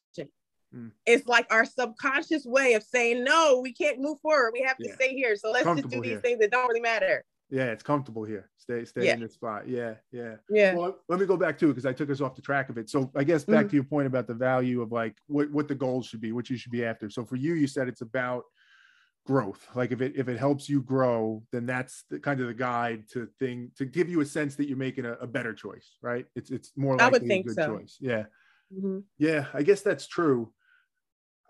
Mm. 0.74 0.90
It's 1.06 1.26
like 1.26 1.46
our 1.50 1.64
subconscious 1.64 2.44
way 2.44 2.74
of 2.74 2.82
saying, 2.82 3.24
no, 3.24 3.60
we 3.62 3.72
can't 3.72 4.00
move 4.00 4.18
forward. 4.20 4.52
We 4.52 4.62
have 4.62 4.76
to 4.78 4.92
stay 4.92 5.14
here. 5.14 5.36
So 5.36 5.50
let's 5.50 5.64
just 5.64 5.88
do 5.88 6.00
these 6.00 6.12
here. 6.12 6.20
things 6.20 6.38
that 6.40 6.50
don't 6.50 6.68
really 6.68 6.80
matter. 6.80 7.24
Yeah, 7.52 7.66
it's 7.66 7.82
comfortable 7.82 8.24
here. 8.24 8.48
Stay, 8.56 8.86
stay 8.86 9.04
yeah. 9.04 9.12
in 9.12 9.20
this 9.20 9.34
spot. 9.34 9.68
Yeah, 9.68 9.96
yeah. 10.10 10.36
Yeah. 10.48 10.74
Well, 10.74 10.96
let 11.10 11.20
me 11.20 11.26
go 11.26 11.36
back 11.36 11.58
too, 11.58 11.68
because 11.68 11.84
I 11.84 11.92
took 11.92 12.08
us 12.08 12.22
off 12.22 12.34
the 12.34 12.40
track 12.40 12.70
of 12.70 12.78
it. 12.78 12.88
So 12.88 13.12
I 13.14 13.24
guess 13.24 13.44
back 13.44 13.66
mm 13.66 13.70
to 13.70 13.74
your 13.74 13.84
point 13.84 14.06
about 14.06 14.26
the 14.26 14.34
value 14.34 14.80
of 14.80 14.90
like 14.90 15.18
what, 15.26 15.50
what 15.50 15.68
the 15.68 15.74
goals 15.74 16.06
should 16.06 16.22
be, 16.22 16.32
what 16.32 16.48
you 16.48 16.56
should 16.56 16.72
be 16.72 16.82
after. 16.82 17.10
So 17.10 17.26
for 17.26 17.36
you, 17.36 17.52
you 17.52 17.66
said 17.66 17.88
it's 17.88 18.00
about 18.00 18.44
growth 19.24 19.68
like 19.76 19.92
if 19.92 20.00
it 20.00 20.14
if 20.16 20.28
it 20.28 20.36
helps 20.36 20.68
you 20.68 20.82
grow 20.82 21.40
then 21.52 21.64
that's 21.64 22.02
the 22.10 22.18
kind 22.18 22.40
of 22.40 22.48
the 22.48 22.54
guide 22.54 23.04
to 23.08 23.28
thing 23.38 23.70
to 23.76 23.84
give 23.84 24.08
you 24.08 24.20
a 24.20 24.26
sense 24.26 24.56
that 24.56 24.66
you're 24.66 24.76
making 24.76 25.04
a, 25.04 25.12
a 25.12 25.26
better 25.28 25.54
choice 25.54 25.96
right 26.02 26.26
it's 26.34 26.50
it's 26.50 26.72
more 26.74 26.96
likely 26.96 27.06
I 27.06 27.08
would 27.10 27.28
think 27.28 27.44
a 27.44 27.48
good 27.50 27.54
so. 27.54 27.66
choice 27.78 27.98
yeah 28.00 28.24
mm-hmm. 28.76 28.98
yeah 29.18 29.46
i 29.54 29.62
guess 29.62 29.80
that's 29.80 30.08
true 30.08 30.52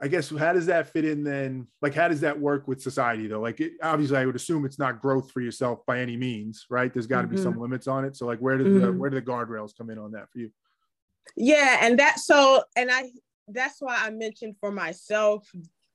i 0.02 0.08
guess 0.08 0.30
how 0.30 0.52
does 0.52 0.66
that 0.66 0.88
fit 0.88 1.04
in 1.04 1.22
then 1.22 1.66
like 1.80 1.94
how 1.94 2.08
does 2.08 2.20
that 2.20 2.38
work 2.38 2.68
with 2.68 2.82
society 2.82 3.26
though 3.26 3.40
like 3.40 3.60
it, 3.60 3.72
obviously 3.82 4.16
i 4.16 4.26
would 4.26 4.36
assume 4.36 4.64
it's 4.64 4.78
not 4.78 5.00
growth 5.00 5.30
for 5.30 5.40
yourself 5.40 5.84
by 5.86 6.00
any 6.00 6.16
means 6.16 6.66
right 6.68 6.92
there's 6.92 7.06
got 7.06 7.22
to 7.22 7.28
mm-hmm. 7.28 7.36
be 7.36 7.42
some 7.42 7.52
mm-hmm. 7.52 7.62
limits 7.62 7.86
on 7.86 8.04
it 8.04 8.16
so 8.16 8.26
like 8.26 8.38
where 8.40 8.58
do 8.58 8.64
mm-hmm. 8.64 8.86
the 8.86 8.92
where 8.92 9.10
do 9.10 9.16
the 9.16 9.22
guardrails 9.22 9.76
come 9.76 9.90
in 9.90 9.98
on 9.98 10.12
that 10.12 10.30
for 10.30 10.38
you 10.38 10.50
yeah 11.36 11.78
and 11.82 11.98
that 11.98 12.18
so 12.18 12.62
and 12.76 12.90
i 12.90 13.08
that's 13.48 13.76
why 13.80 13.96
i 14.00 14.10
mentioned 14.10 14.56
for 14.60 14.70
myself 14.70 15.50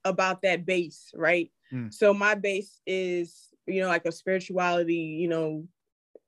about 0.06 0.42
that 0.42 0.66
base 0.66 1.12
right 1.14 1.52
Mm. 1.74 1.94
So 1.94 2.14
my 2.14 2.36
base 2.36 2.82
is, 2.86 3.50
you 3.66 3.82
know, 3.82 3.88
like 3.88 4.06
a 4.06 4.12
spirituality, 4.12 5.18
you 5.20 5.28
know, 5.28 5.66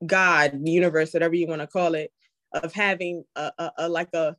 God, 0.05 0.59
universe, 0.63 1.13
whatever 1.13 1.35
you 1.35 1.47
want 1.47 1.61
to 1.61 1.67
call 1.67 1.95
it, 1.95 2.11
of 2.53 2.73
having 2.73 3.23
a, 3.35 3.51
a, 3.57 3.71
a 3.79 3.89
like 3.89 4.13
a 4.13 4.35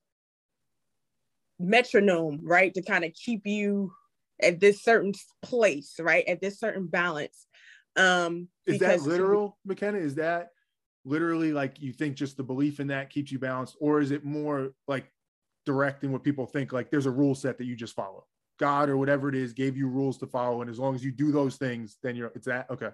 metronome, 1.61 2.41
right, 2.43 2.73
to 2.75 2.83
kind 2.83 3.05
of 3.05 3.13
keep 3.15 3.47
you 3.47 3.93
at 4.43 4.61
this 4.61 4.83
certain 4.83 5.13
place, 5.43 5.95
right, 6.01 6.27
at 6.27 6.41
this 6.41 6.59
certain 6.59 6.87
balance. 6.87 7.47
Um, 7.97 8.49
is 8.67 8.79
that 8.81 9.03
literal, 9.03 9.59
McKenna? 9.65 9.99
Is 9.99 10.15
that 10.17 10.49
literally 11.05 11.53
like 11.53 11.81
you 11.81 11.93
think 11.93 12.17
just 12.17 12.37
the 12.37 12.43
belief 12.43 12.81
in 12.81 12.89
that 12.89 13.11
keeps 13.11 13.33
you 13.33 13.39
balanced, 13.39 13.77
or 13.81 14.01
is 14.01 14.11
it 14.11 14.25
more 14.25 14.73
like 14.89 15.05
direct 15.67 16.01
directing 16.01 16.13
what 16.13 16.25
people 16.25 16.47
think? 16.47 16.73
Like 16.73 16.91
there's 16.91 17.07
a 17.07 17.11
rule 17.11 17.35
set 17.35 17.59
that 17.59 17.65
you 17.65 17.77
just 17.77 17.95
follow. 17.95 18.27
God 18.59 18.91
or 18.91 18.99
whatever 18.99 19.29
it 19.29 19.35
is 19.35 19.55
gave 19.55 19.77
you 19.77 19.89
rules 19.89 20.19
to 20.19 20.27
follow, 20.27 20.61
and 20.61 20.71
as 20.71 20.79
long 20.79 20.95
as 20.95 21.05
you 21.05 21.11
do 21.11 21.33
those 21.33 21.57
things, 21.57 21.97
then 22.03 22.17
you're 22.17 22.33
it's 22.35 22.47
that 22.47 22.71
okay. 22.71 22.91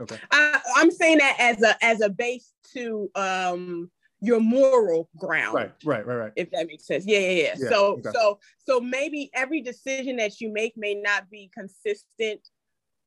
Okay. 0.00 0.16
I, 0.30 0.60
I'm 0.76 0.90
saying 0.90 1.18
that 1.18 1.36
as 1.38 1.62
a 1.62 1.84
as 1.84 2.00
a 2.00 2.08
base 2.08 2.52
to 2.72 3.10
um 3.14 3.90
your 4.20 4.40
moral 4.40 5.08
ground. 5.16 5.54
Right, 5.54 5.72
right, 5.84 6.06
right, 6.06 6.16
right. 6.16 6.32
If 6.36 6.50
that 6.50 6.66
makes 6.66 6.86
sense. 6.86 7.04
Yeah, 7.06 7.18
yeah, 7.18 7.30
yeah. 7.30 7.54
yeah 7.58 7.68
so 7.68 7.86
okay. 7.94 8.10
so 8.12 8.38
so 8.58 8.80
maybe 8.80 9.30
every 9.34 9.60
decision 9.60 10.16
that 10.16 10.40
you 10.40 10.52
make 10.52 10.74
may 10.76 10.94
not 10.94 11.30
be 11.30 11.50
consistent 11.54 12.40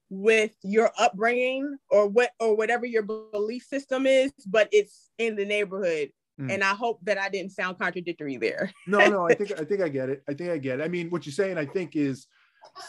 with 0.10 0.52
your 0.64 0.92
upbringing 1.00 1.78
or 1.90 2.08
what 2.08 2.32
or 2.40 2.56
whatever 2.56 2.86
your 2.86 3.04
belief 3.04 3.64
system 3.64 4.06
is, 4.06 4.32
but 4.48 4.70
it's 4.72 5.10
in 5.18 5.36
the 5.36 5.46
neighborhood 5.46 6.10
Mm. 6.40 6.52
And 6.52 6.64
I 6.64 6.74
hope 6.74 7.00
that 7.04 7.18
I 7.18 7.30
didn't 7.30 7.52
sound 7.52 7.78
contradictory 7.78 8.38
there. 8.38 8.72
no, 8.88 9.08
no, 9.08 9.28
I 9.28 9.36
think 9.36 9.52
I 9.60 9.64
think 9.64 9.82
I 9.82 9.90
get 9.90 10.10
it. 10.10 10.24
I 10.28 10.34
think 10.34 10.50
I 10.50 10.58
get 10.58 10.80
it. 10.80 10.84
I 10.84 10.88
mean, 10.88 11.10
what 11.10 11.26
you're 11.26 11.34
saying, 11.34 11.58
I 11.58 11.66
think, 11.66 11.96
is 11.96 12.28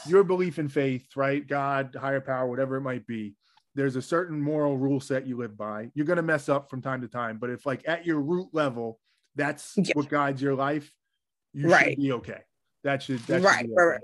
your 0.06 0.24
belief 0.24 0.58
in 0.58 0.68
faith, 0.68 1.06
right? 1.16 1.46
God, 1.46 1.94
higher 1.98 2.20
power, 2.20 2.48
whatever 2.48 2.76
it 2.76 2.82
might 2.82 3.06
be. 3.06 3.34
There's 3.74 3.96
a 3.96 4.02
certain 4.02 4.40
moral 4.40 4.78
rule 4.78 5.00
set 5.00 5.26
you 5.26 5.36
live 5.36 5.56
by. 5.56 5.90
You're 5.94 6.06
gonna 6.06 6.22
mess 6.22 6.48
up 6.48 6.70
from 6.70 6.80
time 6.80 7.00
to 7.00 7.08
time, 7.08 7.38
but 7.38 7.50
if 7.50 7.66
like 7.66 7.82
at 7.86 8.06
your 8.06 8.20
root 8.20 8.48
level, 8.52 9.00
that's 9.34 9.74
yeah. 9.76 9.92
what 9.94 10.08
guides 10.08 10.40
your 10.40 10.54
life, 10.54 10.92
you 11.52 11.68
right. 11.68 11.90
should 11.90 11.98
be 11.98 12.12
okay. 12.12 12.40
That 12.84 13.02
should 13.02 13.20
that 13.20 13.42
right, 13.42 13.60
should 13.60 13.70
okay. 13.70 13.74
right, 13.76 13.86
right, 13.86 14.00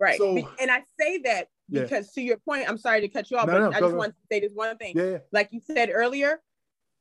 right, 0.00 0.18
right. 0.18 0.18
So, 0.18 0.36
and 0.60 0.70
I 0.70 0.82
say 1.00 1.18
that 1.18 1.48
because 1.70 2.10
yeah. 2.14 2.22
to 2.22 2.26
your 2.26 2.36
point, 2.38 2.68
I'm 2.68 2.78
sorry 2.78 3.00
to 3.00 3.08
cut 3.08 3.30
you 3.30 3.38
off, 3.38 3.46
no, 3.46 3.52
but 3.52 3.70
no, 3.70 3.76
I 3.76 3.80
just 3.80 3.94
want 3.94 4.12
to 4.12 4.20
say 4.30 4.40
this 4.40 4.52
one 4.54 4.76
thing. 4.76 4.92
Yeah, 4.96 5.04
yeah. 5.04 5.18
Like 5.32 5.48
you 5.52 5.60
said 5.60 5.90
earlier, 5.92 6.40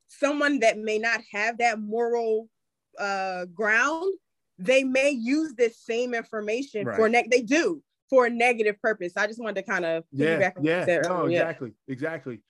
someone 0.08 0.60
that 0.60 0.78
may 0.78 1.00
not 1.00 1.22
have 1.32 1.58
that 1.58 1.80
moral 1.80 2.50
uh, 3.00 3.46
ground, 3.46 4.14
they 4.58 4.84
may 4.84 5.10
use 5.10 5.54
this 5.56 5.78
same 5.78 6.14
information 6.14 6.86
right. 6.86 6.96
for 6.96 7.10
ne- 7.10 7.28
they 7.30 7.42
do 7.42 7.82
for 8.14 8.28
a 8.28 8.30
negative 8.30 8.80
purpose. 8.80 9.14
I 9.18 9.26
just 9.26 9.40
wanted 9.40 9.56
to 9.56 9.64
kind 9.64 9.86
of 9.86 10.04
yeah, 10.12 10.52
yeah, 10.62 11.00
no, 11.04 11.26
exactly, 11.26 11.74
exactly. 11.88 12.44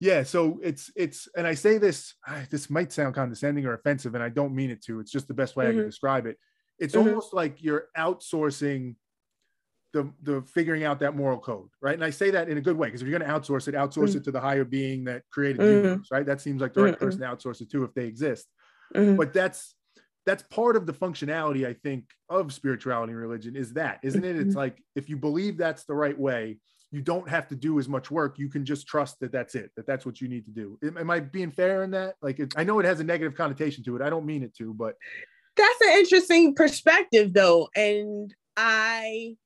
Yeah, 0.00 0.24
so 0.24 0.58
it's 0.64 0.90
it's 0.96 1.28
and 1.36 1.46
I 1.46 1.54
say 1.54 1.78
this 1.78 2.14
this 2.50 2.68
might 2.70 2.92
sound 2.92 3.14
condescending 3.14 3.66
or 3.66 3.74
offensive 3.74 4.16
and 4.16 4.24
I 4.24 4.30
don't 4.30 4.52
mean 4.52 4.70
it 4.70 4.82
to. 4.86 4.98
It's 4.98 5.12
just 5.12 5.28
the 5.28 5.34
best 5.34 5.54
way 5.54 5.64
mm-hmm. 5.64 5.68
I 5.68 5.72
can 5.72 5.80
mm-hmm. 5.82 5.88
describe 5.88 6.26
it. 6.26 6.38
It's 6.80 6.96
mm-hmm. 6.96 7.08
almost 7.08 7.32
like 7.32 7.62
you're 7.62 7.84
outsourcing 7.96 8.96
the 9.92 10.10
the 10.22 10.42
figuring 10.42 10.82
out 10.82 10.98
that 11.00 11.14
moral 11.14 11.38
code, 11.38 11.68
right? 11.80 11.94
And 11.94 12.04
I 12.04 12.10
say 12.10 12.32
that 12.32 12.48
in 12.48 12.58
a 12.58 12.60
good 12.60 12.76
way 12.76 12.88
because 12.88 13.02
if 13.02 13.06
you're 13.08 13.16
going 13.16 13.30
to 13.30 13.38
outsource 13.38 13.68
it, 13.68 13.76
outsource 13.76 14.08
mm-hmm. 14.08 14.18
it 14.18 14.24
to 14.24 14.32
the 14.32 14.40
higher 14.40 14.64
being 14.64 15.04
that 15.04 15.22
created 15.30 15.60
mm-hmm. 15.60 15.86
universe, 15.86 16.08
right? 16.10 16.26
That 16.26 16.40
seems 16.40 16.60
like 16.60 16.74
the 16.74 16.82
right 16.82 16.98
person 16.98 17.20
to 17.20 17.26
outsource 17.26 17.60
it 17.60 17.70
to 17.70 17.84
if 17.84 17.94
they 17.94 18.06
exist. 18.06 18.48
Mm-hmm. 18.96 19.14
But 19.14 19.32
that's 19.32 19.76
that's 20.26 20.42
part 20.44 20.76
of 20.76 20.86
the 20.86 20.92
functionality, 20.92 21.66
I 21.66 21.72
think, 21.72 22.04
of 22.28 22.52
spirituality 22.52 23.12
and 23.12 23.20
religion 23.20 23.56
is 23.56 23.72
that, 23.74 24.00
isn't 24.02 24.24
it? 24.24 24.36
It's 24.36 24.50
mm-hmm. 24.50 24.58
like 24.58 24.82
if 24.94 25.08
you 25.08 25.16
believe 25.16 25.56
that's 25.56 25.84
the 25.84 25.94
right 25.94 26.18
way, 26.18 26.58
you 26.92 27.00
don't 27.00 27.28
have 27.28 27.48
to 27.48 27.54
do 27.54 27.78
as 27.78 27.88
much 27.88 28.10
work. 28.10 28.38
You 28.38 28.48
can 28.48 28.64
just 28.64 28.86
trust 28.86 29.20
that 29.20 29.32
that's 29.32 29.54
it, 29.54 29.70
that 29.76 29.86
that's 29.86 30.04
what 30.04 30.20
you 30.20 30.28
need 30.28 30.44
to 30.46 30.50
do. 30.50 30.78
Am 30.82 31.10
I 31.10 31.20
being 31.20 31.50
fair 31.50 31.84
in 31.84 31.92
that? 31.92 32.16
Like, 32.20 32.38
it, 32.40 32.52
I 32.56 32.64
know 32.64 32.78
it 32.80 32.86
has 32.86 33.00
a 33.00 33.04
negative 33.04 33.34
connotation 33.34 33.84
to 33.84 33.96
it. 33.96 34.02
I 34.02 34.10
don't 34.10 34.26
mean 34.26 34.42
it 34.42 34.54
to, 34.56 34.74
but 34.74 34.96
that's 35.56 35.80
an 35.82 35.98
interesting 35.98 36.54
perspective, 36.54 37.32
though, 37.32 37.68
and 37.76 38.34
I 38.56 39.36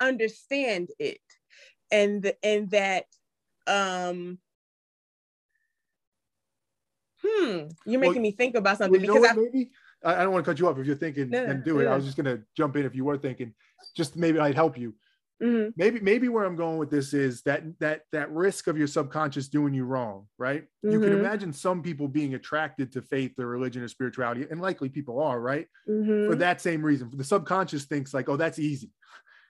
understand 0.00 0.88
it 0.98 1.20
and 1.90 2.32
and 2.42 2.70
that 2.70 3.04
um 3.66 4.38
hmm 7.24 7.64
you're 7.84 8.00
making 8.00 8.14
well, 8.14 8.22
me 8.22 8.32
think 8.32 8.54
about 8.54 8.78
something 8.78 9.00
well, 9.02 9.14
because 9.14 9.30
I, 9.30 9.34
maybe 9.34 9.70
I, 10.04 10.22
don't 10.22 10.32
want 10.32 10.44
to 10.44 10.50
cut 10.50 10.58
you 10.58 10.68
off 10.68 10.78
if 10.78 10.86
you're 10.86 10.96
thinking 10.96 11.30
no, 11.30 11.44
and 11.44 11.64
do 11.64 11.80
it 11.80 11.86
i 11.86 11.94
was 11.94 12.04
just 12.04 12.16
going 12.16 12.36
to 12.36 12.42
jump 12.56 12.76
in 12.76 12.86
if 12.86 12.94
you 12.94 13.04
were 13.04 13.18
thinking 13.18 13.54
just 13.96 14.16
maybe 14.16 14.38
i'd 14.38 14.54
help 14.54 14.78
you 14.78 14.94
mm-hmm. 15.42 15.70
maybe 15.76 16.00
maybe 16.00 16.28
where 16.28 16.44
i'm 16.44 16.56
going 16.56 16.78
with 16.78 16.90
this 16.90 17.12
is 17.12 17.42
that 17.42 17.62
that 17.78 18.02
that 18.12 18.30
risk 18.30 18.66
of 18.66 18.78
your 18.78 18.86
subconscious 18.86 19.48
doing 19.48 19.74
you 19.74 19.84
wrong 19.84 20.26
right 20.38 20.62
mm-hmm. 20.62 20.92
you 20.92 21.00
can 21.00 21.10
mm-hmm. 21.10 21.20
imagine 21.20 21.52
some 21.52 21.82
people 21.82 22.08
being 22.08 22.34
attracted 22.34 22.92
to 22.92 23.02
faith 23.02 23.32
or 23.38 23.46
religion 23.46 23.82
or 23.82 23.88
spirituality 23.88 24.46
and 24.50 24.60
likely 24.60 24.88
people 24.88 25.20
are 25.20 25.40
right 25.40 25.66
mm-hmm. 25.88 26.30
for 26.30 26.36
that 26.36 26.60
same 26.60 26.82
reason 26.82 27.10
the 27.14 27.24
subconscious 27.24 27.84
thinks 27.84 28.14
like 28.14 28.28
oh 28.28 28.36
that's 28.36 28.58
easy 28.58 28.90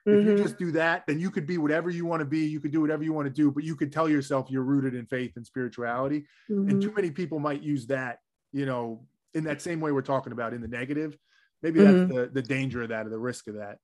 if 0.07 0.13
mm-hmm. 0.15 0.31
you 0.31 0.37
just 0.39 0.59
do 0.59 0.73
that, 0.73 1.05
then 1.07 1.21
you 1.21 1.31
could 1.31 1.47
be 1.47 1.59
whatever 1.59 1.91
you 1.91 2.07
want 2.07 2.21
to 2.21 2.27
be. 2.27 2.41
You 2.41 2.59
could 2.59 2.71
do 2.71 2.81
whatever 2.81 3.03
you 3.03 3.13
want 3.13 3.27
to 3.27 3.33
do, 3.33 3.51
but 3.51 3.65
you 3.65 3.77
could 3.77 3.93
tell 3.93 4.09
yourself 4.09 4.51
you're 4.51 4.63
rooted 4.63 4.95
in 4.95 5.05
faith 5.07 5.33
and 5.37 5.47
spirituality. 5.47 6.25
Mm-hmm. 6.51 6.71
And 6.71 6.81
too 6.81 6.89
mm-hmm. 6.89 6.97
many 6.97 7.11
people 7.11 7.39
might 7.39 7.63
use 7.63 7.87
that, 7.89 8.21
you 8.53 8.65
know, 8.65 9.05
in 9.35 9.45
that 9.45 9.61
same 9.61 9.81
way 9.81 9.93
we're 9.93 10.01
talking 10.01 10.33
about 10.33 10.55
in 10.55 10.63
the 10.63 10.69
negative. 10.69 11.19
Maybe 11.63 11.81
that's 11.81 11.93
mm-hmm. 11.93 12.15
the, 12.15 12.27
the 12.29 12.43
danger 12.43 12.83
of 12.83 12.89
that 12.89 13.07
or 13.07 13.11
the 13.11 13.19
risk 13.19 13.47
of 13.49 13.57
that. 13.57 13.79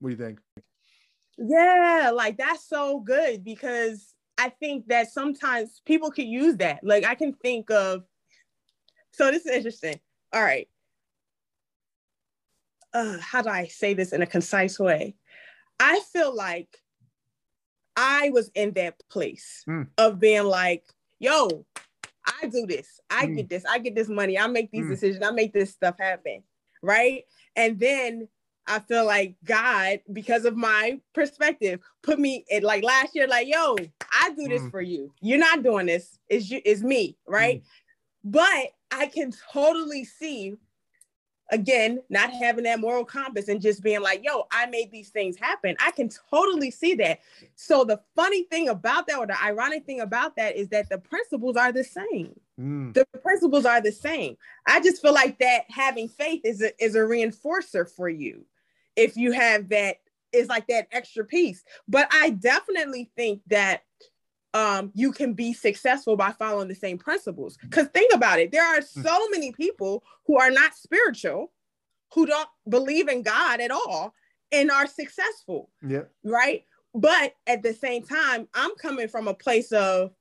What 0.00 0.10
do 0.10 0.16
you 0.16 0.24
think? 0.24 0.40
Yeah, 1.36 2.10
like 2.14 2.38
that's 2.38 2.66
so 2.66 3.00
good 3.00 3.44
because 3.44 4.14
I 4.38 4.48
think 4.48 4.88
that 4.88 5.12
sometimes 5.12 5.82
people 5.84 6.10
could 6.10 6.26
use 6.26 6.56
that. 6.56 6.80
Like 6.82 7.04
I 7.04 7.14
can 7.14 7.34
think 7.34 7.70
of, 7.70 8.04
so 9.12 9.30
this 9.30 9.44
is 9.44 9.52
interesting. 9.52 10.00
All 10.32 10.42
right 10.42 10.68
uh, 12.94 13.18
how 13.20 13.42
do 13.42 13.48
I 13.48 13.66
say 13.66 13.94
this 13.94 14.12
in 14.12 14.22
a 14.22 14.26
concise 14.26 14.78
way? 14.78 15.14
I 15.80 16.00
feel 16.12 16.34
like 16.34 16.68
I 17.96 18.30
was 18.30 18.50
in 18.54 18.72
that 18.74 19.00
place 19.10 19.64
mm. 19.68 19.86
of 19.98 20.18
being 20.18 20.44
like, 20.44 20.84
yo, 21.18 21.66
I 22.26 22.46
do 22.46 22.66
this, 22.66 23.00
I 23.10 23.26
mm. 23.26 23.36
get 23.36 23.48
this, 23.48 23.64
I 23.68 23.78
get 23.78 23.94
this 23.94 24.08
money, 24.08 24.38
I 24.38 24.46
make 24.46 24.70
these 24.70 24.84
mm. 24.84 24.90
decisions, 24.90 25.24
I 25.24 25.30
make 25.30 25.52
this 25.52 25.70
stuff 25.70 25.96
happen. 25.98 26.42
Right. 26.82 27.24
And 27.56 27.78
then 27.78 28.28
I 28.68 28.80
feel 28.80 29.06
like 29.06 29.34
God, 29.44 30.00
because 30.12 30.44
of 30.44 30.56
my 30.56 31.00
perspective, 31.14 31.80
put 32.02 32.18
me 32.18 32.44
in 32.48 32.62
like 32.62 32.84
last 32.84 33.14
year, 33.14 33.26
like, 33.26 33.48
yo, 33.48 33.76
I 34.12 34.30
do 34.36 34.46
this 34.46 34.62
hmm. 34.62 34.68
for 34.68 34.82
you. 34.82 35.12
You're 35.20 35.38
not 35.38 35.62
doing 35.62 35.86
this. 35.86 36.18
It's 36.28 36.50
you, 36.50 36.60
it's 36.64 36.82
me, 36.82 37.16
right? 37.26 37.62
Hmm. 37.62 38.30
But 38.30 38.72
I 38.90 39.06
can 39.06 39.32
totally 39.52 40.04
see 40.04 40.54
again, 41.50 42.02
not 42.08 42.30
having 42.30 42.64
that 42.64 42.80
moral 42.80 43.04
compass 43.04 43.48
and 43.48 43.60
just 43.60 43.82
being 43.82 44.00
like, 44.00 44.22
yo, 44.24 44.46
I 44.50 44.66
made 44.66 44.90
these 44.90 45.08
things 45.08 45.36
happen. 45.36 45.76
I 45.84 45.90
can 45.90 46.10
totally 46.30 46.70
see 46.70 46.94
that. 46.96 47.20
So 47.54 47.84
the 47.84 48.00
funny 48.14 48.44
thing 48.44 48.68
about 48.68 49.06
that, 49.06 49.18
or 49.18 49.26
the 49.26 49.42
ironic 49.42 49.86
thing 49.86 50.00
about 50.00 50.36
that, 50.36 50.56
is 50.56 50.68
that 50.68 50.88
the 50.88 50.98
principles 50.98 51.56
are 51.56 51.72
the 51.72 51.84
same. 51.84 52.38
Mm. 52.60 52.92
The 52.94 53.06
principles 53.22 53.64
are 53.64 53.80
the 53.80 53.92
same. 53.92 54.36
I 54.66 54.80
just 54.80 55.00
feel 55.00 55.14
like 55.14 55.38
that 55.38 55.64
having 55.70 56.08
faith 56.08 56.42
is 56.44 56.62
a, 56.62 56.72
is 56.82 56.94
a 56.94 57.00
reinforcer 57.00 57.88
for 57.88 58.08
you. 58.08 58.44
If 58.96 59.16
you 59.16 59.32
have 59.32 59.68
that, 59.70 59.96
is 60.30 60.48
like 60.48 60.66
that 60.66 60.88
extra 60.92 61.24
piece. 61.24 61.64
But 61.88 62.08
I 62.12 62.30
definitely 62.30 63.10
think 63.16 63.40
that 63.46 63.82
um, 64.54 64.90
you 64.94 65.12
can 65.12 65.34
be 65.34 65.52
successful 65.52 66.16
by 66.16 66.32
following 66.32 66.68
the 66.68 66.74
same 66.74 66.98
principles. 66.98 67.56
Because 67.58 67.88
think 67.88 68.12
about 68.14 68.38
it, 68.38 68.52
there 68.52 68.66
are 68.66 68.80
hmm. 68.80 69.02
so 69.02 69.28
many 69.30 69.52
people 69.52 70.02
who 70.26 70.38
are 70.38 70.50
not 70.50 70.74
spiritual, 70.74 71.52
who 72.14 72.26
don't 72.26 72.48
believe 72.68 73.08
in 73.08 73.22
God 73.22 73.60
at 73.60 73.70
all, 73.70 74.14
and 74.50 74.70
are 74.70 74.86
successful. 74.86 75.70
Yeah. 75.86 76.04
Right. 76.24 76.64
But 76.94 77.34
at 77.46 77.62
the 77.62 77.74
same 77.74 78.02
time, 78.02 78.48
I'm 78.54 78.74
coming 78.76 79.08
from 79.08 79.28
a 79.28 79.34
place 79.34 79.72
of 79.72 80.12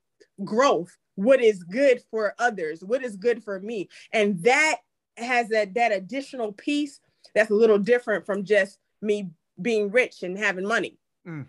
growth. 0.43 0.95
What 1.15 1.41
is 1.41 1.63
good 1.63 2.01
for 2.11 2.35
others? 2.37 2.83
What 2.83 3.03
is 3.03 3.15
good 3.15 3.43
for 3.43 3.59
me? 3.59 3.89
And 4.11 4.43
that 4.43 4.77
has 5.15 5.49
that 5.49 5.73
that 5.73 5.91
additional 5.91 6.51
piece 6.51 6.99
that's 7.33 7.49
a 7.49 7.55
little 7.55 7.79
different 7.79 8.25
from 8.25 8.43
just 8.43 8.77
me 9.01 9.31
being 9.59 9.89
rich 9.89 10.21
and 10.21 10.37
having 10.37 10.67
money. 10.67 10.99
Mm 11.27 11.47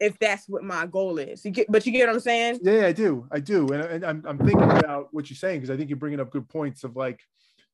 if 0.00 0.18
that's 0.18 0.48
what 0.48 0.62
my 0.62 0.86
goal 0.86 1.18
is. 1.18 1.44
You 1.44 1.50
get, 1.50 1.70
but 1.70 1.84
you 1.84 1.92
get 1.92 2.06
what 2.06 2.14
I'm 2.14 2.20
saying? 2.20 2.60
Yeah, 2.62 2.86
I 2.86 2.92
do. 2.92 3.26
I 3.30 3.40
do. 3.40 3.68
And, 3.68 3.82
and 3.82 4.04
I'm, 4.04 4.24
I'm 4.26 4.38
thinking 4.38 4.70
about 4.70 5.08
what 5.12 5.28
you're 5.28 5.36
saying 5.36 5.60
because 5.60 5.70
I 5.70 5.76
think 5.76 5.90
you're 5.90 5.96
bringing 5.96 6.20
up 6.20 6.30
good 6.30 6.48
points 6.48 6.84
of 6.84 6.96
like 6.96 7.20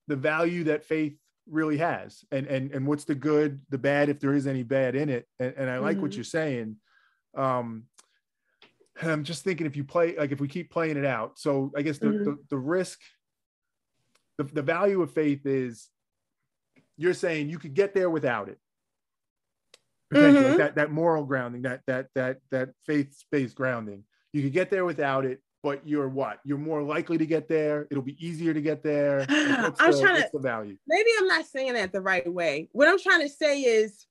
the 0.08 0.16
value 0.16 0.64
that 0.64 0.84
faith 0.84 1.16
really 1.50 1.76
has 1.76 2.24
and 2.32 2.46
and 2.46 2.70
and 2.72 2.86
what's 2.86 3.04
the 3.04 3.14
good 3.14 3.60
the 3.68 3.76
bad 3.76 4.08
if 4.08 4.18
there 4.18 4.32
is 4.32 4.46
any 4.46 4.62
bad 4.62 4.94
in 4.94 5.10
it 5.10 5.26
and, 5.38 5.52
and 5.58 5.70
i 5.70 5.78
like 5.78 5.96
mm-hmm. 5.96 6.02
what 6.02 6.14
you're 6.14 6.24
saying 6.24 6.76
um 7.36 7.84
and 9.00 9.10
i'm 9.10 9.24
just 9.24 9.44
thinking 9.44 9.66
if 9.66 9.76
you 9.76 9.84
play 9.84 10.16
like 10.16 10.32
if 10.32 10.40
we 10.40 10.48
keep 10.48 10.70
playing 10.70 10.96
it 10.96 11.04
out 11.04 11.38
so 11.38 11.70
i 11.76 11.82
guess 11.82 11.98
the 11.98 12.06
mm-hmm. 12.06 12.24
the, 12.24 12.38
the 12.48 12.56
risk 12.56 12.98
the, 14.38 14.44
the 14.44 14.62
value 14.62 15.02
of 15.02 15.12
faith 15.12 15.44
is 15.44 15.90
you're 16.96 17.12
saying 17.12 17.50
you 17.50 17.58
could 17.58 17.74
get 17.74 17.92
there 17.92 18.08
without 18.08 18.48
it 18.48 18.58
potentially 20.14 20.44
mm-hmm. 20.44 20.58
that 20.58 20.76
that 20.76 20.90
moral 20.90 21.24
grounding, 21.24 21.62
that 21.62 21.80
that 21.86 22.08
that 22.14 22.38
that 22.50 22.70
faith-based 22.86 23.54
grounding. 23.54 24.04
You 24.32 24.42
could 24.42 24.52
get 24.52 24.70
there 24.70 24.84
without 24.84 25.24
it, 25.24 25.40
but 25.62 25.86
you're 25.86 26.08
what? 26.08 26.40
You're 26.44 26.58
more 26.58 26.82
likely 26.82 27.18
to 27.18 27.26
get 27.26 27.48
there. 27.48 27.86
It'll 27.90 28.02
be 28.02 28.16
easier 28.24 28.52
to 28.52 28.60
get 28.60 28.82
there. 28.82 29.20
I'm 29.28 29.72
the, 29.72 30.00
trying 30.00 30.22
to 30.22 30.28
the 30.32 30.38
value. 30.38 30.76
Maybe 30.86 31.10
I'm 31.18 31.26
not 31.26 31.46
saying 31.46 31.74
that 31.74 31.92
the 31.92 32.00
right 32.00 32.30
way. 32.30 32.68
What 32.72 32.88
I'm 32.88 32.98
trying 32.98 33.22
to 33.22 33.28
say 33.28 33.62
is, 33.62 34.06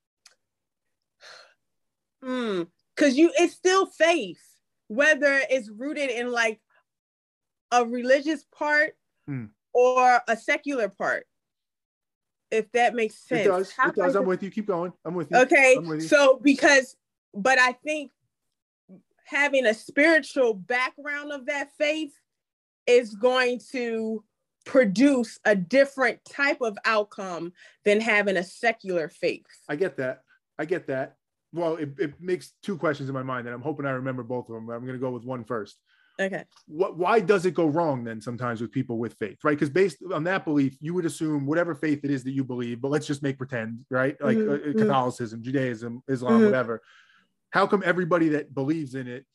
hmm, 2.24 2.64
because 2.96 3.18
you 3.18 3.32
it's 3.38 3.54
still 3.54 3.86
faith, 3.86 4.42
whether 4.88 5.42
it's 5.50 5.70
rooted 5.70 6.10
in 6.10 6.32
like 6.32 6.60
a 7.72 7.86
religious 7.86 8.46
part 8.56 8.96
mm. 9.30 9.50
or 9.74 10.22
a 10.28 10.38
secular 10.38 10.90
part 10.90 11.26
if 12.54 12.72
that 12.74 12.94
makes 12.94 13.16
sense. 13.16 13.42
It 13.42 13.50
does. 13.50 13.72
How 13.72 13.90
it 13.90 13.96
does. 13.96 14.16
I'm 14.16 14.26
with 14.26 14.44
you. 14.44 14.52
Keep 14.52 14.68
going. 14.68 14.94
I'm 15.04 15.16
with 15.16 15.32
you. 15.32 15.38
Okay. 15.38 15.78
With 15.78 16.02
you. 16.02 16.08
So 16.08 16.40
because, 16.42 16.96
but 17.34 17.58
I 17.58 17.72
think 17.72 18.12
having 19.26 19.66
a 19.66 19.74
spiritual 19.74 20.54
background 20.54 21.32
of 21.32 21.48
that 21.48 21.72
faith 21.78 22.14
is 22.86 23.16
going 23.16 23.60
to 23.72 24.24
produce 24.66 25.40
a 25.46 25.56
different 25.56 26.20
type 26.26 26.62
of 26.62 26.78
outcome 26.86 27.54
than 27.86 28.00
having 28.00 28.38
a 28.38 28.44
secular 28.44 29.10
faith. 29.10 29.48
I 29.68 29.76
get 29.76 29.98
that. 29.98 30.22
I 30.60 30.66
get 30.66 30.88
that. 30.88 31.18
Well, 31.54 31.76
it, 31.76 31.90
it 31.98 32.14
makes 32.20 32.54
two 32.62 32.78
questions 32.78 33.10
in 33.10 33.14
my 33.14 33.24
mind, 33.24 33.48
and 33.48 33.56
I'm 33.56 33.62
hoping 33.62 33.86
I 33.86 33.92
remember 33.92 34.24
both 34.24 34.48
of 34.50 34.56
them. 34.56 34.68
But 34.68 34.74
I'm 34.74 34.82
going 34.82 34.94
to 34.94 35.00
go 35.00 35.12
with 35.12 35.24
one 35.24 35.44
first. 35.44 35.78
Okay. 36.20 36.44
What, 36.68 36.98
why 36.98 37.20
does 37.20 37.46
it 37.46 37.54
go 37.54 37.66
wrong 37.66 38.04
then 38.04 38.22
sometimes 38.22 38.62
with 38.62 38.72
people 38.72 38.98
with 38.98 39.14
faith, 39.16 39.40
right? 39.44 39.58
Because 39.58 39.70
based 39.70 39.98
on 40.14 40.24
that 40.26 40.46
belief, 40.46 40.78
you 40.80 40.94
would 40.94 41.06
assume 41.06 41.46
whatever 41.46 41.74
faith 41.74 42.02
it 42.04 42.12
is 42.12 42.24
that 42.24 42.32
you 42.32 42.44
believe, 42.44 42.82
but 42.82 42.92
let's 42.92 43.08
just 43.08 43.24
make 43.24 43.38
pretend, 43.38 43.86
right? 43.90 44.16
Like 44.22 44.38
mm-hmm. 44.38 44.78
uh, 44.78 44.82
Catholicism, 44.82 45.42
Judaism, 45.42 46.04
Islam, 46.08 46.34
mm-hmm. 46.34 46.46
whatever. 46.46 46.82
How 47.50 47.66
come 47.68 47.84
everybody 47.86 48.30
that 48.30 48.54
believes 48.54 48.96
in 48.96 49.08
it 49.08 49.26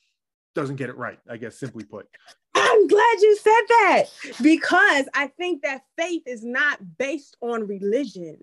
doesn't 0.54 0.76
get 0.76 0.88
it 0.88 0.96
right? 0.96 1.18
I 1.28 1.36
guess 1.36 1.58
simply 1.58 1.84
put. 1.84 2.06
I'm 2.54 2.86
glad 2.86 3.20
you 3.20 3.36
said 3.36 3.62
that 3.68 4.04
because 4.42 5.08
I 5.14 5.28
think 5.36 5.62
that 5.62 5.82
faith 5.96 6.22
is 6.26 6.44
not 6.44 6.78
based 6.98 7.36
on 7.40 7.66
religion. 7.66 8.36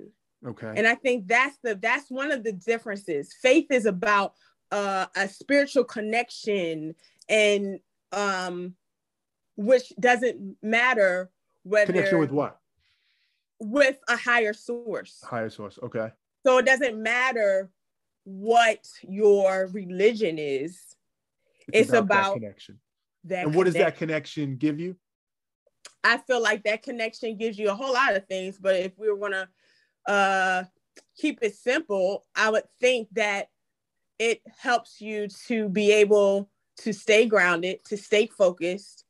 Okay. 0.45 0.73
And 0.75 0.87
I 0.87 0.95
think 0.95 1.27
that's 1.27 1.57
the 1.63 1.75
that's 1.75 2.09
one 2.09 2.31
of 2.31 2.43
the 2.43 2.51
differences. 2.51 3.33
Faith 3.41 3.67
is 3.71 3.85
about 3.85 4.33
uh, 4.71 5.07
a 5.15 5.27
spiritual 5.27 5.83
connection 5.83 6.95
and 7.29 7.79
um, 8.15 8.75
which 9.56 9.93
doesn't 9.99 10.58
matter 10.63 11.30
whether 11.63 11.93
connection 11.93 12.19
with 12.19 12.32
what? 12.32 12.60
With 13.60 13.97
a 14.10 14.17
higher 14.17 14.54
source. 14.54 15.21
Higher 15.23 15.49
source 15.49 15.78
okay. 15.84 16.12
So 16.45 16.58
it 16.58 16.65
doesn't 16.65 17.01
matter 17.01 17.69
what 18.23 18.86
your 19.08 19.67
religion 19.67 20.38
is. 20.39 20.80
It's, 21.67 21.89
it's 21.89 21.89
about, 21.89 22.04
about 22.04 22.34
that 22.34 22.39
connection. 22.39 22.80
that 23.25 23.45
and 23.45 23.56
what 23.56 23.65
does 23.65 23.73
that 23.75 23.97
connection. 23.97 24.58
give 24.58 24.80
you? 24.80 24.95
I 26.04 26.17
feel 26.17 26.41
like 26.41 26.63
that 26.63 26.84
connection 26.84 27.38
gives 27.38 27.58
you 27.58 27.69
a 27.69 27.75
whole 27.75 27.93
lot 27.93 28.15
of 28.15 28.28
things 28.28 28.60
but 28.62 28.75
if 28.75 28.97
we 28.97 29.10
were 29.10 29.17
going 29.17 29.32
to 29.32 29.47
uh 30.08 30.63
keep 31.17 31.39
it 31.41 31.56
simple 31.56 32.23
i 32.36 32.49
would 32.49 32.63
think 32.80 33.08
that 33.13 33.47
it 34.19 34.41
helps 34.56 35.01
you 35.01 35.28
to 35.47 35.67
be 35.67 35.91
able 35.91 36.49
to 36.77 36.93
stay 36.93 37.25
grounded, 37.25 37.83
to 37.85 37.97
stay 37.97 38.27
focused, 38.27 39.03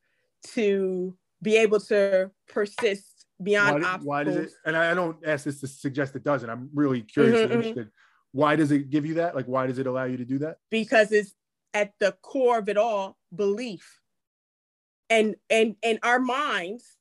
to 0.54 1.18
be 1.42 1.58
able 1.58 1.80
to 1.80 2.32
persist 2.48 3.26
beyond 3.42 3.84
why, 3.84 3.90
obstacles. 3.90 4.06
Why 4.06 4.24
does 4.24 4.36
it? 4.36 4.52
And 4.66 4.78
I 4.78 4.94
don't 4.94 5.18
ask 5.26 5.46
this 5.46 5.60
to 5.62 5.68
suggest 5.68 6.16
it 6.16 6.24
doesn't. 6.24 6.50
I'm 6.50 6.70
really 6.74 7.02
curious 7.02 7.36
mm-hmm, 7.36 7.44
and 7.44 7.52
mm-hmm. 7.52 7.70
interested. 7.70 7.92
Why 8.32 8.56
does 8.56 8.72
it 8.72 8.90
give 8.90 9.06
you 9.06 9.16
that? 9.16 9.36
Like, 9.36 9.46
why 9.46 9.68
does 9.68 9.80
it 9.80 9.88
allow 9.88 10.06
you 10.06 10.18
to 10.18 10.26
do 10.26 10.40
that? 10.40 10.58
Because 10.70 11.12
it's 11.12 11.34
at 11.74 11.94
the 12.00 12.16
core 12.22 12.60
of 12.60 12.70
it 12.70 12.78
all 12.78 13.18
belief, 13.34 14.00
and 15.10 15.36
and 15.50 15.76
and 15.84 16.00
our 16.04 16.20
minds, 16.20 16.98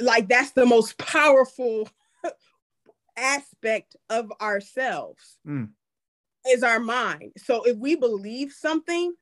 like 0.00 0.28
that's 0.28 0.52
the 0.52 0.66
most 0.66 0.96
powerful 0.96 1.88
aspect 3.16 3.96
of 4.08 4.32
ourselves. 4.40 5.38
Mm 5.46 5.70
is 6.48 6.62
our 6.62 6.80
mind. 6.80 7.32
So 7.36 7.62
if 7.64 7.76
we 7.76 7.96
believe 7.96 8.52
something, 8.52 9.14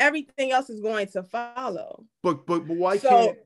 everything 0.00 0.52
else 0.52 0.70
is 0.70 0.80
going 0.80 1.08
to 1.08 1.22
follow. 1.22 2.04
But 2.22 2.46
but, 2.46 2.66
but 2.66 2.76
why 2.76 2.98
so, 2.98 3.08
can't 3.08 3.38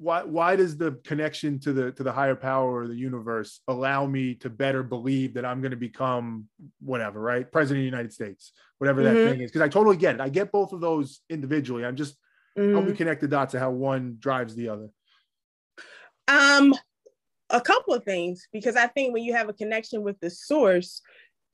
why 0.00 0.22
why 0.22 0.56
does 0.56 0.78
the 0.78 0.92
connection 1.04 1.60
to 1.60 1.72
the 1.72 1.92
to 1.92 2.02
the 2.02 2.10
higher 2.10 2.34
power 2.34 2.80
or 2.80 2.88
the 2.88 2.96
universe 2.96 3.60
allow 3.68 4.06
me 4.06 4.34
to 4.36 4.48
better 4.48 4.82
believe 4.82 5.34
that 5.34 5.44
I'm 5.44 5.60
going 5.60 5.72
to 5.72 5.76
become 5.76 6.46
whatever, 6.80 7.20
right? 7.20 7.50
President 7.50 7.80
of 7.80 7.82
the 7.82 7.96
United 7.96 8.12
States, 8.12 8.52
whatever 8.78 9.02
that 9.02 9.14
mm-hmm. 9.14 9.32
thing 9.32 9.40
is. 9.42 9.50
Because 9.50 9.62
I 9.62 9.68
totally 9.68 9.98
get 9.98 10.14
it. 10.14 10.20
I 10.22 10.30
get 10.30 10.52
both 10.52 10.72
of 10.72 10.80
those 10.80 11.20
individually. 11.28 11.84
I'm 11.84 11.96
just 11.96 12.16
mm-hmm. 12.58 12.72
help 12.72 12.86
me 12.86 12.94
connect 12.94 13.20
the 13.20 13.28
dots 13.28 13.52
of 13.52 13.60
how 13.60 13.70
one 13.70 14.16
drives 14.18 14.54
the 14.54 14.70
other. 14.70 14.88
Um 16.28 16.74
a 17.50 17.60
couple 17.60 17.92
of 17.92 18.04
things 18.04 18.48
because 18.52 18.76
I 18.76 18.86
think 18.86 19.12
when 19.12 19.24
you 19.24 19.34
have 19.34 19.48
a 19.48 19.52
connection 19.52 20.02
with 20.02 20.18
the 20.20 20.30
source, 20.30 21.02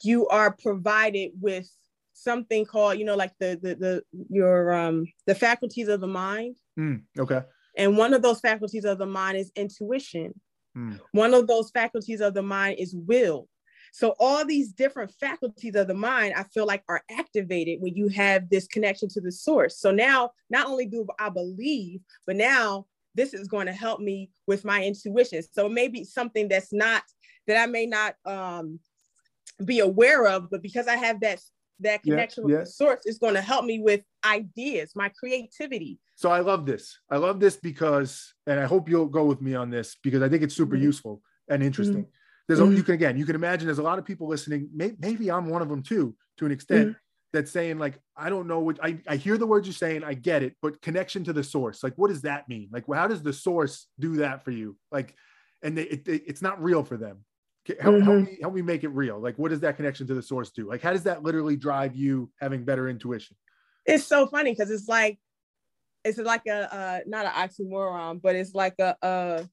you 0.03 0.29
are 0.29 0.53
provided 0.53 1.33
with 1.41 1.69
something 2.13 2.65
called 2.65 2.99
you 2.99 3.05
know 3.05 3.15
like 3.15 3.33
the 3.39 3.59
the, 3.63 3.75
the 3.75 4.03
your 4.31 4.73
um 4.73 5.07
the 5.27 5.35
faculties 5.35 5.89
of 5.89 6.01
the 6.01 6.07
mind. 6.07 6.57
Mm, 6.79 7.03
okay. 7.19 7.43
And 7.77 7.97
one 7.97 8.15
of 8.15 8.23
those 8.23 8.41
faculties 8.41 8.85
of 8.85 8.99
the 8.99 9.07
mind 9.07 9.37
is 9.37 9.53
intuition. 9.55 10.33
Mm. 10.77 11.01
one 11.13 11.33
of 11.33 11.47
those 11.47 11.71
faculties 11.71 12.21
of 12.21 12.35
the 12.35 12.43
mind 12.43 12.79
is 12.79 12.95
will. 12.95 13.49
So 13.93 14.15
all 14.21 14.45
these 14.45 14.73
different 14.73 15.11
faculties 15.19 15.75
of 15.75 15.89
the 15.89 15.95
mind 15.95 16.35
i 16.37 16.43
feel 16.43 16.67
like 16.67 16.83
are 16.89 17.03
activated 17.11 17.81
when 17.81 17.97
you 17.97 18.09
have 18.09 18.51
this 18.51 18.67
connection 18.67 19.09
to 19.11 19.21
the 19.21 19.33
source. 19.33 19.79
So 19.79 19.91
now 19.91 20.31
not 20.51 20.67
only 20.67 20.87
do 20.87 21.07
i 21.19 21.29
believe 21.29 22.01
but 22.27 22.37
now 22.37 22.87
this 23.15 23.33
is 23.33 23.49
going 23.49 23.67
to 23.67 23.73
help 23.73 24.01
me 24.01 24.31
with 24.47 24.65
my 24.65 24.85
intuition. 24.85 25.43
So 25.51 25.69
maybe 25.69 26.05
something 26.05 26.49
that's 26.49 26.73
not 26.73 27.03
that 27.47 27.63
i 27.63 27.67
may 27.67 27.87
not 27.87 28.17
um 28.27 28.81
be 29.65 29.81
aware 29.81 30.27
of, 30.27 30.51
but 30.51 30.63
because 30.63 30.89
I 30.89 30.97
have 30.97 31.21
that 31.21 31.41
that 31.81 32.03
connection 32.03 32.43
yeah, 32.43 32.47
with 32.47 32.55
yeah. 32.55 32.61
the 32.61 32.71
source, 32.71 33.01
it's 33.05 33.19
going 33.19 33.35
to 33.35 33.41
help 33.41 33.65
me 33.65 33.81
with 33.81 34.01
ideas, 34.25 34.93
my 34.95 35.11
creativity. 35.11 35.99
So 36.15 36.31
I 36.31 36.41
love 36.41 36.65
this. 36.65 36.99
I 37.11 37.19
love 37.19 37.39
this 37.41 37.57
because, 37.57 38.33
and 38.47 38.59
I 38.59 38.65
hope 38.65 38.89
you'll 38.89 39.07
go 39.07 39.25
with 39.25 39.43
me 39.43 39.55
on 39.55 39.71
this 39.71 39.97
because 40.03 40.23
I 40.23 40.29
think 40.29 40.43
it's 40.43 40.55
super 40.55 40.77
mm-hmm. 40.77 40.85
useful 40.85 41.23
and 41.49 41.63
interesting. 41.63 42.05
Mm-hmm. 42.05 42.11
There's 42.49 42.61
mm-hmm. 42.61 42.77
you 42.77 42.83
can 42.83 42.95
again, 42.95 43.19
you 43.19 43.27
can 43.27 43.35
imagine 43.35 43.67
there's 43.67 43.79
a 43.79 43.83
lot 43.83 43.99
of 43.99 44.05
people 44.05 44.29
listening. 44.29 44.71
Maybe, 44.75 44.97
maybe 44.99 45.31
I'm 45.31 45.49
one 45.49 45.63
of 45.63 45.69
them 45.69 45.83
too, 45.83 46.15
to 46.39 46.47
an 46.47 46.53
extent. 46.53 46.89
Mm-hmm. 46.89 46.99
That's 47.33 47.51
saying 47.51 47.79
like 47.79 48.01
I 48.17 48.31
don't 48.31 48.47
know 48.47 48.61
what 48.61 48.79
I, 48.83 48.99
I 49.07 49.17
hear 49.17 49.37
the 49.37 49.47
words 49.47 49.67
you're 49.67 49.75
saying 49.75 50.05
I 50.05 50.15
get 50.15 50.43
it 50.43 50.57
but 50.63 50.81
connection 50.81 51.23
to 51.25 51.35
the 51.35 51.45
source 51.45 51.83
like 51.83 51.93
what 51.97 52.09
does 52.09 52.23
that 52.23 52.49
mean 52.49 52.71
like 52.73 52.85
how 52.91 53.09
does 53.09 53.23
the 53.23 53.33
source 53.33 53.89
do 53.99 54.17
that 54.19 54.43
for 54.43 54.53
you 54.53 54.79
like 54.91 55.15
and 55.63 55.77
they, 55.77 55.83
it, 55.83 56.09
it, 56.09 56.23
it's 56.27 56.41
not 56.41 56.63
real 56.63 56.83
for 56.83 56.97
them 56.97 57.27
Help, 57.81 57.97
mm-hmm. 57.97 58.05
help, 58.05 58.25
me, 58.25 58.39
help 58.41 58.55
me 58.55 58.63
make 58.63 58.85
it 58.85 58.89
real. 58.89 59.19
Like, 59.19 59.39
what 59.39 59.51
does 59.51 59.61
that 59.61 59.77
connection 59.77 60.07
to 60.07 60.15
the 60.15 60.23
source 60.23 60.51
do? 60.51 60.69
Like, 60.69 60.83
how 60.83 60.93
does 60.93 61.03
that 61.05 61.23
literally 61.23 61.57
drive 61.57 61.97
you 61.97 62.31
having 62.41 62.65
better 62.65 62.89
intuition? 62.89 63.37
It's 63.85 64.05
so 64.05 64.27
funny 64.27 64.53
because 64.53 64.71
it's 64.71 64.89
like, 64.89 65.19
it's 66.05 66.19
like 66.19 66.43
a 66.47 66.73
uh, 66.73 67.01
not 67.07 67.27
an 67.27 67.33
oxymoron, 67.33 68.23
but 68.23 68.37
it's 68.37 68.55
like 68.55 68.75
a 68.79 68.97
uh, 69.05 69.45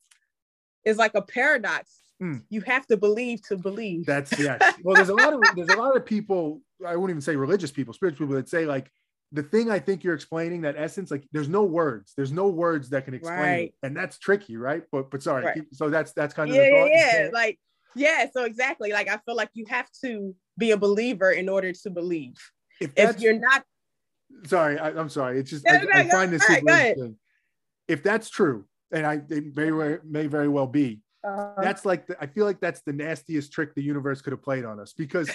it's 0.84 1.00
like 1.00 1.16
a 1.16 1.22
paradox. 1.22 2.00
Mm. 2.22 2.44
You 2.50 2.62
have 2.62 2.86
to 2.88 2.98
believe 2.98 3.42
to 3.48 3.58
believe. 3.58 4.06
That's 4.06 4.32
yes. 4.40 4.62
well, 4.84 4.96
there's 4.96 5.10
a 5.10 5.16
lot 5.16 5.34
of 5.34 5.42
there's 5.56 5.70
a 5.70 5.78
lot 5.78 5.96
of 5.96 6.06
people. 6.06 6.62
I 6.86 6.96
won't 6.96 7.10
even 7.10 7.22
say 7.22 7.36
religious 7.36 7.72
people, 7.72 7.94
spiritual 7.94 8.28
people 8.28 8.36
that 8.36 8.50
say 8.50 8.66
like 8.66 8.92
the 9.32 9.44
thing 9.44 9.72
I 9.72 9.80
think 9.80 10.04
you're 10.04 10.14
explaining 10.14 10.62
that 10.62 10.76
essence, 10.78 11.10
like 11.10 11.28
there's 11.32 11.50
no 11.50 11.64
words, 11.64 12.14
there's 12.16 12.32
no 12.32 12.48
words 12.48 12.90
that 12.90 13.06
can 13.06 13.16
explain 13.16 13.40
right. 13.40 13.70
it. 13.70 13.74
And 13.82 13.98
that's 13.98 14.20
tricky, 14.20 14.58
right? 14.58 14.84
But 14.92 15.10
but 15.10 15.24
sorry. 15.24 15.46
Right. 15.46 15.64
So 15.74 15.90
that's 15.90 16.14
that's 16.14 16.34
kind 16.34 16.50
of 16.50 16.56
yeah, 16.56 16.68
yeah, 16.68 16.88
yeah. 16.92 17.30
Like 17.34 17.60
yeah, 17.96 18.26
so 18.32 18.46
exactly. 18.46 18.92
Like 18.92 19.10
I 19.10 19.18
feel 19.26 19.36
like 19.36 19.50
you 19.54 19.66
have 19.70 19.90
to 20.04 20.36
be 20.58 20.72
a 20.72 20.78
believer 20.78 21.32
in 21.32 21.50
order 21.50 21.72
to 21.72 21.90
believe. 21.90 22.36
If, 22.80 22.92
if 22.98 23.20
you're 23.20 23.40
not 23.40 23.64
sorry, 24.46 24.78
I, 24.80 24.90
am 24.90 25.10
sorry. 25.10 25.40
It's 25.40 25.50
just 25.50 25.66
no, 25.66 25.74
I, 25.74 25.84
no, 25.84 25.90
I 25.92 26.10
find 26.10 26.32
this 26.32 26.50
interesting. 26.50 27.18
If 27.88 28.04
that's 28.04 28.30
true, 28.30 28.66
and 28.92 29.06
I 29.06 29.22
it 29.30 29.56
may 29.56 29.98
may 30.04 30.28
very 30.28 30.48
well 30.48 30.68
be, 30.68 31.02
uh, 31.28 31.62
that's 31.62 31.86
like 31.86 32.08
the, 32.08 32.18
I 32.22 32.28
feel 32.28 32.46
like 32.46 32.60
that's 32.60 32.82
the 32.82 32.94
nastiest 32.94 33.52
trick 33.52 33.76
the 33.76 33.84
universe 33.84 34.22
could 34.22 34.32
have 34.32 34.42
played 34.42 34.66
on 34.66 34.80
us 34.80 34.94
because 34.94 35.30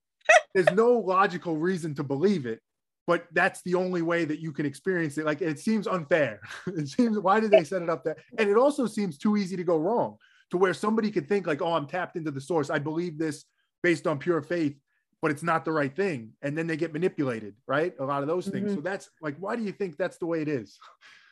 there's 0.54 0.70
no 0.72 0.92
logical 0.92 1.56
reason 1.56 1.94
to 1.96 2.02
believe 2.02 2.46
it, 2.46 2.60
but 3.06 3.26
that's 3.32 3.62
the 3.62 3.74
only 3.74 4.02
way 4.02 4.24
that 4.24 4.40
you 4.40 4.52
can 4.52 4.66
experience 4.66 5.18
it. 5.18 5.24
Like 5.24 5.42
it 5.42 5.58
seems 5.58 5.86
unfair. 5.86 6.40
it 6.66 6.88
seems 6.88 7.18
why 7.18 7.40
did 7.40 7.50
they 7.50 7.64
set 7.64 7.82
it 7.82 7.90
up 7.90 8.04
that? 8.04 8.18
And 8.38 8.48
it 8.48 8.56
also 8.56 8.86
seems 8.86 9.18
too 9.18 9.36
easy 9.36 9.56
to 9.56 9.64
go 9.64 9.78
wrong 9.78 10.16
to 10.50 10.56
where 10.56 10.74
somebody 10.74 11.10
could 11.10 11.28
think 11.28 11.46
like, 11.46 11.62
oh, 11.62 11.72
I'm 11.72 11.86
tapped 11.86 12.16
into 12.16 12.30
the 12.30 12.40
source. 12.40 12.70
I 12.70 12.78
believe 12.78 13.18
this 13.18 13.44
based 13.82 14.06
on 14.06 14.18
pure 14.18 14.42
faith, 14.42 14.76
but 15.20 15.30
it's 15.30 15.42
not 15.42 15.64
the 15.64 15.72
right 15.72 15.94
thing. 15.94 16.32
And 16.42 16.56
then 16.56 16.66
they 16.66 16.76
get 16.76 16.92
manipulated, 16.92 17.54
right? 17.66 17.94
A 17.98 18.04
lot 18.04 18.22
of 18.22 18.28
those 18.28 18.48
things. 18.48 18.66
Mm-hmm. 18.66 18.76
So 18.76 18.80
that's 18.80 19.10
like, 19.20 19.36
why 19.38 19.56
do 19.56 19.62
you 19.62 19.72
think 19.72 19.96
that's 19.96 20.18
the 20.18 20.26
way 20.26 20.42
it 20.42 20.48
is? 20.48 20.78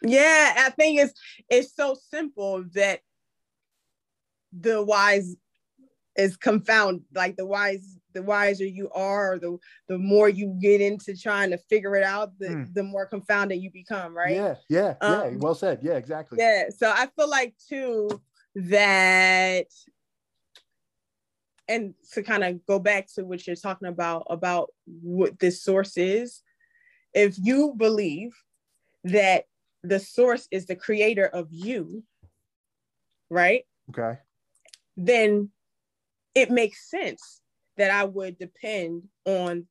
Yeah, 0.02 0.54
I 0.58 0.70
think 0.70 1.00
it's 1.00 1.20
it's 1.48 1.76
so 1.76 1.96
simple 2.10 2.64
that 2.74 3.00
the 4.52 4.82
wise 4.82 5.36
is 6.16 6.36
confound 6.36 7.02
like 7.14 7.36
the 7.36 7.46
wise 7.46 7.96
the 8.12 8.22
wiser 8.22 8.66
you 8.66 8.90
are 8.90 9.38
the 9.38 9.56
the 9.88 9.96
more 9.96 10.28
you 10.28 10.56
get 10.60 10.80
into 10.80 11.16
trying 11.16 11.50
to 11.50 11.58
figure 11.70 11.96
it 11.96 12.04
out 12.04 12.38
the 12.38 12.48
mm. 12.48 12.74
the 12.74 12.82
more 12.82 13.06
confounded 13.06 13.62
you 13.62 13.70
become 13.70 14.14
right 14.14 14.34
yeah 14.34 14.54
yeah 14.68 14.94
um, 15.00 15.12
yeah 15.12 15.30
well 15.38 15.54
said 15.54 15.78
yeah 15.82 15.94
exactly 15.94 16.36
yeah 16.38 16.64
so 16.76 16.90
i 16.90 17.08
feel 17.16 17.30
like 17.30 17.54
too 17.68 18.08
that 18.54 19.66
and 21.68 21.94
to 22.12 22.22
kind 22.22 22.44
of 22.44 22.64
go 22.66 22.78
back 22.78 23.06
to 23.14 23.24
what 23.24 23.46
you're 23.46 23.56
talking 23.56 23.88
about 23.88 24.26
about 24.28 24.70
what 24.84 25.38
this 25.38 25.62
source 25.62 25.96
is 25.96 26.42
if 27.14 27.36
you 27.38 27.74
believe 27.76 28.34
that 29.04 29.44
the 29.82 29.98
source 29.98 30.46
is 30.50 30.66
the 30.66 30.76
creator 30.76 31.26
of 31.26 31.48
you 31.50 32.02
right? 33.30 33.64
Okay. 33.90 34.18
Then 34.98 35.48
it 36.34 36.50
makes 36.50 36.88
sense 36.88 37.40
that 37.76 37.90
i 37.90 38.04
would 38.04 38.38
depend 38.38 39.02
on 39.24 39.66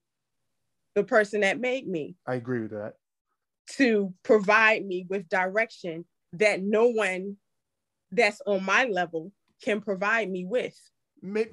the 0.96 1.04
person 1.04 1.42
that 1.42 1.60
made 1.60 1.88
me 1.88 2.16
i 2.28 2.36
agree 2.36 2.62
with 2.62 2.72
that. 2.72 2.94
to 3.68 4.14
provide 4.24 4.86
me 4.86 5.06
with 5.10 5.30
direction 5.30 6.06
that 6.34 6.62
no 6.62 6.88
one 6.88 7.36
that's 8.12 8.42
on 8.46 8.64
my 8.64 8.86
level 8.86 9.32
can 9.64 9.82
provide 9.82 10.30
me 10.30 10.46
with. 10.46 10.78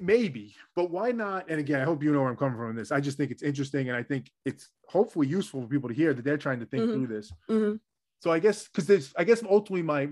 maybe, 0.01 0.55
but 0.75 0.89
why 0.89 1.11
not? 1.11 1.49
And 1.49 1.59
again, 1.59 1.79
I 1.79 1.83
hope 1.83 2.01
you 2.01 2.11
know 2.11 2.21
where 2.21 2.29
I'm 2.29 2.35
coming 2.35 2.57
from 2.57 2.71
in 2.71 2.75
this. 2.75 2.91
I 2.91 2.99
just 2.99 3.17
think 3.17 3.31
it's 3.31 3.43
interesting, 3.43 3.89
and 3.89 3.97
I 3.97 4.03
think 4.03 4.31
it's 4.45 4.69
hopefully 4.87 5.27
useful 5.27 5.61
for 5.61 5.67
people 5.67 5.89
to 5.89 5.95
hear 5.95 6.13
that 6.13 6.25
they're 6.25 6.37
trying 6.37 6.59
to 6.59 6.65
think 6.65 6.83
mm-hmm. 6.83 6.93
through 6.93 7.07
this. 7.07 7.31
Mm-hmm. 7.49 7.75
So 8.21 8.31
I 8.31 8.39
guess 8.39 8.67
because 8.67 8.87
there's, 8.87 9.13
I 9.15 9.23
guess 9.23 9.43
ultimately 9.43 9.83
my 9.83 10.09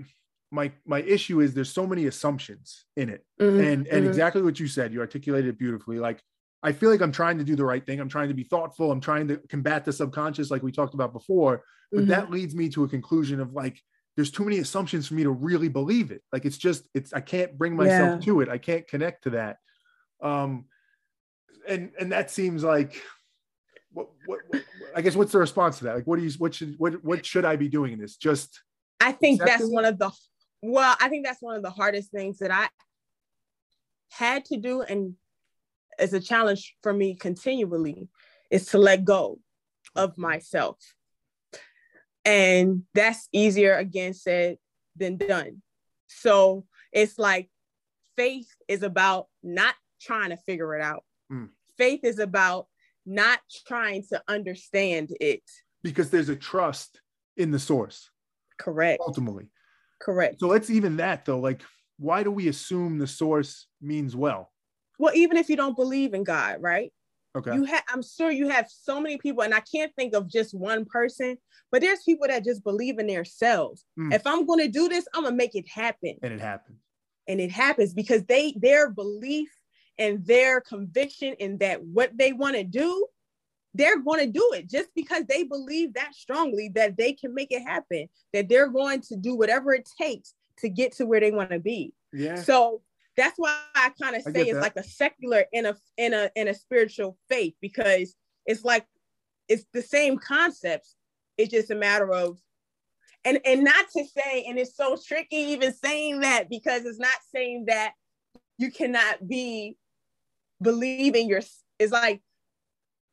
my 0.50 0.72
my 0.86 1.02
issue 1.02 1.40
is 1.40 1.54
there's 1.54 1.72
so 1.72 1.86
many 1.86 2.06
assumptions 2.06 2.86
in 2.96 3.08
it, 3.08 3.24
mm-hmm. 3.40 3.58
and 3.58 3.86
and 3.86 3.86
mm-hmm. 3.86 4.06
exactly 4.06 4.42
what 4.42 4.60
you 4.60 4.68
said, 4.68 4.92
you 4.92 5.00
articulated 5.00 5.48
it 5.50 5.58
beautifully. 5.58 5.98
Like 5.98 6.20
I 6.62 6.72
feel 6.72 6.90
like 6.90 7.02
I'm 7.02 7.12
trying 7.12 7.38
to 7.38 7.44
do 7.44 7.56
the 7.56 7.64
right 7.64 7.84
thing. 7.84 8.00
I'm 8.00 8.08
trying 8.08 8.28
to 8.28 8.34
be 8.34 8.44
thoughtful. 8.44 8.90
I'm 8.90 9.00
trying 9.00 9.28
to 9.28 9.36
combat 9.48 9.84
the 9.84 9.92
subconscious, 9.92 10.50
like 10.50 10.62
we 10.62 10.72
talked 10.72 10.94
about 10.94 11.12
before. 11.12 11.62
But 11.92 12.06
that 12.08 12.24
mm-hmm. 12.24 12.32
leads 12.34 12.54
me 12.54 12.68
to 12.70 12.84
a 12.84 12.88
conclusion 12.88 13.40
of 13.40 13.54
like 13.54 13.80
there's 14.18 14.32
too 14.32 14.44
many 14.44 14.58
assumptions 14.58 15.06
for 15.06 15.14
me 15.14 15.22
to 15.22 15.30
really 15.30 15.68
believe 15.68 16.10
it. 16.10 16.24
Like 16.32 16.44
it's 16.44 16.58
just 16.58 16.88
it's 16.92 17.12
I 17.12 17.20
can't 17.20 17.56
bring 17.56 17.76
myself 17.76 18.18
yeah. 18.18 18.26
to 18.26 18.40
it. 18.40 18.48
I 18.48 18.58
can't 18.58 18.84
connect 18.88 19.22
to 19.22 19.30
that. 19.30 19.58
Um 20.20 20.64
and 21.68 21.92
and 22.00 22.10
that 22.10 22.28
seems 22.28 22.64
like 22.64 23.00
what, 23.92 24.08
what, 24.26 24.40
what 24.48 24.64
I 24.96 25.02
guess 25.02 25.14
what's 25.14 25.30
the 25.30 25.38
response 25.38 25.78
to 25.78 25.84
that? 25.84 25.94
Like 25.94 26.06
what 26.08 26.18
do 26.18 26.24
you 26.24 26.32
what 26.38 26.52
should 26.52 26.74
what 26.78 27.04
what 27.04 27.24
should 27.24 27.44
I 27.44 27.54
be 27.54 27.68
doing 27.68 27.92
in 27.92 28.00
this? 28.00 28.16
Just 28.16 28.60
I 28.98 29.12
think 29.12 29.40
that's 29.40 29.68
one 29.68 29.84
of 29.84 30.00
the 30.00 30.10
well, 30.62 30.96
I 31.00 31.08
think 31.08 31.24
that's 31.24 31.40
one 31.40 31.54
of 31.54 31.62
the 31.62 31.70
hardest 31.70 32.10
things 32.10 32.38
that 32.38 32.50
I 32.50 32.68
had 34.10 34.44
to 34.46 34.56
do 34.56 34.82
and 34.82 35.14
is 36.00 36.12
a 36.12 36.18
challenge 36.18 36.74
for 36.82 36.92
me 36.92 37.14
continually 37.14 38.08
is 38.50 38.66
to 38.66 38.78
let 38.78 39.04
go 39.04 39.38
of 39.94 40.18
myself 40.18 40.76
and 42.28 42.82
that's 42.92 43.26
easier 43.32 43.74
again 43.74 44.12
said 44.12 44.58
than 44.96 45.16
done. 45.16 45.62
So 46.08 46.66
it's 46.92 47.18
like 47.18 47.48
faith 48.16 48.54
is 48.68 48.82
about 48.82 49.28
not 49.42 49.74
trying 50.00 50.30
to 50.30 50.36
figure 50.36 50.76
it 50.76 50.82
out. 50.82 51.04
Mm. 51.32 51.48
Faith 51.78 52.00
is 52.04 52.18
about 52.18 52.66
not 53.06 53.40
trying 53.66 54.04
to 54.10 54.22
understand 54.28 55.16
it. 55.20 55.42
Because 55.82 56.10
there's 56.10 56.28
a 56.28 56.36
trust 56.36 57.00
in 57.38 57.50
the 57.50 57.58
source. 57.58 58.10
Correct. 58.58 59.00
Ultimately. 59.06 59.48
Correct. 59.98 60.40
So 60.40 60.48
let's 60.48 60.68
even 60.68 60.98
that 60.98 61.24
though. 61.24 61.40
Like, 61.40 61.62
why 61.98 62.22
do 62.22 62.30
we 62.30 62.48
assume 62.48 62.98
the 62.98 63.06
source 63.06 63.68
means 63.80 64.14
well? 64.14 64.52
Well, 64.98 65.14
even 65.14 65.38
if 65.38 65.48
you 65.48 65.56
don't 65.56 65.76
believe 65.76 66.12
in 66.12 66.24
God, 66.24 66.60
right? 66.60 66.92
Okay. 67.38 67.54
You 67.54 67.64
have 67.64 67.82
I'm 67.88 68.02
sure 68.02 68.30
you 68.30 68.48
have 68.48 68.66
so 68.68 69.00
many 69.00 69.18
people, 69.18 69.42
and 69.42 69.54
I 69.54 69.60
can't 69.60 69.94
think 69.96 70.14
of 70.14 70.28
just 70.28 70.54
one 70.54 70.84
person, 70.84 71.38
but 71.70 71.80
there's 71.80 72.02
people 72.02 72.26
that 72.28 72.44
just 72.44 72.64
believe 72.64 72.98
in 72.98 73.06
themselves. 73.06 73.84
Mm. 73.98 74.14
If 74.14 74.26
I'm 74.26 74.46
gonna 74.46 74.68
do 74.68 74.88
this, 74.88 75.06
I'm 75.14 75.24
gonna 75.24 75.36
make 75.36 75.54
it 75.54 75.68
happen. 75.68 76.16
And 76.22 76.32
it 76.32 76.40
happens. 76.40 76.78
And 77.26 77.40
it 77.40 77.50
happens 77.50 77.94
because 77.94 78.24
they 78.24 78.54
their 78.56 78.90
belief 78.90 79.48
and 79.98 80.24
their 80.24 80.60
conviction 80.60 81.34
in 81.34 81.58
that 81.58 81.82
what 81.84 82.16
they 82.16 82.32
want 82.32 82.54
to 82.56 82.64
do, 82.64 83.06
they're 83.74 84.00
going 84.00 84.20
to 84.20 84.30
do 84.30 84.52
it 84.54 84.68
just 84.68 84.88
because 84.94 85.24
they 85.28 85.42
believe 85.42 85.94
that 85.94 86.14
strongly 86.14 86.70
that 86.74 86.96
they 86.96 87.12
can 87.12 87.34
make 87.34 87.48
it 87.50 87.62
happen, 87.62 88.08
that 88.32 88.48
they're 88.48 88.68
going 88.68 89.00
to 89.02 89.16
do 89.16 89.34
whatever 89.34 89.74
it 89.74 89.88
takes 90.00 90.34
to 90.58 90.68
get 90.68 90.92
to 90.92 91.06
where 91.06 91.20
they 91.20 91.30
want 91.30 91.50
to 91.50 91.58
be. 91.58 91.92
Yeah. 92.12 92.36
So 92.36 92.82
that's 93.18 93.38
why 93.38 93.58
I 93.74 93.90
kind 94.00 94.16
of 94.16 94.22
say 94.22 94.30
it's 94.44 94.52
that. 94.52 94.62
like 94.62 94.76
a 94.76 94.84
secular 94.84 95.44
in 95.52 95.66
a 95.66 95.76
in 95.96 96.14
a 96.14 96.30
in 96.36 96.48
a 96.48 96.54
spiritual 96.54 97.18
faith 97.28 97.54
because 97.60 98.14
it's 98.46 98.64
like 98.64 98.86
it's 99.48 99.64
the 99.72 99.82
same 99.82 100.18
concepts. 100.18 100.94
It's 101.36 101.50
just 101.50 101.70
a 101.70 101.74
matter 101.74 102.12
of 102.12 102.38
and 103.24 103.40
and 103.44 103.64
not 103.64 103.86
to 103.96 104.04
say 104.04 104.44
and 104.48 104.58
it's 104.58 104.76
so 104.76 104.96
tricky 105.04 105.36
even 105.36 105.72
saying 105.72 106.20
that 106.20 106.48
because 106.48 106.84
it's 106.84 106.98
not 106.98 107.16
saying 107.34 107.64
that 107.66 107.92
you 108.58 108.70
cannot 108.70 109.26
be 109.26 109.76
believing 110.62 111.28
your 111.28 111.40
it's 111.78 111.92
like 111.92 112.22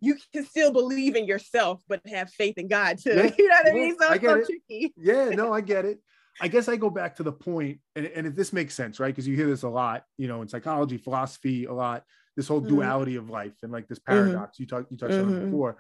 you 0.01 0.17
can 0.33 0.45
still 0.45 0.71
believe 0.71 1.15
in 1.15 1.25
yourself 1.25 1.81
but 1.87 2.01
have 2.07 2.29
faith 2.29 2.57
in 2.57 2.67
God 2.67 2.99
too. 2.99 3.15
Yeah, 3.15 3.31
you 3.37 3.47
know 3.47 3.55
what 3.63 3.71
I 3.71 3.73
mean? 3.73 3.95
So 3.99 4.11
it's 4.11 4.23
so 4.23 4.35
it. 4.35 4.45
tricky. 4.45 4.93
Yeah, 4.97 5.29
no, 5.29 5.51
I 5.53 5.61
get 5.61 5.85
it. 5.85 5.99
I 6.41 6.47
guess 6.47 6.67
I 6.67 6.75
go 6.75 6.89
back 6.89 7.15
to 7.15 7.23
the 7.23 7.31
point, 7.31 7.79
and, 7.95 8.05
and 8.07 8.27
if 8.27 8.35
this 8.35 8.51
makes 8.51 8.75
sense, 8.75 8.99
right? 8.99 9.07
Because 9.07 9.27
you 9.27 9.35
hear 9.35 9.47
this 9.47 9.63
a 9.63 9.69
lot, 9.69 10.03
you 10.17 10.27
know, 10.27 10.41
in 10.41 10.47
psychology, 10.47 10.97
philosophy, 10.97 11.65
a 11.65 11.73
lot, 11.73 12.03
this 12.35 12.47
whole 12.47 12.59
mm-hmm. 12.59 12.75
duality 12.75 13.15
of 13.15 13.29
life 13.29 13.53
and 13.63 13.71
like 13.71 13.87
this 13.87 13.99
mm-hmm. 13.99 14.13
paradox 14.13 14.55
mm-hmm. 14.55 14.63
you 14.63 14.67
talked 14.67 14.91
you 14.91 14.97
touched 14.97 15.13
mm-hmm. 15.13 15.35
on 15.35 15.45
before. 15.45 15.77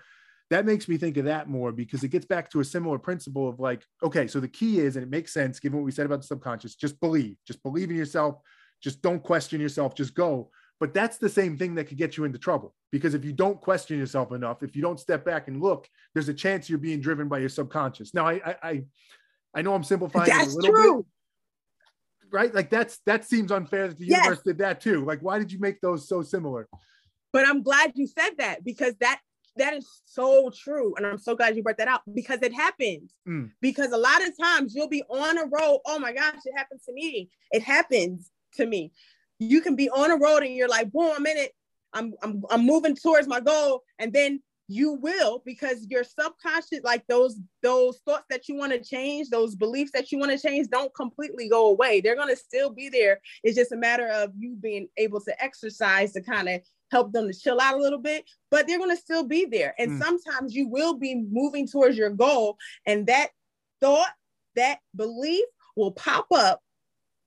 That 0.51 0.65
makes 0.65 0.87
me 0.87 0.97
think 0.97 1.17
of 1.17 1.25
that 1.25 1.49
more 1.49 1.71
because 1.71 2.03
it 2.03 2.09
gets 2.09 2.25
back 2.25 2.51
to 2.51 2.59
a 2.59 2.63
similar 2.65 2.99
principle 2.99 3.49
of 3.49 3.59
like, 3.59 3.83
okay, 4.03 4.27
so 4.27 4.39
the 4.39 4.47
key 4.47 4.79
is, 4.79 4.95
and 4.95 5.03
it 5.03 5.09
makes 5.09 5.33
sense 5.33 5.59
given 5.59 5.79
what 5.79 5.85
we 5.85 5.91
said 5.91 6.05
about 6.05 6.21
the 6.21 6.27
subconscious, 6.27 6.75
just 6.75 6.99
believe, 6.99 7.35
just 7.47 7.63
believe 7.63 7.89
in 7.89 7.95
yourself, 7.95 8.35
just 8.81 9.01
don't 9.01 9.23
question 9.23 9.59
yourself, 9.59 9.95
just 9.95 10.13
go. 10.13 10.51
But 10.79 10.93
that's 10.93 11.17
the 11.17 11.29
same 11.29 11.57
thing 11.57 11.75
that 11.75 11.85
could 11.85 11.97
get 11.97 12.15
you 12.15 12.25
into 12.25 12.37
trouble 12.37 12.75
because 12.91 13.13
if 13.13 13.25
you 13.25 13.33
don't 13.33 13.59
question 13.59 13.97
yourself 13.97 14.31
enough, 14.33 14.61
if 14.61 14.75
you 14.75 14.81
don't 14.81 14.99
step 14.99 15.25
back 15.25 15.47
and 15.47 15.61
look, 15.61 15.87
there's 16.13 16.29
a 16.29 16.33
chance 16.33 16.69
you're 16.69 16.77
being 16.77 17.01
driven 17.01 17.27
by 17.27 17.39
your 17.39 17.49
subconscious. 17.49 18.13
Now, 18.13 18.27
I, 18.27 18.55
I, 18.61 18.83
I 19.55 19.61
know 19.61 19.73
I'm 19.73 19.83
simplifying 19.83 20.27
that's 20.27 20.53
a 20.53 20.57
little 20.57 20.75
true. 20.75 20.97
bit. 20.97 21.05
Right? 22.31 22.53
Like 22.53 22.69
that's 22.69 22.99
that 23.05 23.23
seems 23.23 23.51
unfair 23.51 23.87
that 23.87 23.97
the 23.97 24.05
yes. 24.05 24.25
universe 24.25 24.43
did 24.43 24.57
that 24.57 24.81
too. 24.81 25.05
Like, 25.05 25.21
why 25.21 25.39
did 25.39 25.51
you 25.51 25.59
make 25.59 25.79
those 25.79 26.07
so 26.07 26.21
similar? 26.21 26.67
But 27.31 27.47
I'm 27.47 27.63
glad 27.63 27.93
you 27.95 28.07
said 28.07 28.31
that 28.37 28.63
because 28.63 28.95
that 28.99 29.19
that 29.57 29.73
is 29.73 30.01
so 30.05 30.51
true. 30.53 30.93
And 30.97 31.05
I'm 31.05 31.17
so 31.17 31.35
glad 31.35 31.55
you 31.55 31.63
brought 31.63 31.77
that 31.77 31.87
out 31.87 32.01
because 32.13 32.41
it 32.41 32.53
happens. 32.53 33.13
Mm. 33.27 33.51
Because 33.61 33.91
a 33.91 33.97
lot 33.97 34.25
of 34.25 34.37
times 34.37 34.75
you'll 34.75 34.89
be 34.89 35.03
on 35.09 35.37
a 35.37 35.43
road. 35.43 35.79
Oh 35.85 35.97
my 35.99 36.11
gosh, 36.11 36.39
it 36.43 36.53
happened 36.57 36.81
to 36.85 36.93
me. 36.93 37.29
It 37.51 37.63
happens 37.63 38.31
to 38.55 38.65
me. 38.65 38.91
You 39.39 39.61
can 39.61 39.75
be 39.75 39.89
on 39.89 40.11
a 40.11 40.17
road 40.17 40.43
and 40.43 40.53
you're 40.53 40.67
like, 40.67 40.91
boom, 40.91 41.11
I'm 41.15 41.25
in 41.25 41.37
it. 41.37 41.51
I'm, 41.93 42.13
I'm, 42.21 42.43
I'm 42.49 42.65
moving 42.65 42.95
towards 42.95 43.27
my 43.27 43.39
goal. 43.39 43.83
And 43.97 44.11
then 44.11 44.41
you 44.67 44.93
will 44.93 45.43
because 45.45 45.85
your 45.89 46.03
subconscious 46.03 46.79
like 46.83 47.05
those 47.07 47.39
those 47.61 47.99
thoughts 47.99 48.25
that 48.29 48.47
you 48.49 48.55
want 48.55 48.71
to 48.71 48.81
change 48.81 49.29
those 49.29 49.55
beliefs 49.55 49.91
that 49.93 50.11
you 50.11 50.17
want 50.17 50.31
to 50.31 50.39
change 50.39 50.67
don't 50.69 50.93
completely 50.95 51.47
go 51.47 51.67
away 51.67 52.01
they're 52.01 52.15
going 52.15 52.29
to 52.29 52.35
still 52.35 52.71
be 52.71 52.89
there 52.89 53.19
it's 53.43 53.55
just 53.55 53.71
a 53.71 53.77
matter 53.77 54.07
of 54.07 54.31
you 54.37 54.55
being 54.55 54.87
able 54.97 55.21
to 55.21 55.43
exercise 55.43 56.13
to 56.13 56.21
kind 56.21 56.49
of 56.49 56.61
help 56.91 57.11
them 57.11 57.27
to 57.27 57.37
chill 57.37 57.59
out 57.59 57.75
a 57.75 57.81
little 57.81 57.99
bit 57.99 58.25
but 58.49 58.67
they're 58.67 58.79
going 58.79 58.95
to 58.95 59.01
still 59.01 59.23
be 59.23 59.45
there 59.45 59.75
and 59.77 59.91
mm. 59.91 60.03
sometimes 60.03 60.55
you 60.55 60.67
will 60.67 60.95
be 60.95 61.23
moving 61.29 61.67
towards 61.67 61.97
your 61.97 62.09
goal 62.09 62.57
and 62.87 63.05
that 63.07 63.29
thought 63.81 64.13
that 64.55 64.79
belief 64.95 65.45
will 65.75 65.91
pop 65.91 66.25
up 66.33 66.61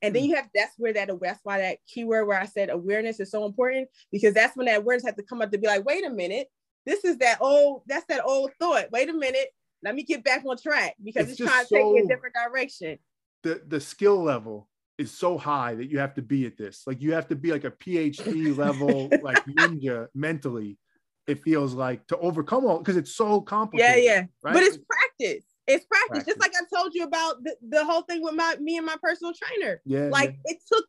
and 0.03 0.15
then 0.15 0.23
mm. 0.23 0.29
you 0.29 0.37
have 0.37 0.49
that's 0.55 0.75
where 0.79 0.93
that 0.93 1.11
that's 1.21 1.41
why 1.43 1.59
that 1.59 1.79
keyword 1.87 2.27
where 2.27 2.41
I 2.41 2.47
said 2.47 2.71
awareness 2.71 3.21
is 3.21 3.31
so 3.31 3.45
important 3.45 3.89
because 4.13 4.35
that's 4.35 4.57
when 4.57 4.67
that 4.67 4.79
awareness 4.79 5.05
has 5.05 5.17
to 5.17 5.23
come 5.23 5.43
up 5.43 5.51
to 5.53 5.59
be 5.59 5.67
like, 5.67 5.85
wait 5.85 6.07
a 6.07 6.11
minute, 6.11 6.49
this 6.89 7.05
is 7.05 7.19
that 7.19 7.39
old, 7.41 7.83
that's 7.87 8.07
that 8.07 8.25
old 8.25 8.51
thought. 8.59 8.87
Wait 8.91 9.09
a 9.09 9.13
minute, 9.13 9.49
let 9.83 9.95
me 9.95 10.03
get 10.03 10.25
back 10.25 10.43
on 10.47 10.57
track 10.57 10.97
because 11.05 11.31
it's, 11.31 11.41
it's 11.41 11.51
trying 11.51 11.65
to 11.65 11.69
so, 11.69 11.77
take 11.77 11.93
me 11.93 12.01
a 12.01 12.07
different 12.07 12.35
direction. 12.35 12.99
The 13.43 13.63
the 13.67 13.81
skill 13.81 14.21
level 14.23 14.69
is 14.97 15.13
so 15.13 15.39
high 15.39 15.75
that 15.75 15.91
you 15.91 15.99
have 15.99 16.15
to 16.15 16.23
be 16.23 16.47
at 16.47 16.57
this. 16.57 16.83
Like 16.87 17.01
you 17.01 17.13
have 17.13 17.29
to 17.29 17.37
be 17.37 17.53
like 17.53 17.65
a 17.65 17.71
PhD 17.71 18.57
level, 18.57 19.09
like 19.23 19.45
ninja 19.47 20.09
mentally. 20.15 20.79
It 21.27 21.43
feels 21.43 21.75
like 21.75 22.07
to 22.07 22.17
overcome 22.17 22.65
all 22.65 22.79
because 22.79 22.97
it's 22.97 23.15
so 23.15 23.43
complicated. 23.43 24.03
Yeah, 24.03 24.15
yeah. 24.15 24.25
Right? 24.43 24.55
But 24.55 24.63
it's 24.63 24.79
practice. 24.79 25.45
It's 25.67 25.85
practice. 25.85 26.09
practice. 26.09 26.25
Just 26.27 26.41
like 26.41 26.53
I 26.57 26.65
told 26.75 26.95
you 26.95 27.05
about 27.05 27.45
the, 27.45 27.55
the 27.69 27.85
whole 27.85 28.03
thing 28.03 28.23
with 28.23 28.35
my 28.35 28.57
me 28.61 28.79
and 28.79 28.87
my 28.87 28.97
personal 29.01 29.35
trainer. 29.35 29.83
Yeah. 29.85 30.09
Like 30.11 30.31
yeah. 30.31 30.53
it 30.53 30.59
took 30.67 30.87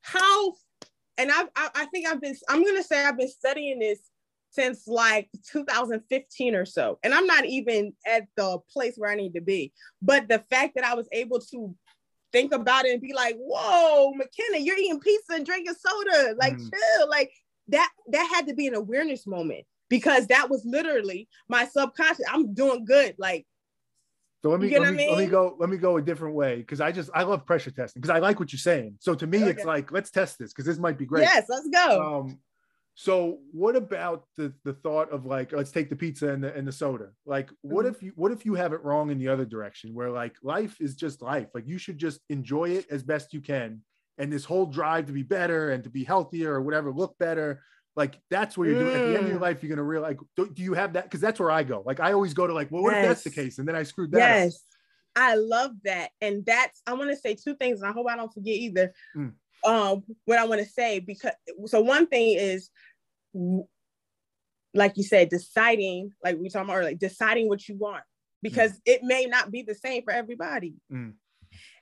how 0.00 0.54
and 1.18 1.30
I, 1.30 1.42
I 1.54 1.70
I 1.74 1.84
think 1.86 2.08
I've 2.08 2.22
been 2.22 2.34
I'm 2.48 2.64
gonna 2.64 2.82
say 2.82 3.04
I've 3.04 3.18
been 3.18 3.28
studying 3.28 3.80
this 3.80 4.00
since 4.50 4.86
like 4.86 5.28
2015 5.52 6.54
or 6.54 6.64
so. 6.64 6.98
And 7.02 7.14
I'm 7.14 7.26
not 7.26 7.44
even 7.46 7.92
at 8.06 8.24
the 8.36 8.58
place 8.70 8.94
where 8.96 9.10
I 9.10 9.14
need 9.14 9.34
to 9.34 9.40
be. 9.40 9.72
But 10.02 10.28
the 10.28 10.42
fact 10.50 10.74
that 10.76 10.84
I 10.84 10.94
was 10.94 11.08
able 11.12 11.40
to 11.52 11.74
think 12.32 12.52
about 12.52 12.84
it 12.84 12.92
and 12.92 13.00
be 13.00 13.12
like, 13.12 13.36
whoa, 13.38 14.12
McKenna, 14.12 14.62
you're 14.62 14.78
eating 14.78 15.00
pizza 15.00 15.34
and 15.34 15.46
drinking 15.46 15.74
soda. 15.74 16.34
Like 16.38 16.54
mm. 16.54 16.70
chill. 16.70 17.08
Like 17.08 17.30
that 17.68 17.90
that 18.08 18.30
had 18.34 18.46
to 18.48 18.54
be 18.54 18.66
an 18.66 18.74
awareness 18.74 19.26
moment 19.26 19.64
because 19.88 20.26
that 20.28 20.50
was 20.50 20.64
literally 20.64 21.28
my 21.48 21.66
subconscious. 21.66 22.24
I'm 22.30 22.54
doing 22.54 22.84
good. 22.84 23.14
Like 23.18 23.46
so 24.42 24.50
let 24.50 24.60
me 24.60 24.70
let 24.70 24.82
me, 24.82 24.86
I 24.86 24.90
mean? 24.92 25.10
let 25.10 25.18
me 25.18 25.26
go 25.26 25.56
let 25.58 25.68
me 25.68 25.76
go 25.76 25.96
a 25.96 26.02
different 26.02 26.34
way 26.36 26.56
because 26.56 26.80
I 26.80 26.92
just 26.92 27.10
I 27.12 27.24
love 27.24 27.44
pressure 27.44 27.72
testing 27.72 28.00
because 28.00 28.14
I 28.14 28.20
like 28.20 28.38
what 28.38 28.52
you're 28.52 28.58
saying. 28.58 28.96
So 29.00 29.14
to 29.14 29.26
me, 29.26 29.38
okay. 29.42 29.50
it's 29.50 29.64
like 29.64 29.90
let's 29.90 30.10
test 30.10 30.38
this 30.38 30.52
because 30.52 30.64
this 30.64 30.78
might 30.78 30.96
be 30.96 31.06
great. 31.06 31.22
Yes, 31.22 31.46
let's 31.48 31.68
go. 31.68 32.20
Um, 32.20 32.38
so 33.00 33.38
what 33.52 33.76
about 33.76 34.24
the 34.36 34.52
the 34.64 34.72
thought 34.72 35.12
of 35.12 35.24
like 35.24 35.52
let's 35.52 35.70
take 35.70 35.88
the 35.88 35.94
pizza 35.94 36.30
and 36.30 36.42
the 36.42 36.52
and 36.52 36.66
the 36.66 36.72
soda? 36.72 37.10
Like 37.24 37.48
what 37.60 37.86
mm-hmm. 37.86 37.94
if 37.94 38.02
you 38.02 38.12
what 38.16 38.32
if 38.32 38.44
you 38.44 38.56
have 38.56 38.72
it 38.72 38.82
wrong 38.82 39.12
in 39.12 39.20
the 39.20 39.28
other 39.28 39.44
direction 39.44 39.94
where 39.94 40.10
like 40.10 40.34
life 40.42 40.80
is 40.80 40.96
just 40.96 41.22
life. 41.22 41.46
Like 41.54 41.68
you 41.68 41.78
should 41.78 41.96
just 41.96 42.18
enjoy 42.28 42.70
it 42.70 42.86
as 42.90 43.04
best 43.04 43.32
you 43.32 43.40
can. 43.40 43.82
And 44.18 44.32
this 44.32 44.44
whole 44.44 44.66
drive 44.66 45.06
to 45.06 45.12
be 45.12 45.22
better 45.22 45.70
and 45.70 45.84
to 45.84 45.90
be 45.90 46.02
healthier 46.02 46.52
or 46.52 46.60
whatever, 46.60 46.90
look 46.90 47.16
better, 47.20 47.62
like 47.94 48.20
that's 48.30 48.58
what 48.58 48.66
you're 48.66 48.80
doing. 48.80 48.96
At 48.96 49.06
the 49.06 49.14
end 49.14 49.26
of 49.26 49.28
your 49.28 49.38
mm. 49.38 49.42
life, 49.42 49.62
you're 49.62 49.70
gonna 49.70 49.84
realize 49.84 50.16
like, 50.16 50.26
do, 50.36 50.52
do 50.52 50.64
you 50.64 50.74
have 50.74 50.94
that? 50.94 51.04
Because 51.04 51.20
that's 51.20 51.38
where 51.38 51.52
I 51.52 51.62
go. 51.62 51.84
Like 51.86 52.00
I 52.00 52.14
always 52.14 52.34
go 52.34 52.48
to 52.48 52.52
like, 52.52 52.72
well, 52.72 52.82
what 52.82 52.94
yes. 52.94 53.04
if 53.04 53.08
that's 53.10 53.22
the 53.22 53.30
case? 53.30 53.58
And 53.58 53.68
then 53.68 53.76
I 53.76 53.84
screwed 53.84 54.10
that. 54.10 54.18
Yes. 54.18 54.56
Up. 54.56 54.60
I 55.14 55.34
love 55.36 55.70
that. 55.84 56.10
And 56.20 56.44
that's 56.44 56.82
I 56.84 56.94
want 56.94 57.10
to 57.10 57.16
say 57.16 57.36
two 57.36 57.54
things, 57.54 57.80
and 57.80 57.88
I 57.88 57.92
hope 57.92 58.08
I 58.10 58.16
don't 58.16 58.34
forget 58.34 58.56
either. 58.56 58.92
Mm 59.16 59.34
um, 59.64 60.02
what 60.24 60.38
I 60.38 60.46
want 60.46 60.60
to 60.60 60.68
say 60.68 61.00
because 61.00 61.32
so 61.66 61.80
one 61.80 62.06
thing 62.06 62.36
is, 62.38 62.70
like 64.74 64.96
you 64.96 65.02
said, 65.02 65.28
deciding, 65.28 66.12
like 66.22 66.38
we 66.38 66.48
talking 66.48 66.68
about 66.68 66.78
earlier, 66.78 66.94
deciding 66.94 67.48
what 67.48 67.68
you 67.68 67.76
want 67.76 68.04
because 68.42 68.72
mm. 68.72 68.80
it 68.86 69.02
may 69.02 69.26
not 69.26 69.50
be 69.50 69.62
the 69.62 69.74
same 69.74 70.02
for 70.02 70.12
everybody, 70.12 70.74
mm. 70.92 71.12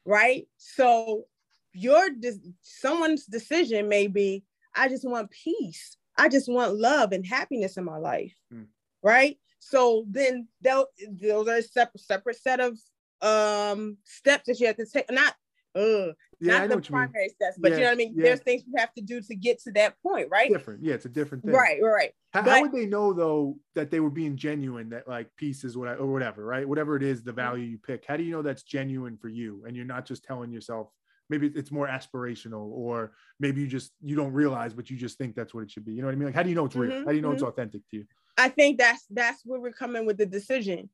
right? 0.04 0.46
So 0.56 1.24
your 1.72 2.10
de- 2.10 2.54
someone's 2.62 3.26
decision 3.26 3.88
may 3.88 4.06
be, 4.06 4.44
I 4.74 4.88
just 4.88 5.08
want 5.08 5.30
peace. 5.30 5.96
I 6.18 6.28
just 6.28 6.50
want 6.50 6.76
love 6.76 7.12
and 7.12 7.26
happiness 7.26 7.76
in 7.76 7.84
my 7.84 7.98
life, 7.98 8.34
mm. 8.52 8.66
right? 9.02 9.38
So 9.58 10.04
then 10.08 10.48
those 10.62 11.48
are 11.48 11.62
separate 11.62 12.00
separate 12.00 12.36
set 12.36 12.60
of 12.60 12.78
um 13.22 13.96
steps 14.04 14.44
that 14.46 14.60
you 14.60 14.66
have 14.66 14.76
to 14.76 14.86
take. 14.86 15.10
Not 15.10 15.34
uh, 15.76 16.12
yeah, 16.40 16.66
not 16.66 16.68
the 16.68 16.80
primary 16.80 17.28
steps, 17.28 17.58
but 17.58 17.72
yeah, 17.72 17.76
you 17.76 17.82
know 17.82 17.88
what 17.88 17.92
I 17.92 17.96
mean. 17.96 18.14
Yeah. 18.16 18.22
There's 18.24 18.40
things 18.40 18.62
you 18.66 18.74
have 18.78 18.92
to 18.94 19.02
do 19.02 19.20
to 19.20 19.34
get 19.34 19.60
to 19.62 19.72
that 19.72 20.00
point, 20.02 20.28
right? 20.30 20.50
Different, 20.50 20.82
yeah, 20.82 20.94
it's 20.94 21.04
a 21.04 21.10
different 21.10 21.44
thing, 21.44 21.52
right? 21.52 21.80
Right. 21.82 22.12
How, 22.32 22.42
but, 22.42 22.50
how 22.50 22.62
would 22.62 22.72
they 22.72 22.86
know 22.86 23.12
though 23.12 23.58
that 23.74 23.90
they 23.90 24.00
were 24.00 24.10
being 24.10 24.36
genuine? 24.36 24.90
That 24.90 25.06
like 25.08 25.28
peace 25.36 25.64
is 25.64 25.76
what 25.76 25.88
I, 25.88 25.94
or 25.94 26.06
whatever, 26.06 26.44
right? 26.44 26.68
Whatever 26.68 26.96
it 26.96 27.02
is, 27.02 27.22
the 27.22 27.30
mm-hmm. 27.30 27.40
value 27.40 27.64
you 27.64 27.78
pick. 27.78 28.04
How 28.06 28.16
do 28.16 28.22
you 28.22 28.32
know 28.32 28.42
that's 28.42 28.62
genuine 28.62 29.16
for 29.16 29.28
you, 29.28 29.64
and 29.66 29.76
you're 29.76 29.84
not 29.84 30.06
just 30.06 30.24
telling 30.24 30.50
yourself? 30.50 30.88
Maybe 31.28 31.48
it's 31.48 31.72
more 31.72 31.88
aspirational, 31.88 32.70
or 32.70 33.12
maybe 33.40 33.60
you 33.60 33.66
just 33.66 33.92
you 34.02 34.14
don't 34.14 34.32
realize, 34.32 34.72
but 34.72 34.90
you 34.90 34.96
just 34.96 35.18
think 35.18 35.34
that's 35.34 35.52
what 35.52 35.64
it 35.64 35.70
should 35.70 35.84
be. 35.84 35.92
You 35.92 36.02
know 36.02 36.08
what 36.08 36.12
I 36.12 36.16
mean? 36.16 36.26
Like, 36.26 36.34
how 36.34 36.42
do 36.42 36.48
you 36.48 36.54
know 36.54 36.66
it's 36.66 36.76
real? 36.76 36.92
Mm-hmm, 36.92 37.04
how 37.04 37.10
do 37.10 37.16
you 37.16 37.22
know 37.22 37.28
mm-hmm. 37.28 37.34
it's 37.34 37.42
authentic 37.42 37.82
to 37.90 37.96
you? 37.96 38.04
I 38.38 38.48
think 38.48 38.78
that's 38.78 39.04
that's 39.10 39.42
where 39.44 39.60
we're 39.60 39.72
coming 39.72 40.06
with 40.06 40.18
the 40.18 40.26
decision. 40.26 40.90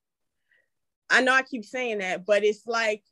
I 1.11 1.21
know 1.21 1.35
I 1.35 1.43
keep 1.43 1.65
saying 1.65 1.99
that, 1.99 2.25
but 2.25 2.45
it's 2.45 2.67
like 2.67 3.03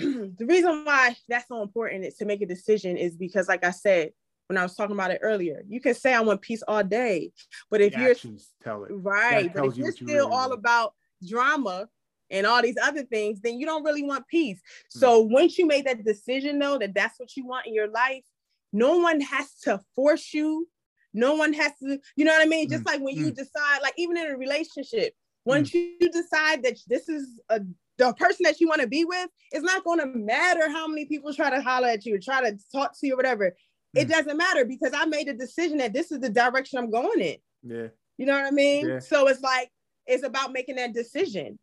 the 0.38 0.46
reason 0.46 0.84
why 0.84 1.16
that's 1.28 1.48
so 1.48 1.62
important 1.62 2.04
is 2.04 2.16
to 2.16 2.24
make 2.24 2.42
a 2.42 2.46
decision 2.46 2.96
is 2.96 3.16
because, 3.16 3.48
like 3.48 3.64
I 3.64 3.70
said, 3.70 4.10
when 4.46 4.58
I 4.58 4.62
was 4.62 4.74
talking 4.74 4.96
about 4.96 5.12
it 5.12 5.20
earlier, 5.22 5.62
you 5.68 5.80
can 5.80 5.94
say 5.94 6.12
I 6.12 6.20
want 6.20 6.40
peace 6.40 6.62
all 6.66 6.82
day, 6.82 7.32
but 7.70 7.80
if 7.80 7.92
the 7.92 8.00
you're 8.00 8.14
tell 8.62 8.84
it 8.84 8.90
right, 8.90 9.52
but 9.54 9.66
if 9.66 9.76
you're 9.76 9.92
still 9.92 10.06
really 10.06 10.20
all 10.20 10.48
want. 10.48 10.58
about 10.58 10.94
drama 11.26 11.88
and 12.30 12.46
all 12.46 12.62
these 12.62 12.76
other 12.82 13.02
things, 13.04 13.40
then 13.40 13.60
you 13.60 13.66
don't 13.66 13.84
really 13.84 14.02
want 14.02 14.26
peace. 14.26 14.58
Mm. 14.96 15.00
So 15.00 15.20
once 15.20 15.58
you 15.58 15.66
make 15.66 15.84
that 15.84 16.04
decision, 16.04 16.58
though, 16.58 16.78
that 16.78 16.94
that's 16.94 17.18
what 17.20 17.36
you 17.36 17.46
want 17.46 17.66
in 17.66 17.74
your 17.74 17.88
life, 17.88 18.24
no 18.72 18.98
one 18.98 19.20
has 19.20 19.54
to 19.64 19.80
force 19.94 20.32
you. 20.32 20.68
No 21.12 21.34
one 21.34 21.52
has 21.54 21.72
to, 21.82 21.98
you 22.14 22.24
know 22.24 22.32
what 22.32 22.42
I 22.42 22.46
mean? 22.46 22.70
Just 22.70 22.84
mm. 22.84 22.86
like 22.86 23.00
when 23.00 23.16
mm. 23.16 23.18
you 23.18 23.30
decide, 23.32 23.80
like 23.82 23.94
even 23.96 24.16
in 24.16 24.30
a 24.30 24.36
relationship, 24.36 25.12
once 25.44 25.70
mm. 25.70 25.92
you 26.00 26.10
decide 26.10 26.62
that 26.62 26.78
this 26.86 27.08
is 27.08 27.40
a 27.48 27.60
the 28.00 28.14
person 28.14 28.44
that 28.44 28.60
you 28.60 28.68
want 28.68 28.80
to 28.80 28.86
be 28.86 29.04
with, 29.04 29.28
it's 29.52 29.64
not 29.64 29.84
going 29.84 30.00
to 30.00 30.06
matter 30.06 30.70
how 30.70 30.86
many 30.86 31.04
people 31.04 31.34
try 31.34 31.50
to 31.50 31.60
holler 31.60 31.88
at 31.88 32.06
you 32.06 32.14
or 32.14 32.18
try 32.18 32.40
to 32.40 32.58
talk 32.72 32.98
to 32.98 33.06
you 33.06 33.12
or 33.12 33.16
whatever. 33.16 33.54
It 33.94 34.08
mm. 34.08 34.10
doesn't 34.10 34.36
matter 34.36 34.64
because 34.64 34.92
I 34.94 35.04
made 35.04 35.28
a 35.28 35.34
decision 35.34 35.78
that 35.78 35.92
this 35.92 36.10
is 36.10 36.20
the 36.20 36.30
direction 36.30 36.78
I'm 36.78 36.90
going 36.90 37.20
in. 37.20 37.36
Yeah. 37.62 37.88
You 38.16 38.26
know 38.26 38.32
what 38.32 38.46
I 38.46 38.50
mean? 38.50 38.88
Yeah. 38.88 38.98
So 39.00 39.28
it's 39.28 39.42
like 39.42 39.70
it's 40.06 40.24
about 40.24 40.52
making 40.52 40.76
that 40.76 40.94
decision. 40.94 41.58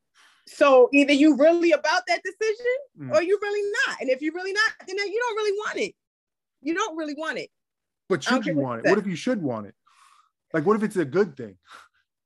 So 0.45 0.89
either 0.93 1.11
you 1.11 1.35
really 1.35 1.71
about 1.71 2.03
that 2.07 2.21
decision 2.23 2.75
mm. 3.01 3.11
or 3.11 3.23
you 3.23 3.39
really 3.41 3.71
not. 3.87 3.97
And 3.99 4.09
if 4.09 4.21
you're 4.21 4.33
really 4.33 4.53
not, 4.53 4.71
then 4.87 4.95
you 4.95 5.19
don't 5.19 5.35
really 5.35 5.57
want 5.57 5.79
it. 5.79 5.95
You 6.61 6.75
don't 6.75 6.95
really 6.95 7.15
want 7.15 7.39
it. 7.39 7.49
But 8.09 8.23
should 8.23 8.45
you 8.45 8.55
want 8.55 8.85
it? 8.85 8.89
What 8.89 8.99
if 8.99 9.07
you 9.07 9.15
should 9.15 9.41
want 9.41 9.67
it? 9.67 9.75
Like, 10.53 10.65
what 10.65 10.75
if 10.75 10.83
it's 10.83 10.95
a 10.95 11.03
good 11.03 11.35
thing? 11.35 11.57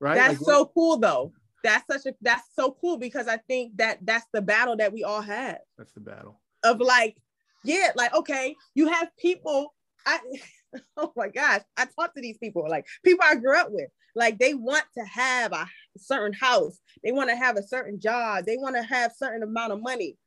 Right? 0.00 0.16
That's 0.16 0.40
like, 0.40 0.54
so 0.54 0.66
cool 0.66 0.98
though 0.98 1.32
that's 1.62 1.84
such 1.90 2.12
a 2.12 2.16
that's 2.20 2.42
so 2.54 2.76
cool 2.80 2.98
because 2.98 3.28
I 3.28 3.36
think 3.36 3.76
that 3.76 3.98
that's 4.02 4.26
the 4.32 4.42
battle 4.42 4.76
that 4.76 4.92
we 4.92 5.04
all 5.04 5.20
have. 5.20 5.58
That's 5.78 5.92
the 5.92 6.00
battle 6.00 6.40
of 6.64 6.80
like, 6.80 7.16
yeah, 7.64 7.88
like 7.94 8.14
okay, 8.14 8.56
you 8.74 8.88
have 8.88 9.08
people. 9.18 9.74
I 10.06 10.18
oh 10.96 11.12
my 11.16 11.28
gosh, 11.28 11.62
I 11.76 11.86
talk 11.86 12.14
to 12.14 12.20
these 12.20 12.38
people 12.38 12.66
like 12.68 12.86
people 13.04 13.24
I 13.28 13.36
grew 13.36 13.56
up 13.56 13.68
with. 13.70 13.88
Like 14.14 14.38
they 14.38 14.54
want 14.54 14.84
to 14.98 15.04
have 15.04 15.52
a 15.52 15.66
certain 15.96 16.34
house, 16.34 16.78
they 17.02 17.12
want 17.12 17.30
to 17.30 17.36
have 17.36 17.56
a 17.56 17.62
certain 17.62 17.98
job, 17.98 18.44
they 18.44 18.56
want 18.56 18.76
to 18.76 18.82
have 18.82 19.12
certain 19.16 19.42
amount 19.42 19.72
of 19.72 19.80
money. 19.80 20.18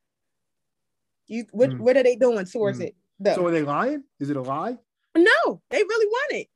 You 1.28 1.44
what 1.52 1.70
mm. 1.70 1.78
what 1.78 1.96
are 1.96 2.02
they 2.02 2.16
doing 2.16 2.46
towards 2.46 2.78
mm. 2.78 2.86
it? 2.86 2.96
Though? 3.20 3.34
So 3.34 3.46
are 3.46 3.50
they 3.50 3.62
lying? 3.62 4.04
Is 4.20 4.30
it 4.30 4.36
a 4.36 4.42
lie? 4.42 4.78
No, 5.16 5.62
they 5.70 5.78
really 5.78 6.06
want 6.06 6.32
it 6.32 6.48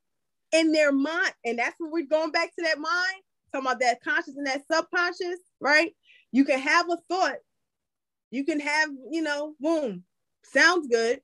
in 0.51 0.71
their 0.71 0.91
mind, 0.91 1.33
and 1.45 1.57
that's 1.57 1.75
what 1.77 1.91
we're 1.91 2.05
going 2.05 2.31
back 2.31 2.49
to 2.55 2.63
that 2.63 2.77
mind 2.77 3.23
talking 3.51 3.67
about 3.67 3.79
that 3.79 4.01
conscious 4.03 4.35
and 4.37 4.47
that 4.47 4.61
subconscious, 4.71 5.39
right? 5.59 5.93
You 6.31 6.45
can 6.45 6.59
have 6.59 6.89
a 6.89 6.97
thought, 7.09 7.37
you 8.29 8.45
can 8.45 8.59
have, 8.59 8.89
you 9.11 9.21
know, 9.21 9.55
boom, 9.59 10.03
sounds 10.43 10.87
good, 10.87 11.21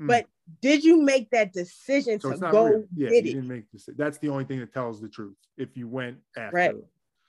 mm. 0.00 0.06
but 0.08 0.26
did 0.62 0.84
you 0.84 1.02
make 1.02 1.30
that 1.30 1.52
decision 1.52 2.20
so 2.20 2.32
to 2.32 2.38
go 2.38 2.84
yeah, 2.94 3.10
you 3.10 3.22
didn't 3.22 3.48
make 3.48 3.70
this. 3.72 3.88
That's 3.96 4.18
the 4.18 4.28
only 4.28 4.44
thing 4.44 4.60
that 4.60 4.72
tells 4.72 5.00
the 5.00 5.08
truth. 5.08 5.36
If 5.56 5.76
you 5.76 5.88
went 5.88 6.18
after 6.36 6.50
Correct. 6.50 6.76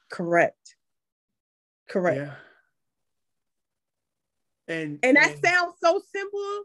Correct. 0.10 0.76
Correct. 1.90 2.18
Yeah. 2.18 2.34
And 4.68 5.00
and 5.02 5.18
that 5.18 5.32
and 5.32 5.46
sounds 5.46 5.76
so 5.82 6.02
simple, 6.14 6.64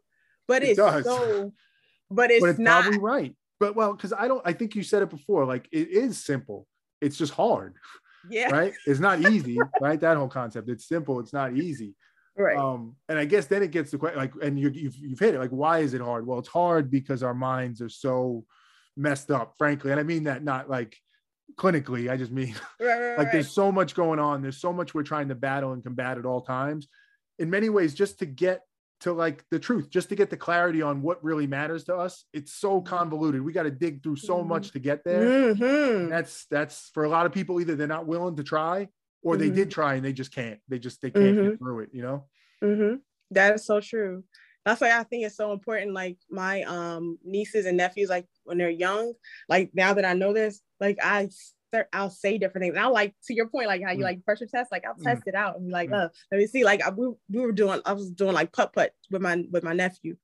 but 0.48 0.62
it 0.62 0.70
it's 0.70 0.76
does. 0.76 1.04
so 1.04 1.52
but 2.10 2.30
it's, 2.30 2.40
but 2.40 2.50
it's 2.50 2.58
not 2.58 2.82
probably 2.82 2.98
right. 2.98 3.36
But 3.60 3.76
well, 3.76 3.94
because 3.94 4.12
I 4.12 4.28
don't 4.28 4.42
I 4.44 4.52
think 4.52 4.74
you 4.74 4.82
said 4.82 5.02
it 5.02 5.10
before, 5.10 5.46
like 5.46 5.68
it 5.70 5.88
is 5.88 6.22
simple 6.22 6.66
it's 7.02 7.16
just 7.16 7.34
hard. 7.34 7.74
Yeah. 8.30 8.50
Right. 8.50 8.72
It's 8.86 9.00
not 9.00 9.20
easy, 9.30 9.58
right? 9.80 10.00
That 10.00 10.16
whole 10.16 10.28
concept. 10.28 10.68
It's 10.68 10.86
simple. 10.86 11.20
It's 11.20 11.32
not 11.32 11.56
easy. 11.56 11.94
Right. 12.36 12.56
Um, 12.56 12.96
and 13.08 13.18
I 13.18 13.26
guess 13.26 13.46
then 13.46 13.62
it 13.62 13.72
gets 13.72 13.90
the 13.90 13.98
question 13.98 14.18
like, 14.18 14.32
and 14.42 14.58
you, 14.58 14.70
you've, 14.70 14.96
you've 14.96 15.18
hit 15.18 15.34
it. 15.34 15.38
Like, 15.38 15.50
why 15.50 15.80
is 15.80 15.92
it 15.92 16.00
hard? 16.00 16.26
Well, 16.26 16.38
it's 16.38 16.48
hard 16.48 16.90
because 16.90 17.22
our 17.22 17.34
minds 17.34 17.82
are 17.82 17.90
so 17.90 18.44
messed 18.96 19.30
up, 19.30 19.54
frankly. 19.58 19.90
And 19.90 20.00
I 20.00 20.02
mean 20.02 20.24
that 20.24 20.42
not 20.42 20.70
like 20.70 20.96
clinically. 21.56 22.10
I 22.10 22.16
just 22.16 22.32
mean 22.32 22.54
right, 22.80 22.98
right, 22.98 23.18
like 23.18 23.32
there's 23.32 23.50
so 23.50 23.70
much 23.70 23.94
going 23.94 24.18
on. 24.18 24.40
There's 24.40 24.60
so 24.60 24.72
much 24.72 24.94
we're 24.94 25.02
trying 25.02 25.28
to 25.28 25.34
battle 25.34 25.72
and 25.72 25.82
combat 25.82 26.18
at 26.18 26.24
all 26.24 26.40
times. 26.40 26.88
In 27.38 27.50
many 27.50 27.68
ways, 27.68 27.94
just 27.94 28.20
to 28.20 28.26
get 28.26 28.62
to 29.02 29.12
like 29.12 29.44
the 29.50 29.58
truth, 29.58 29.90
just 29.90 30.08
to 30.08 30.14
get 30.14 30.30
the 30.30 30.36
clarity 30.36 30.80
on 30.80 31.02
what 31.02 31.22
really 31.24 31.46
matters 31.46 31.84
to 31.84 31.96
us. 31.96 32.24
It's 32.32 32.52
so 32.52 32.76
mm-hmm. 32.76 32.86
convoluted. 32.86 33.42
We 33.42 33.52
got 33.52 33.64
to 33.64 33.70
dig 33.70 34.02
through 34.02 34.16
so 34.16 34.38
mm-hmm. 34.38 34.48
much 34.48 34.70
to 34.72 34.78
get 34.78 35.04
there. 35.04 35.54
Mm-hmm. 35.54 36.08
That's 36.08 36.46
that's 36.46 36.90
for 36.94 37.04
a 37.04 37.08
lot 37.08 37.26
of 37.26 37.32
people 37.32 37.60
either 37.60 37.74
they're 37.74 37.86
not 37.86 38.06
willing 38.06 38.36
to 38.36 38.44
try 38.44 38.88
or 39.22 39.36
they 39.36 39.50
did 39.50 39.68
mm-hmm. 39.68 39.70
try 39.70 39.94
and 39.94 40.04
they 40.04 40.12
just 40.12 40.34
can't. 40.34 40.60
They 40.68 40.78
just 40.78 41.02
they 41.02 41.10
can't 41.10 41.34
get 41.34 41.44
mm-hmm. 41.44 41.56
through 41.56 41.80
it. 41.80 41.90
You 41.92 42.02
know. 42.02 42.24
Mm-hmm. 42.62 42.96
That 43.32 43.54
is 43.56 43.66
so 43.66 43.80
true. 43.80 44.24
That's 44.64 44.80
why 44.80 44.96
I 44.96 45.02
think 45.02 45.24
it's 45.24 45.36
so 45.36 45.52
important. 45.52 45.92
Like 45.92 46.18
my 46.30 46.62
um 46.62 47.18
nieces 47.24 47.66
and 47.66 47.76
nephews, 47.76 48.08
like 48.08 48.26
when 48.44 48.58
they're 48.58 48.70
young, 48.70 49.14
like 49.48 49.70
now 49.74 49.94
that 49.94 50.04
I 50.04 50.12
know 50.14 50.32
this, 50.32 50.60
like 50.80 50.98
I 51.02 51.28
I'll 51.92 52.10
say 52.10 52.38
different 52.38 52.64
things. 52.64 52.74
And 52.74 52.84
I'll 52.84 52.92
like 52.92 53.14
to 53.26 53.34
your 53.34 53.48
point, 53.48 53.66
like 53.66 53.82
how 53.82 53.92
you 53.92 53.98
mm. 53.98 54.04
like 54.04 54.24
pressure 54.24 54.46
test, 54.46 54.72
like 54.72 54.84
I'll 54.86 54.94
mm. 54.94 55.04
test 55.04 55.22
it 55.26 55.34
out 55.34 55.56
and 55.56 55.66
be 55.66 55.72
like, 55.72 55.90
mm. 55.90 55.94
oh, 55.94 56.10
let 56.30 56.38
me 56.38 56.46
see. 56.46 56.64
Like 56.64 56.82
I, 56.82 56.90
we, 56.90 57.08
we 57.30 57.40
were 57.40 57.52
doing, 57.52 57.80
I 57.84 57.92
was 57.92 58.10
doing 58.10 58.34
like 58.34 58.52
putt 58.52 58.72
putt 58.72 58.92
with 59.10 59.22
my 59.22 59.44
with 59.50 59.64
my 59.64 59.72
nephew, 59.72 60.16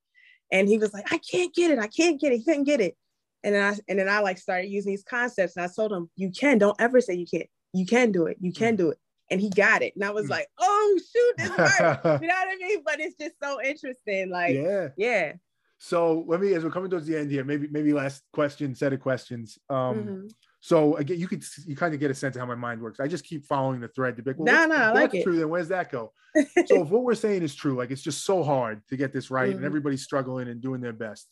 and 0.53 0.69
he 0.69 0.79
was 0.79 0.93
like, 0.93 1.13
I 1.13 1.19
can't 1.19 1.55
get 1.55 1.71
it, 1.71 1.79
I 1.79 1.89
can't 1.89 2.21
get 2.21 2.33
it, 2.33 2.39
he 2.39 2.45
couldn't 2.45 2.65
get 2.65 2.81
it. 2.81 2.97
And 3.43 3.55
then 3.55 3.73
I 3.73 3.79
and 3.89 3.99
then 3.99 4.09
I 4.09 4.21
like 4.21 4.39
started 4.39 4.69
using 4.69 4.93
these 4.93 5.05
concepts, 5.05 5.57
and 5.57 5.65
I 5.65 5.69
told 5.75 5.93
him, 5.93 6.11
you 6.17 6.31
can, 6.31 6.59
don't 6.59 6.81
ever 6.81 7.01
say 7.01 7.15
you 7.15 7.27
can't, 7.27 7.49
you 7.73 7.87
can 7.87 8.13
do 8.13 8.27
it, 8.27 8.37
you 8.41 8.53
can 8.53 8.77
do 8.77 8.91
it. 8.91 8.99
And 9.31 9.41
he 9.41 9.51
got 9.51 9.83
it, 9.83 9.95
and 9.95 10.05
I 10.05 10.11
was 10.11 10.29
like, 10.29 10.49
oh 10.59 10.99
shoot, 10.99 11.35
this 11.37 11.51
worked. 11.51 12.05
you 12.23 12.29
know 12.29 12.35
what 12.35 12.49
I 12.49 12.57
mean? 12.61 12.83
But 12.85 13.01
it's 13.01 13.17
just 13.17 13.35
so 13.43 13.61
interesting, 13.63 14.31
like 14.31 14.55
yeah, 14.55 14.89
yeah. 14.97 15.33
So 15.81 16.25
let 16.27 16.41
me, 16.41 16.55
as 16.55 16.65
we're 16.65 16.71
coming 16.71 16.91
towards 16.91 17.07
the 17.07 17.17
end 17.17 17.31
here, 17.31 17.45
maybe 17.45 17.69
maybe 17.71 17.93
last 17.93 18.23
question, 18.33 18.75
set 18.75 18.93
of 18.93 19.01
questions. 19.01 19.59
Um, 19.71 19.77
mm-hmm 19.77 20.27
so 20.61 20.97
again, 20.97 21.19
you 21.19 21.29
could 21.29 21.45
you 21.67 21.77
kind 21.77 21.95
of 21.95 22.01
get 22.01 22.11
a 22.11 22.15
sense 22.15 22.35
of 22.35 22.41
how 22.41 22.47
my 22.47 22.55
mind 22.55 22.81
works. 22.81 22.99
I 22.99 23.07
just 23.07 23.25
keep 23.25 23.47
following 23.47 23.81
the 23.81 23.89
thread 23.89 24.17
to 24.17 24.23
be 24.23 24.31
like, 24.31 24.39
well, 24.39 24.69
no, 24.69 24.77
no, 24.77 24.83
I 24.85 24.91
like 24.93 25.15
it. 25.15 25.23
true. 25.23 25.39
Then 25.39 25.49
where's 25.49 25.69
that 25.69 25.91
go? 25.91 26.13
so 26.35 26.83
if 26.83 26.89
what 26.89 27.05
we're 27.05 27.15
saying 27.15 27.43
is 27.43 27.55
true, 27.55 27.77
like 27.77 27.91
it's 27.91 28.03
just 28.03 28.25
so 28.25 28.43
hard 28.43 28.83
to 28.89 28.97
get 28.97 29.13
this 29.13 29.31
right, 29.31 29.49
mm-hmm. 29.49 29.59
and 29.59 29.65
everybody's 29.65 30.03
struggling 30.03 30.49
and 30.49 30.61
doing 30.61 30.81
their 30.81 30.93
best. 30.93 31.29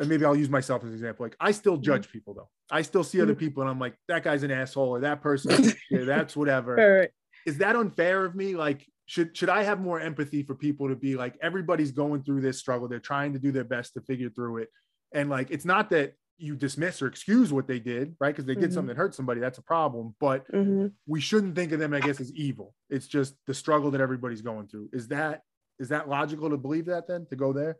And 0.00 0.08
maybe 0.08 0.24
I'll 0.24 0.36
use 0.36 0.48
myself 0.48 0.82
as 0.82 0.88
an 0.88 0.94
example. 0.94 1.24
Like 1.24 1.36
I 1.38 1.52
still 1.52 1.74
mm-hmm. 1.74 1.82
judge 1.82 2.02
mm-hmm. 2.04 2.12
people 2.12 2.34
though. 2.34 2.48
I 2.70 2.82
still 2.82 3.04
see 3.04 3.20
other 3.20 3.32
mm-hmm. 3.32 3.38
people, 3.38 3.62
and 3.62 3.70
I'm 3.70 3.78
like, 3.78 3.94
that 4.08 4.24
guy's 4.24 4.42
an 4.42 4.50
asshole, 4.50 4.88
or 4.88 5.00
that 5.00 5.20
person, 5.20 5.72
yeah, 5.90 6.04
that's 6.04 6.36
whatever. 6.36 6.74
Right. 6.74 7.10
Is 7.46 7.58
that 7.58 7.76
unfair 7.76 8.24
of 8.24 8.34
me? 8.34 8.54
Like, 8.56 8.86
should 9.06 9.36
should 9.36 9.48
I 9.48 9.62
have 9.62 9.80
more 9.80 10.00
empathy 10.00 10.42
for 10.42 10.54
people 10.54 10.88
to 10.88 10.96
be 10.96 11.16
like, 11.16 11.36
everybody's 11.40 11.92
going 11.92 12.22
through 12.22 12.40
this 12.40 12.58
struggle. 12.58 12.88
They're 12.88 12.98
trying 12.98 13.34
to 13.34 13.38
do 13.38 13.52
their 13.52 13.64
best 13.64 13.94
to 13.94 14.00
figure 14.00 14.30
through 14.30 14.58
it, 14.58 14.68
and 15.14 15.30
like, 15.30 15.52
it's 15.52 15.64
not 15.64 15.90
that 15.90 16.14
you 16.40 16.56
dismiss 16.56 17.02
or 17.02 17.06
excuse 17.06 17.52
what 17.52 17.66
they 17.66 17.78
did, 17.78 18.16
right? 18.20 18.30
Because 18.30 18.46
they 18.46 18.54
did 18.54 18.64
mm-hmm. 18.64 18.74
something 18.74 18.88
that 18.88 18.96
hurt 18.96 19.14
somebody, 19.14 19.40
that's 19.40 19.58
a 19.58 19.62
problem. 19.62 20.14
But 20.20 20.50
mm-hmm. 20.50 20.86
we 21.06 21.20
shouldn't 21.20 21.54
think 21.54 21.72
of 21.72 21.78
them, 21.78 21.92
I 21.94 22.00
guess, 22.00 22.20
as 22.20 22.32
evil. 22.32 22.74
It's 22.88 23.06
just 23.06 23.34
the 23.46 23.54
struggle 23.54 23.90
that 23.92 24.00
everybody's 24.00 24.42
going 24.42 24.68
through. 24.68 24.90
Is 24.92 25.08
that 25.08 25.42
is 25.78 25.88
that 25.88 26.08
logical 26.08 26.50
to 26.50 26.56
believe 26.56 26.86
that 26.86 27.08
then 27.08 27.26
to 27.30 27.36
go 27.36 27.52
there? 27.52 27.78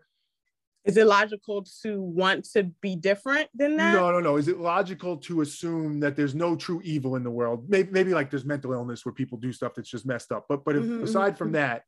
Is 0.85 0.97
it 0.97 1.07
logical 1.07 1.67
to 1.83 2.01
want 2.01 2.47
to 2.55 2.65
be 2.81 2.97
different 2.97 3.51
than 3.55 3.77
that? 3.77 3.93
No, 3.93 4.11
no, 4.11 4.21
no. 4.21 4.37
Is 4.37 4.49
it 4.49 4.59
logical 4.59 5.19
to 5.19 5.43
assume 5.43 6.01
that 6.01 6.17
there's 6.17 6.35
no 6.35 6.57
true 6.57 6.81
evil 6.83 7.17
in 7.17 7.23
the 7.23 7.31
world? 7.31 7.69
Maybe, 7.69 7.91
maybe 7.91 8.15
like 8.15 8.31
there's 8.31 8.47
mental 8.47 8.73
illness 8.73 9.05
where 9.05 9.13
people 9.13 9.37
do 9.37 9.53
stuff 9.53 9.75
that's 9.75 9.91
just 9.91 10.07
messed 10.07 10.33
up. 10.33 10.47
But 10.49 10.65
but 10.65 10.77
if, 10.77 10.85
mm-hmm. 10.85 11.05
aside 11.05 11.37
from 11.37 11.49
mm-hmm. 11.49 11.57
that, 11.57 11.83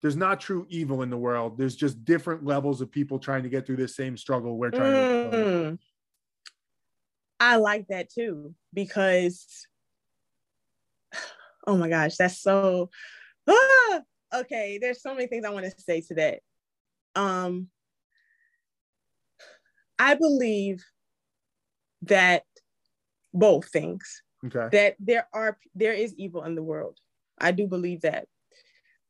there's 0.00 0.16
not 0.16 0.40
true 0.40 0.66
evil 0.68 1.02
in 1.02 1.10
the 1.10 1.16
world. 1.16 1.58
There's 1.58 1.76
just 1.76 2.04
different 2.04 2.44
levels 2.44 2.80
of 2.80 2.90
people 2.90 3.18
trying 3.18 3.42
to 3.42 3.48
get 3.48 3.66
through 3.66 3.76
this 3.76 3.96
same 3.96 4.16
struggle 4.16 4.56
we're 4.56 4.70
trying 4.70 4.92
mm. 4.92 5.30
to. 5.30 5.78
I 7.40 7.56
like 7.56 7.86
that 7.88 8.10
too 8.10 8.54
because, 8.74 9.66
oh 11.66 11.76
my 11.76 11.88
gosh, 11.88 12.16
that's 12.16 12.40
so. 12.40 12.90
Ah, 13.48 14.00
okay, 14.34 14.78
there's 14.80 15.00
so 15.00 15.14
many 15.14 15.26
things 15.26 15.44
I 15.44 15.50
want 15.50 15.64
to 15.66 15.80
say 15.80 16.02
to 16.02 16.14
that. 16.16 16.40
Um, 17.14 17.68
I 19.98 20.14
believe 20.14 20.84
that 22.02 22.44
both 23.34 23.68
things. 23.68 24.22
Okay. 24.44 24.68
That 24.70 24.96
there 25.00 25.26
are 25.32 25.58
there 25.74 25.92
is 25.92 26.14
evil 26.14 26.44
in 26.44 26.54
the 26.54 26.62
world. 26.62 26.98
I 27.38 27.52
do 27.52 27.66
believe 27.66 28.02
that. 28.02 28.26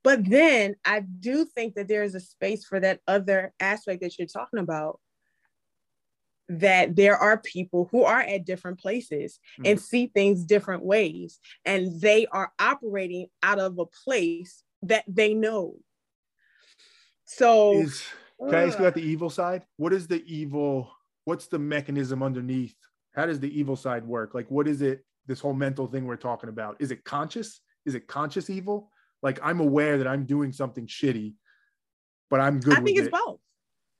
But 0.04 0.24
then 0.24 0.76
I 0.84 1.00
do 1.00 1.44
think 1.44 1.74
that 1.74 1.88
there 1.88 2.02
is 2.02 2.14
a 2.14 2.20
space 2.20 2.64
for 2.64 2.80
that 2.80 3.00
other 3.06 3.52
aspect 3.60 4.00
that 4.00 4.18
you're 4.18 4.28
talking 4.28 4.60
about. 4.60 5.00
That 6.48 6.96
there 6.96 7.16
are 7.16 7.38
people 7.38 7.88
who 7.90 8.04
are 8.04 8.20
at 8.20 8.46
different 8.46 8.80
places 8.80 9.38
mm. 9.60 9.70
and 9.70 9.80
see 9.80 10.06
things 10.06 10.44
different 10.44 10.82
ways, 10.82 11.40
and 11.64 12.00
they 12.00 12.26
are 12.26 12.52
operating 12.58 13.26
out 13.42 13.58
of 13.58 13.78
a 13.78 13.86
place 13.86 14.62
that 14.82 15.04
they 15.06 15.34
know. 15.34 15.76
So, 17.26 17.72
is, 17.78 18.04
can 18.40 18.54
uh, 18.54 18.58
I 18.58 18.62
ask 18.64 18.78
you 18.78 18.84
about 18.84 18.94
the 18.94 19.02
evil 19.02 19.28
side? 19.28 19.64
What 19.76 19.92
is 19.92 20.06
the 20.06 20.24
evil? 20.26 20.90
What's 21.24 21.48
the 21.48 21.58
mechanism 21.58 22.22
underneath? 22.22 22.74
How 23.14 23.26
does 23.26 23.40
the 23.40 23.58
evil 23.58 23.76
side 23.76 24.06
work? 24.06 24.34
Like, 24.34 24.50
what 24.50 24.66
is 24.66 24.80
it? 24.80 25.04
This 25.26 25.40
whole 25.40 25.52
mental 25.52 25.86
thing 25.86 26.06
we're 26.06 26.16
talking 26.16 26.48
about 26.48 26.76
is 26.78 26.90
it 26.90 27.04
conscious? 27.04 27.60
Is 27.84 27.94
it 27.94 28.06
conscious 28.06 28.48
evil? 28.48 28.90
Like 29.22 29.38
I'm 29.42 29.60
aware 29.60 29.98
that 29.98 30.06
I'm 30.06 30.24
doing 30.24 30.52
something 30.52 30.86
shitty, 30.86 31.34
but 32.30 32.40
I'm 32.40 32.60
good. 32.60 32.78
I 32.78 32.80
think 32.80 32.98
it's 32.98 33.08
it. 33.08 33.12
both. 33.12 33.40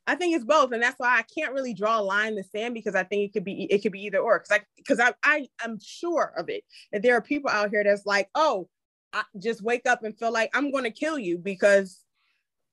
I 0.09 0.15
think 0.15 0.35
it's 0.35 0.45
both, 0.45 0.73
and 0.73 0.83
that's 0.83 0.99
why 0.99 1.19
I 1.19 1.23
can't 1.23 1.53
really 1.53 1.75
draw 1.75 2.01
a 2.01 2.03
line 2.03 2.29
in 2.29 2.35
the 2.37 2.43
sand 2.43 2.73
because 2.73 2.95
I 2.95 3.05
think 3.05 3.29
it 3.29 3.33
could 3.35 3.45
be 3.45 3.65
it 3.65 3.83
could 3.83 3.93
be 3.93 4.07
either 4.07 4.19
or. 4.19 4.39
Because 4.39 4.59
I 4.59 4.65
because 4.75 5.01
I 5.01 5.13
I 5.23 5.47
am 5.63 5.79
sure 5.79 6.33
of 6.35 6.49
it 6.49 6.65
that 6.93 7.03
there 7.03 7.15
are 7.15 7.21
people 7.21 7.51
out 7.51 7.69
here 7.69 7.85
that's 7.85 8.07
like, 8.07 8.31
oh, 8.35 8.69
I 9.13 9.25
just 9.39 9.63
wake 9.63 9.87
up 9.87 10.05
and 10.05 10.19
feel 10.19 10.33
like 10.33 10.51
I'm 10.57 10.73
going 10.73 10.85
to 10.85 10.91
kill 10.91 11.19
you 11.19 11.37
because 11.37 12.01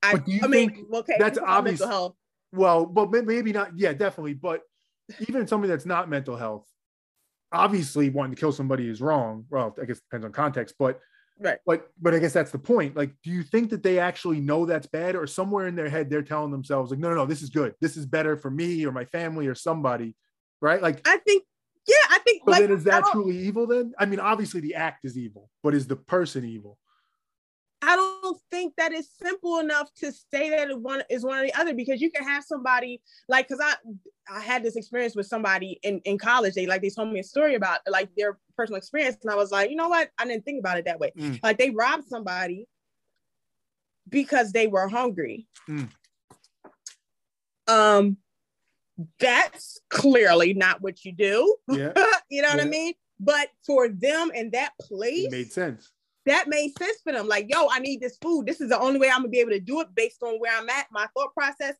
I. 0.01 0.21
I 0.41 0.47
mean, 0.47 0.87
okay, 0.93 1.17
that's 1.19 1.37
obvious. 1.37 1.81
Well, 2.53 2.85
but 2.85 3.11
maybe 3.11 3.51
not. 3.51 3.77
Yeah, 3.77 3.91
definitely. 3.91 4.35
But 4.35 4.61
even 5.27 5.45
somebody 5.45 5.71
that's 5.71 5.85
not 5.85 6.09
mental 6.09 6.37
health, 6.37 6.65
obviously 7.51 8.09
wanting 8.09 8.35
to 8.35 8.39
kill 8.39 8.53
somebody 8.53 8.87
is 8.87 9.01
wrong. 9.01 9.43
Well, 9.49 9.75
I 9.81 9.83
guess 9.83 9.97
it 9.97 10.03
depends 10.09 10.25
on 10.25 10.31
context, 10.31 10.75
but 10.79 11.01
Right. 11.39 11.57
But 11.65 11.89
but 12.01 12.13
I 12.13 12.19
guess 12.19 12.33
that's 12.33 12.51
the 12.51 12.59
point. 12.59 12.95
Like, 12.95 13.11
do 13.23 13.29
you 13.29 13.43
think 13.43 13.69
that 13.71 13.83
they 13.83 13.99
actually 13.99 14.39
know 14.39 14.65
that's 14.65 14.87
bad, 14.87 15.15
or 15.15 15.27
somewhere 15.27 15.67
in 15.67 15.75
their 15.75 15.89
head 15.89 16.09
they're 16.09 16.21
telling 16.21 16.51
themselves 16.51 16.91
like, 16.91 16.99
no, 16.99 17.09
no, 17.09 17.15
no, 17.15 17.25
this 17.25 17.41
is 17.41 17.49
good. 17.49 17.75
This 17.81 17.97
is 17.97 18.05
better 18.05 18.37
for 18.37 18.49
me 18.49 18.85
or 18.85 18.91
my 18.91 19.05
family 19.05 19.47
or 19.47 19.55
somebody, 19.55 20.15
right? 20.61 20.81
Like, 20.81 21.05
I 21.05 21.17
think, 21.17 21.43
yeah, 21.87 21.95
I 22.09 22.19
think. 22.19 22.43
So 22.45 22.51
like, 22.51 22.61
then 22.61 22.71
is 22.71 22.85
that 22.85 23.03
truly 23.11 23.37
evil? 23.37 23.67
Then 23.67 23.93
I 23.99 24.05
mean, 24.05 24.21
obviously 24.21 24.61
the 24.61 24.75
act 24.75 25.03
is 25.03 25.17
evil, 25.17 25.49
but 25.61 25.73
is 25.73 25.87
the 25.87 25.97
person 25.97 26.45
evil? 26.45 26.77
I 27.81 27.97
don't 27.97 28.14
think 28.51 28.73
that 28.77 28.91
is 28.91 29.09
simple 29.21 29.59
enough 29.59 29.93
to 29.95 30.11
say 30.11 30.49
that 30.49 30.79
one 30.79 31.03
is 31.09 31.23
one 31.23 31.39
or 31.39 31.43
the 31.43 31.53
other 31.53 31.73
because 31.73 32.01
you 32.01 32.11
can 32.11 32.23
have 32.23 32.43
somebody 32.43 33.01
like 33.27 33.47
because 33.47 33.61
I 33.63 33.75
I 34.29 34.39
had 34.39 34.63
this 34.63 34.75
experience 34.75 35.15
with 35.15 35.27
somebody 35.27 35.79
in, 35.83 35.99
in 36.05 36.17
college. 36.17 36.53
They 36.55 36.65
like 36.65 36.81
they 36.81 36.89
told 36.89 37.11
me 37.11 37.19
a 37.19 37.23
story 37.23 37.55
about 37.55 37.79
like 37.87 38.09
their 38.15 38.37
personal 38.57 38.77
experience, 38.77 39.17
and 39.21 39.31
I 39.31 39.35
was 39.35 39.51
like, 39.51 39.69
you 39.69 39.75
know 39.75 39.89
what? 39.89 40.09
I 40.17 40.25
didn't 40.25 40.45
think 40.45 40.59
about 40.59 40.77
it 40.77 40.85
that 40.85 40.99
way. 40.99 41.11
Mm. 41.17 41.39
Like 41.43 41.57
they 41.57 41.69
robbed 41.69 42.07
somebody 42.07 42.67
because 44.09 44.51
they 44.51 44.67
were 44.67 44.87
hungry. 44.87 45.47
Mm. 45.69 45.89
Um, 47.67 48.17
that's 49.19 49.79
clearly 49.89 50.53
not 50.53 50.81
what 50.81 51.03
you 51.03 51.11
do. 51.11 51.55
Yeah. 51.67 51.93
you 52.29 52.41
know 52.41 52.49
yeah. 52.49 52.55
what 52.55 52.65
I 52.65 52.69
mean? 52.69 52.93
But 53.19 53.49
for 53.65 53.87
them 53.89 54.31
in 54.33 54.51
that 54.51 54.71
place, 54.79 55.25
it 55.25 55.31
made 55.31 55.51
sense 55.51 55.91
that 56.25 56.47
made 56.47 56.71
sense 56.77 56.97
for 57.03 57.13
them. 57.13 57.27
Like, 57.27 57.47
yo, 57.49 57.67
I 57.71 57.79
need 57.79 58.01
this 58.01 58.17
food. 58.21 58.45
This 58.45 58.61
is 58.61 58.69
the 58.69 58.79
only 58.79 58.99
way 58.99 59.09
I'm 59.09 59.19
gonna 59.19 59.29
be 59.29 59.39
able 59.39 59.51
to 59.51 59.59
do 59.59 59.81
it 59.81 59.87
based 59.95 60.21
on 60.23 60.39
where 60.39 60.55
I'm 60.55 60.69
at, 60.69 60.87
my 60.91 61.07
thought 61.15 61.33
process. 61.33 61.75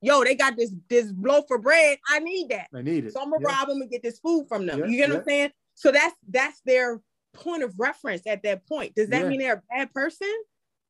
Yo, 0.00 0.24
they 0.24 0.34
got 0.34 0.56
this 0.56 0.74
this 0.88 1.12
loaf 1.18 1.44
for 1.46 1.58
bread. 1.58 1.98
I 2.08 2.18
need 2.18 2.48
that. 2.50 2.68
I 2.74 2.82
need 2.82 3.06
it. 3.06 3.12
So 3.12 3.20
I'm 3.20 3.30
gonna 3.30 3.44
yeah. 3.48 3.58
rob 3.58 3.68
them 3.68 3.80
and 3.80 3.90
get 3.90 4.02
this 4.02 4.18
food 4.18 4.46
from 4.48 4.66
them. 4.66 4.80
Yeah, 4.80 4.86
you 4.86 4.96
get 4.96 5.08
yeah. 5.08 5.14
what 5.14 5.20
I'm 5.20 5.26
saying? 5.26 5.50
So 5.74 5.92
that's 5.92 6.16
that's 6.28 6.60
their 6.66 7.00
point 7.34 7.62
of 7.62 7.74
reference 7.78 8.26
at 8.26 8.42
that 8.42 8.66
point. 8.66 8.94
Does 8.94 9.08
that 9.08 9.26
mean 9.26 9.38
they're 9.40 9.54
a 9.54 9.62
bad 9.70 9.92
person? 9.92 10.32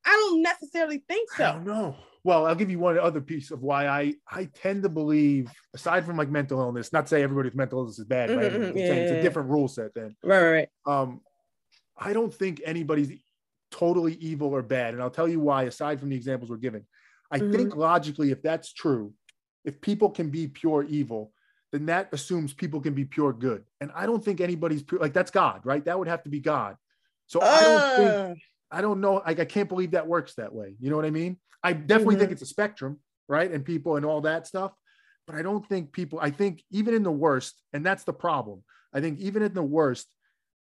I 0.05 0.11
don't 0.11 0.43
necessarily 0.43 1.05
think 1.09 1.31
so. 1.33 1.59
No. 1.61 1.97
Well, 2.25 2.47
I'll 2.47 2.55
give 2.55 2.71
you 2.71 2.79
one 2.79 2.99
other 2.99 3.21
piece 3.21 3.51
of 3.51 3.63
why 3.63 3.87
I 3.87 4.15
I 4.31 4.45
tend 4.55 4.85
to 4.85 4.89
believe, 4.89 5.51
aside 5.75 6.05
from 6.07 6.17
like 6.17 6.29
mental 6.29 6.61
illness, 6.61 6.93
not 6.93 7.03
to 7.03 7.09
say 7.09 7.23
everybody 7.23 7.49
with 7.49 7.57
mental 7.57 7.81
illness 7.81 7.99
is 7.99 8.05
bad, 8.05 8.31
mm-hmm, 8.31 8.39
right? 8.39 8.53
Mm-hmm. 8.53 8.79
Yeah, 8.79 8.85
it's 8.85 9.13
a 9.13 9.23
different 9.23 9.51
rule 9.51 9.69
set 9.69 9.93
then. 9.95 10.15
Right, 10.23 10.43
right, 10.43 10.51
right. 10.53 10.69
Um, 10.87 11.21
I 11.97 12.13
don't 12.13 12.33
think 12.33 12.61
anybody's 12.65 13.13
totally 13.71 14.15
evil 14.15 14.49
or 14.49 14.63
bad. 14.63 14.95
And 14.95 15.03
I'll 15.03 15.11
tell 15.11 15.29
you 15.29 15.41
why, 15.41 15.65
aside 15.65 16.01
from 16.01 16.11
the 16.11 16.17
examples 16.17 16.51
we're 16.51 16.57
given. 16.57 16.87
I 17.31 17.39
mm-hmm. 17.39 17.53
think 17.53 17.77
logically, 17.77 18.31
if 18.31 18.43
that's 18.43 18.73
true, 18.73 19.15
if 19.65 19.81
people 19.81 20.11
can 20.11 20.29
be 20.31 20.47
pure 20.49 20.85
evil, 20.85 21.33
then 21.73 21.87
that 21.87 22.09
assumes 22.13 22.53
people 22.53 22.81
can 22.81 22.93
be 22.95 23.05
pure 23.05 23.33
good. 23.33 23.65
And 23.81 23.91
I 23.95 24.05
don't 24.05 24.23
think 24.23 24.41
anybody's 24.41 24.83
pure, 24.83 25.01
like 25.01 25.15
that's 25.15 25.31
God, 25.31 25.63
right? 25.65 25.85
That 25.85 25.99
would 25.99 26.09
have 26.09 26.23
to 26.25 26.31
be 26.31 26.41
God. 26.41 26.77
So 27.27 27.41
uh. 27.41 27.45
I 27.45 27.61
don't 27.63 27.97
think, 27.97 28.43
I 28.71 28.81
don't 28.83 29.01
know, 29.01 29.23
like 29.27 29.41
I 29.41 29.45
can't 29.45 29.69
believe 29.69 29.93
that 29.93 30.07
works 30.07 30.35
that 30.35 30.55
way. 30.55 30.77
You 30.79 30.91
know 30.91 30.97
what 30.97 31.07
I 31.07 31.11
mean? 31.11 31.39
I 31.63 31.73
definitely 31.73 32.15
mm-hmm. 32.15 32.21
think 32.21 32.33
it's 32.33 32.43
a 32.43 32.47
spectrum, 32.47 32.99
right? 33.29 33.51
And 33.51 33.65
people 33.65 33.97
and 33.97 34.05
all 34.05 34.23
that 34.23 34.47
stuff. 34.47 34.73
But 35.27 35.37
I 35.37 35.43
don't 35.43 35.67
think 35.69 35.93
people, 35.93 36.19
I 36.21 36.31
think 36.31 36.63
even 36.71 36.95
in 36.95 37.03
the 37.03 37.13
worst, 37.13 37.63
and 37.73 37.87
that's 37.87 38.05
the 38.05 38.13
problem. 38.13 38.65
I 38.93 39.01
think 39.01 39.21
even 39.21 39.43
in 39.43 39.55
the 39.55 39.63
worst, 39.63 40.09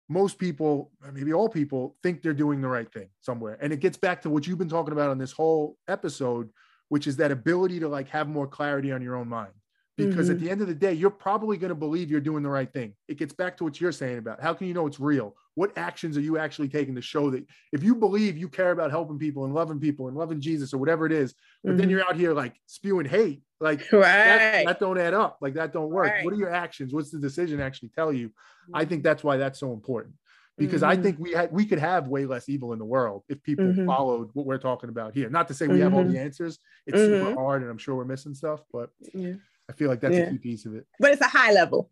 most 0.09 0.37
people, 0.37 0.91
maybe 1.13 1.33
all 1.33 1.49
people, 1.49 1.95
think 2.03 2.21
they're 2.21 2.33
doing 2.33 2.61
the 2.61 2.67
right 2.67 2.91
thing 2.91 3.09
somewhere. 3.21 3.57
And 3.61 3.71
it 3.71 3.79
gets 3.79 3.97
back 3.97 4.21
to 4.23 4.29
what 4.29 4.45
you've 4.45 4.57
been 4.57 4.69
talking 4.69 4.91
about 4.91 5.09
on 5.09 5.17
this 5.17 5.31
whole 5.31 5.77
episode, 5.87 6.49
which 6.89 7.07
is 7.07 7.17
that 7.17 7.31
ability 7.31 7.79
to 7.79 7.87
like 7.87 8.09
have 8.09 8.27
more 8.27 8.47
clarity 8.47 8.91
on 8.91 9.01
your 9.01 9.15
own 9.15 9.29
mind. 9.29 9.53
Because 9.95 10.25
mm-hmm. 10.25 10.31
at 10.31 10.39
the 10.39 10.49
end 10.49 10.61
of 10.61 10.67
the 10.67 10.73
day, 10.73 10.93
you're 10.93 11.11
probably 11.11 11.55
going 11.55 11.69
to 11.69 11.75
believe 11.75 12.09
you're 12.09 12.19
doing 12.19 12.41
the 12.41 12.49
right 12.49 12.71
thing. 12.71 12.95
It 13.07 13.19
gets 13.19 13.31
back 13.31 13.55
to 13.57 13.63
what 13.63 13.79
you're 13.79 13.91
saying 13.91 14.17
about 14.17 14.41
how 14.41 14.53
can 14.55 14.65
you 14.67 14.73
know 14.73 14.87
it's 14.87 14.99
real? 14.99 15.35
What 15.53 15.77
actions 15.77 16.17
are 16.17 16.21
you 16.21 16.39
actually 16.39 16.67
taking 16.67 16.95
to 16.95 17.01
show 17.01 17.29
that 17.29 17.45
if 17.71 17.83
you 17.83 17.93
believe 17.93 18.35
you 18.35 18.49
care 18.49 18.71
about 18.71 18.89
helping 18.89 19.19
people 19.19 19.45
and 19.45 19.53
loving 19.53 19.79
people 19.79 20.07
and 20.07 20.17
loving 20.17 20.41
Jesus 20.41 20.73
or 20.73 20.79
whatever 20.79 21.05
it 21.05 21.11
is, 21.11 21.35
but 21.63 21.69
mm-hmm. 21.69 21.77
then 21.77 21.89
you're 21.91 22.01
out 22.01 22.15
here 22.15 22.33
like 22.33 22.55
spewing 22.65 23.05
hate, 23.05 23.43
like 23.63 23.79
right. 23.91 24.01
that, 24.01 24.65
that, 24.65 24.79
don't 24.79 24.99
add 24.99 25.13
up. 25.13 25.37
Like 25.41 25.53
that 25.55 25.73
don't 25.73 25.89
work. 25.89 26.11
Right. 26.11 26.25
What 26.25 26.33
are 26.33 26.37
your 26.37 26.53
actions? 26.53 26.93
What's 26.93 27.11
the 27.11 27.19
decision 27.19 27.59
actually 27.59 27.89
tell 27.89 28.11
you? 28.11 28.31
I 28.73 28.81
mm-hmm. 28.81 28.89
think 28.89 29.03
that's 29.03 29.23
why 29.23 29.37
that's 29.37 29.59
so 29.59 29.73
important 29.73 30.15
because 30.57 30.81
mm-hmm. 30.81 30.99
I 30.99 31.01
think 31.01 31.17
we 31.19 31.31
had 31.31 31.51
we 31.51 31.65
could 31.65 31.79
have 31.79 32.07
way 32.07 32.25
less 32.25 32.49
evil 32.49 32.73
in 32.73 32.79
the 32.79 32.85
world 32.85 33.23
if 33.29 33.41
people 33.41 33.65
mm-hmm. 33.65 33.85
followed 33.85 34.29
what 34.33 34.45
we're 34.45 34.57
talking 34.57 34.89
about 34.89 35.13
here. 35.13 35.29
Not 35.29 35.47
to 35.47 35.53
say 35.53 35.67
we 35.67 35.79
have 35.79 35.93
all 35.93 36.03
the 36.03 36.09
mm-hmm. 36.09 36.17
answers. 36.17 36.59
It's 36.85 36.97
super 36.97 37.25
mm-hmm. 37.25 37.37
hard, 37.37 37.61
and 37.61 37.71
I'm 37.71 37.77
sure 37.77 37.95
we're 37.95 38.05
missing 38.05 38.35
stuff, 38.35 38.61
but 38.71 38.89
yeah. 39.13 39.33
I 39.69 39.73
feel 39.73 39.89
like 39.89 40.01
that's 40.01 40.15
yeah. 40.15 40.23
a 40.23 40.31
key 40.31 40.37
piece 40.37 40.65
of 40.65 40.75
it. 40.75 40.85
But 40.99 41.11
it's 41.11 41.21
a 41.21 41.27
high 41.27 41.53
level. 41.53 41.89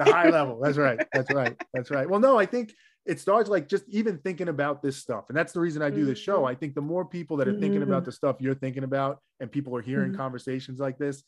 a 0.00 0.04
high 0.10 0.30
level. 0.30 0.58
That's 0.62 0.78
right. 0.78 0.98
That's 1.12 1.30
right. 1.32 1.54
That's 1.74 1.90
right. 1.90 2.08
Well, 2.08 2.18
no, 2.18 2.38
I 2.38 2.46
think 2.46 2.72
it 3.06 3.18
starts 3.18 3.48
like 3.48 3.68
just 3.68 3.84
even 3.88 4.18
thinking 4.18 4.48
about 4.48 4.82
this 4.82 4.96
stuff. 4.96 5.24
And 5.28 5.36
that's 5.36 5.52
the 5.52 5.60
reason 5.60 5.82
I 5.82 5.90
do 5.90 6.04
this 6.04 6.18
show. 6.18 6.38
Mm-hmm. 6.38 6.46
I 6.46 6.54
think 6.54 6.74
the 6.74 6.82
more 6.82 7.04
people 7.04 7.36
that 7.38 7.48
are 7.48 7.58
thinking 7.58 7.82
about 7.82 8.02
mm-hmm. 8.02 8.06
the 8.06 8.12
stuff 8.12 8.36
you're 8.40 8.54
thinking 8.54 8.84
about 8.84 9.18
and 9.40 9.50
people 9.50 9.74
are 9.76 9.82
hearing 9.82 10.10
mm-hmm. 10.10 10.20
conversations 10.20 10.78
like 10.80 10.98
this, 10.98 11.22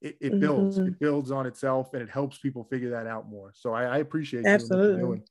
it, 0.00 0.16
it 0.20 0.40
builds, 0.40 0.78
it 0.78 0.98
builds 0.98 1.30
on 1.30 1.46
itself 1.46 1.92
and 1.92 2.02
it 2.02 2.08
helps 2.08 2.38
people 2.38 2.64
figure 2.64 2.90
that 2.90 3.06
out 3.06 3.28
more. 3.28 3.52
So 3.54 3.74
I, 3.74 3.84
I 3.84 3.98
appreciate 3.98 4.44
you. 4.44 4.48
Absolutely. 4.48 5.22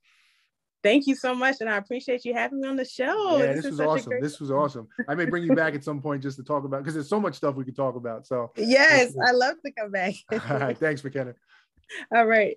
Thank 0.82 1.06
you 1.06 1.14
so 1.14 1.34
much, 1.34 1.56
and 1.60 1.68
I 1.68 1.76
appreciate 1.76 2.24
you 2.24 2.32
having 2.32 2.60
me 2.60 2.68
on 2.68 2.76
the 2.76 2.86
show. 2.86 3.36
Yeah, 3.38 3.52
this, 3.52 3.64
this 3.64 3.70
was 3.72 3.80
awesome. 3.80 4.12
This 4.20 4.40
was 4.40 4.50
awesome. 4.50 4.88
I 5.08 5.14
may 5.14 5.26
bring 5.26 5.44
you 5.44 5.54
back 5.54 5.74
at 5.74 5.84
some 5.84 6.00
point 6.00 6.22
just 6.22 6.38
to 6.38 6.42
talk 6.42 6.64
about 6.64 6.78
because 6.78 6.94
there's 6.94 7.08
so 7.08 7.20
much 7.20 7.34
stuff 7.34 7.54
we 7.54 7.64
could 7.64 7.76
talk 7.76 7.96
about. 7.96 8.26
So 8.26 8.50
yes, 8.56 9.14
I 9.26 9.32
love 9.32 9.56
to 9.64 9.72
come 9.72 9.90
back. 9.90 10.14
All 10.32 10.58
right, 10.58 10.78
thanks, 10.78 11.04
McKenna. 11.04 11.34
All 12.14 12.24
right. 12.24 12.56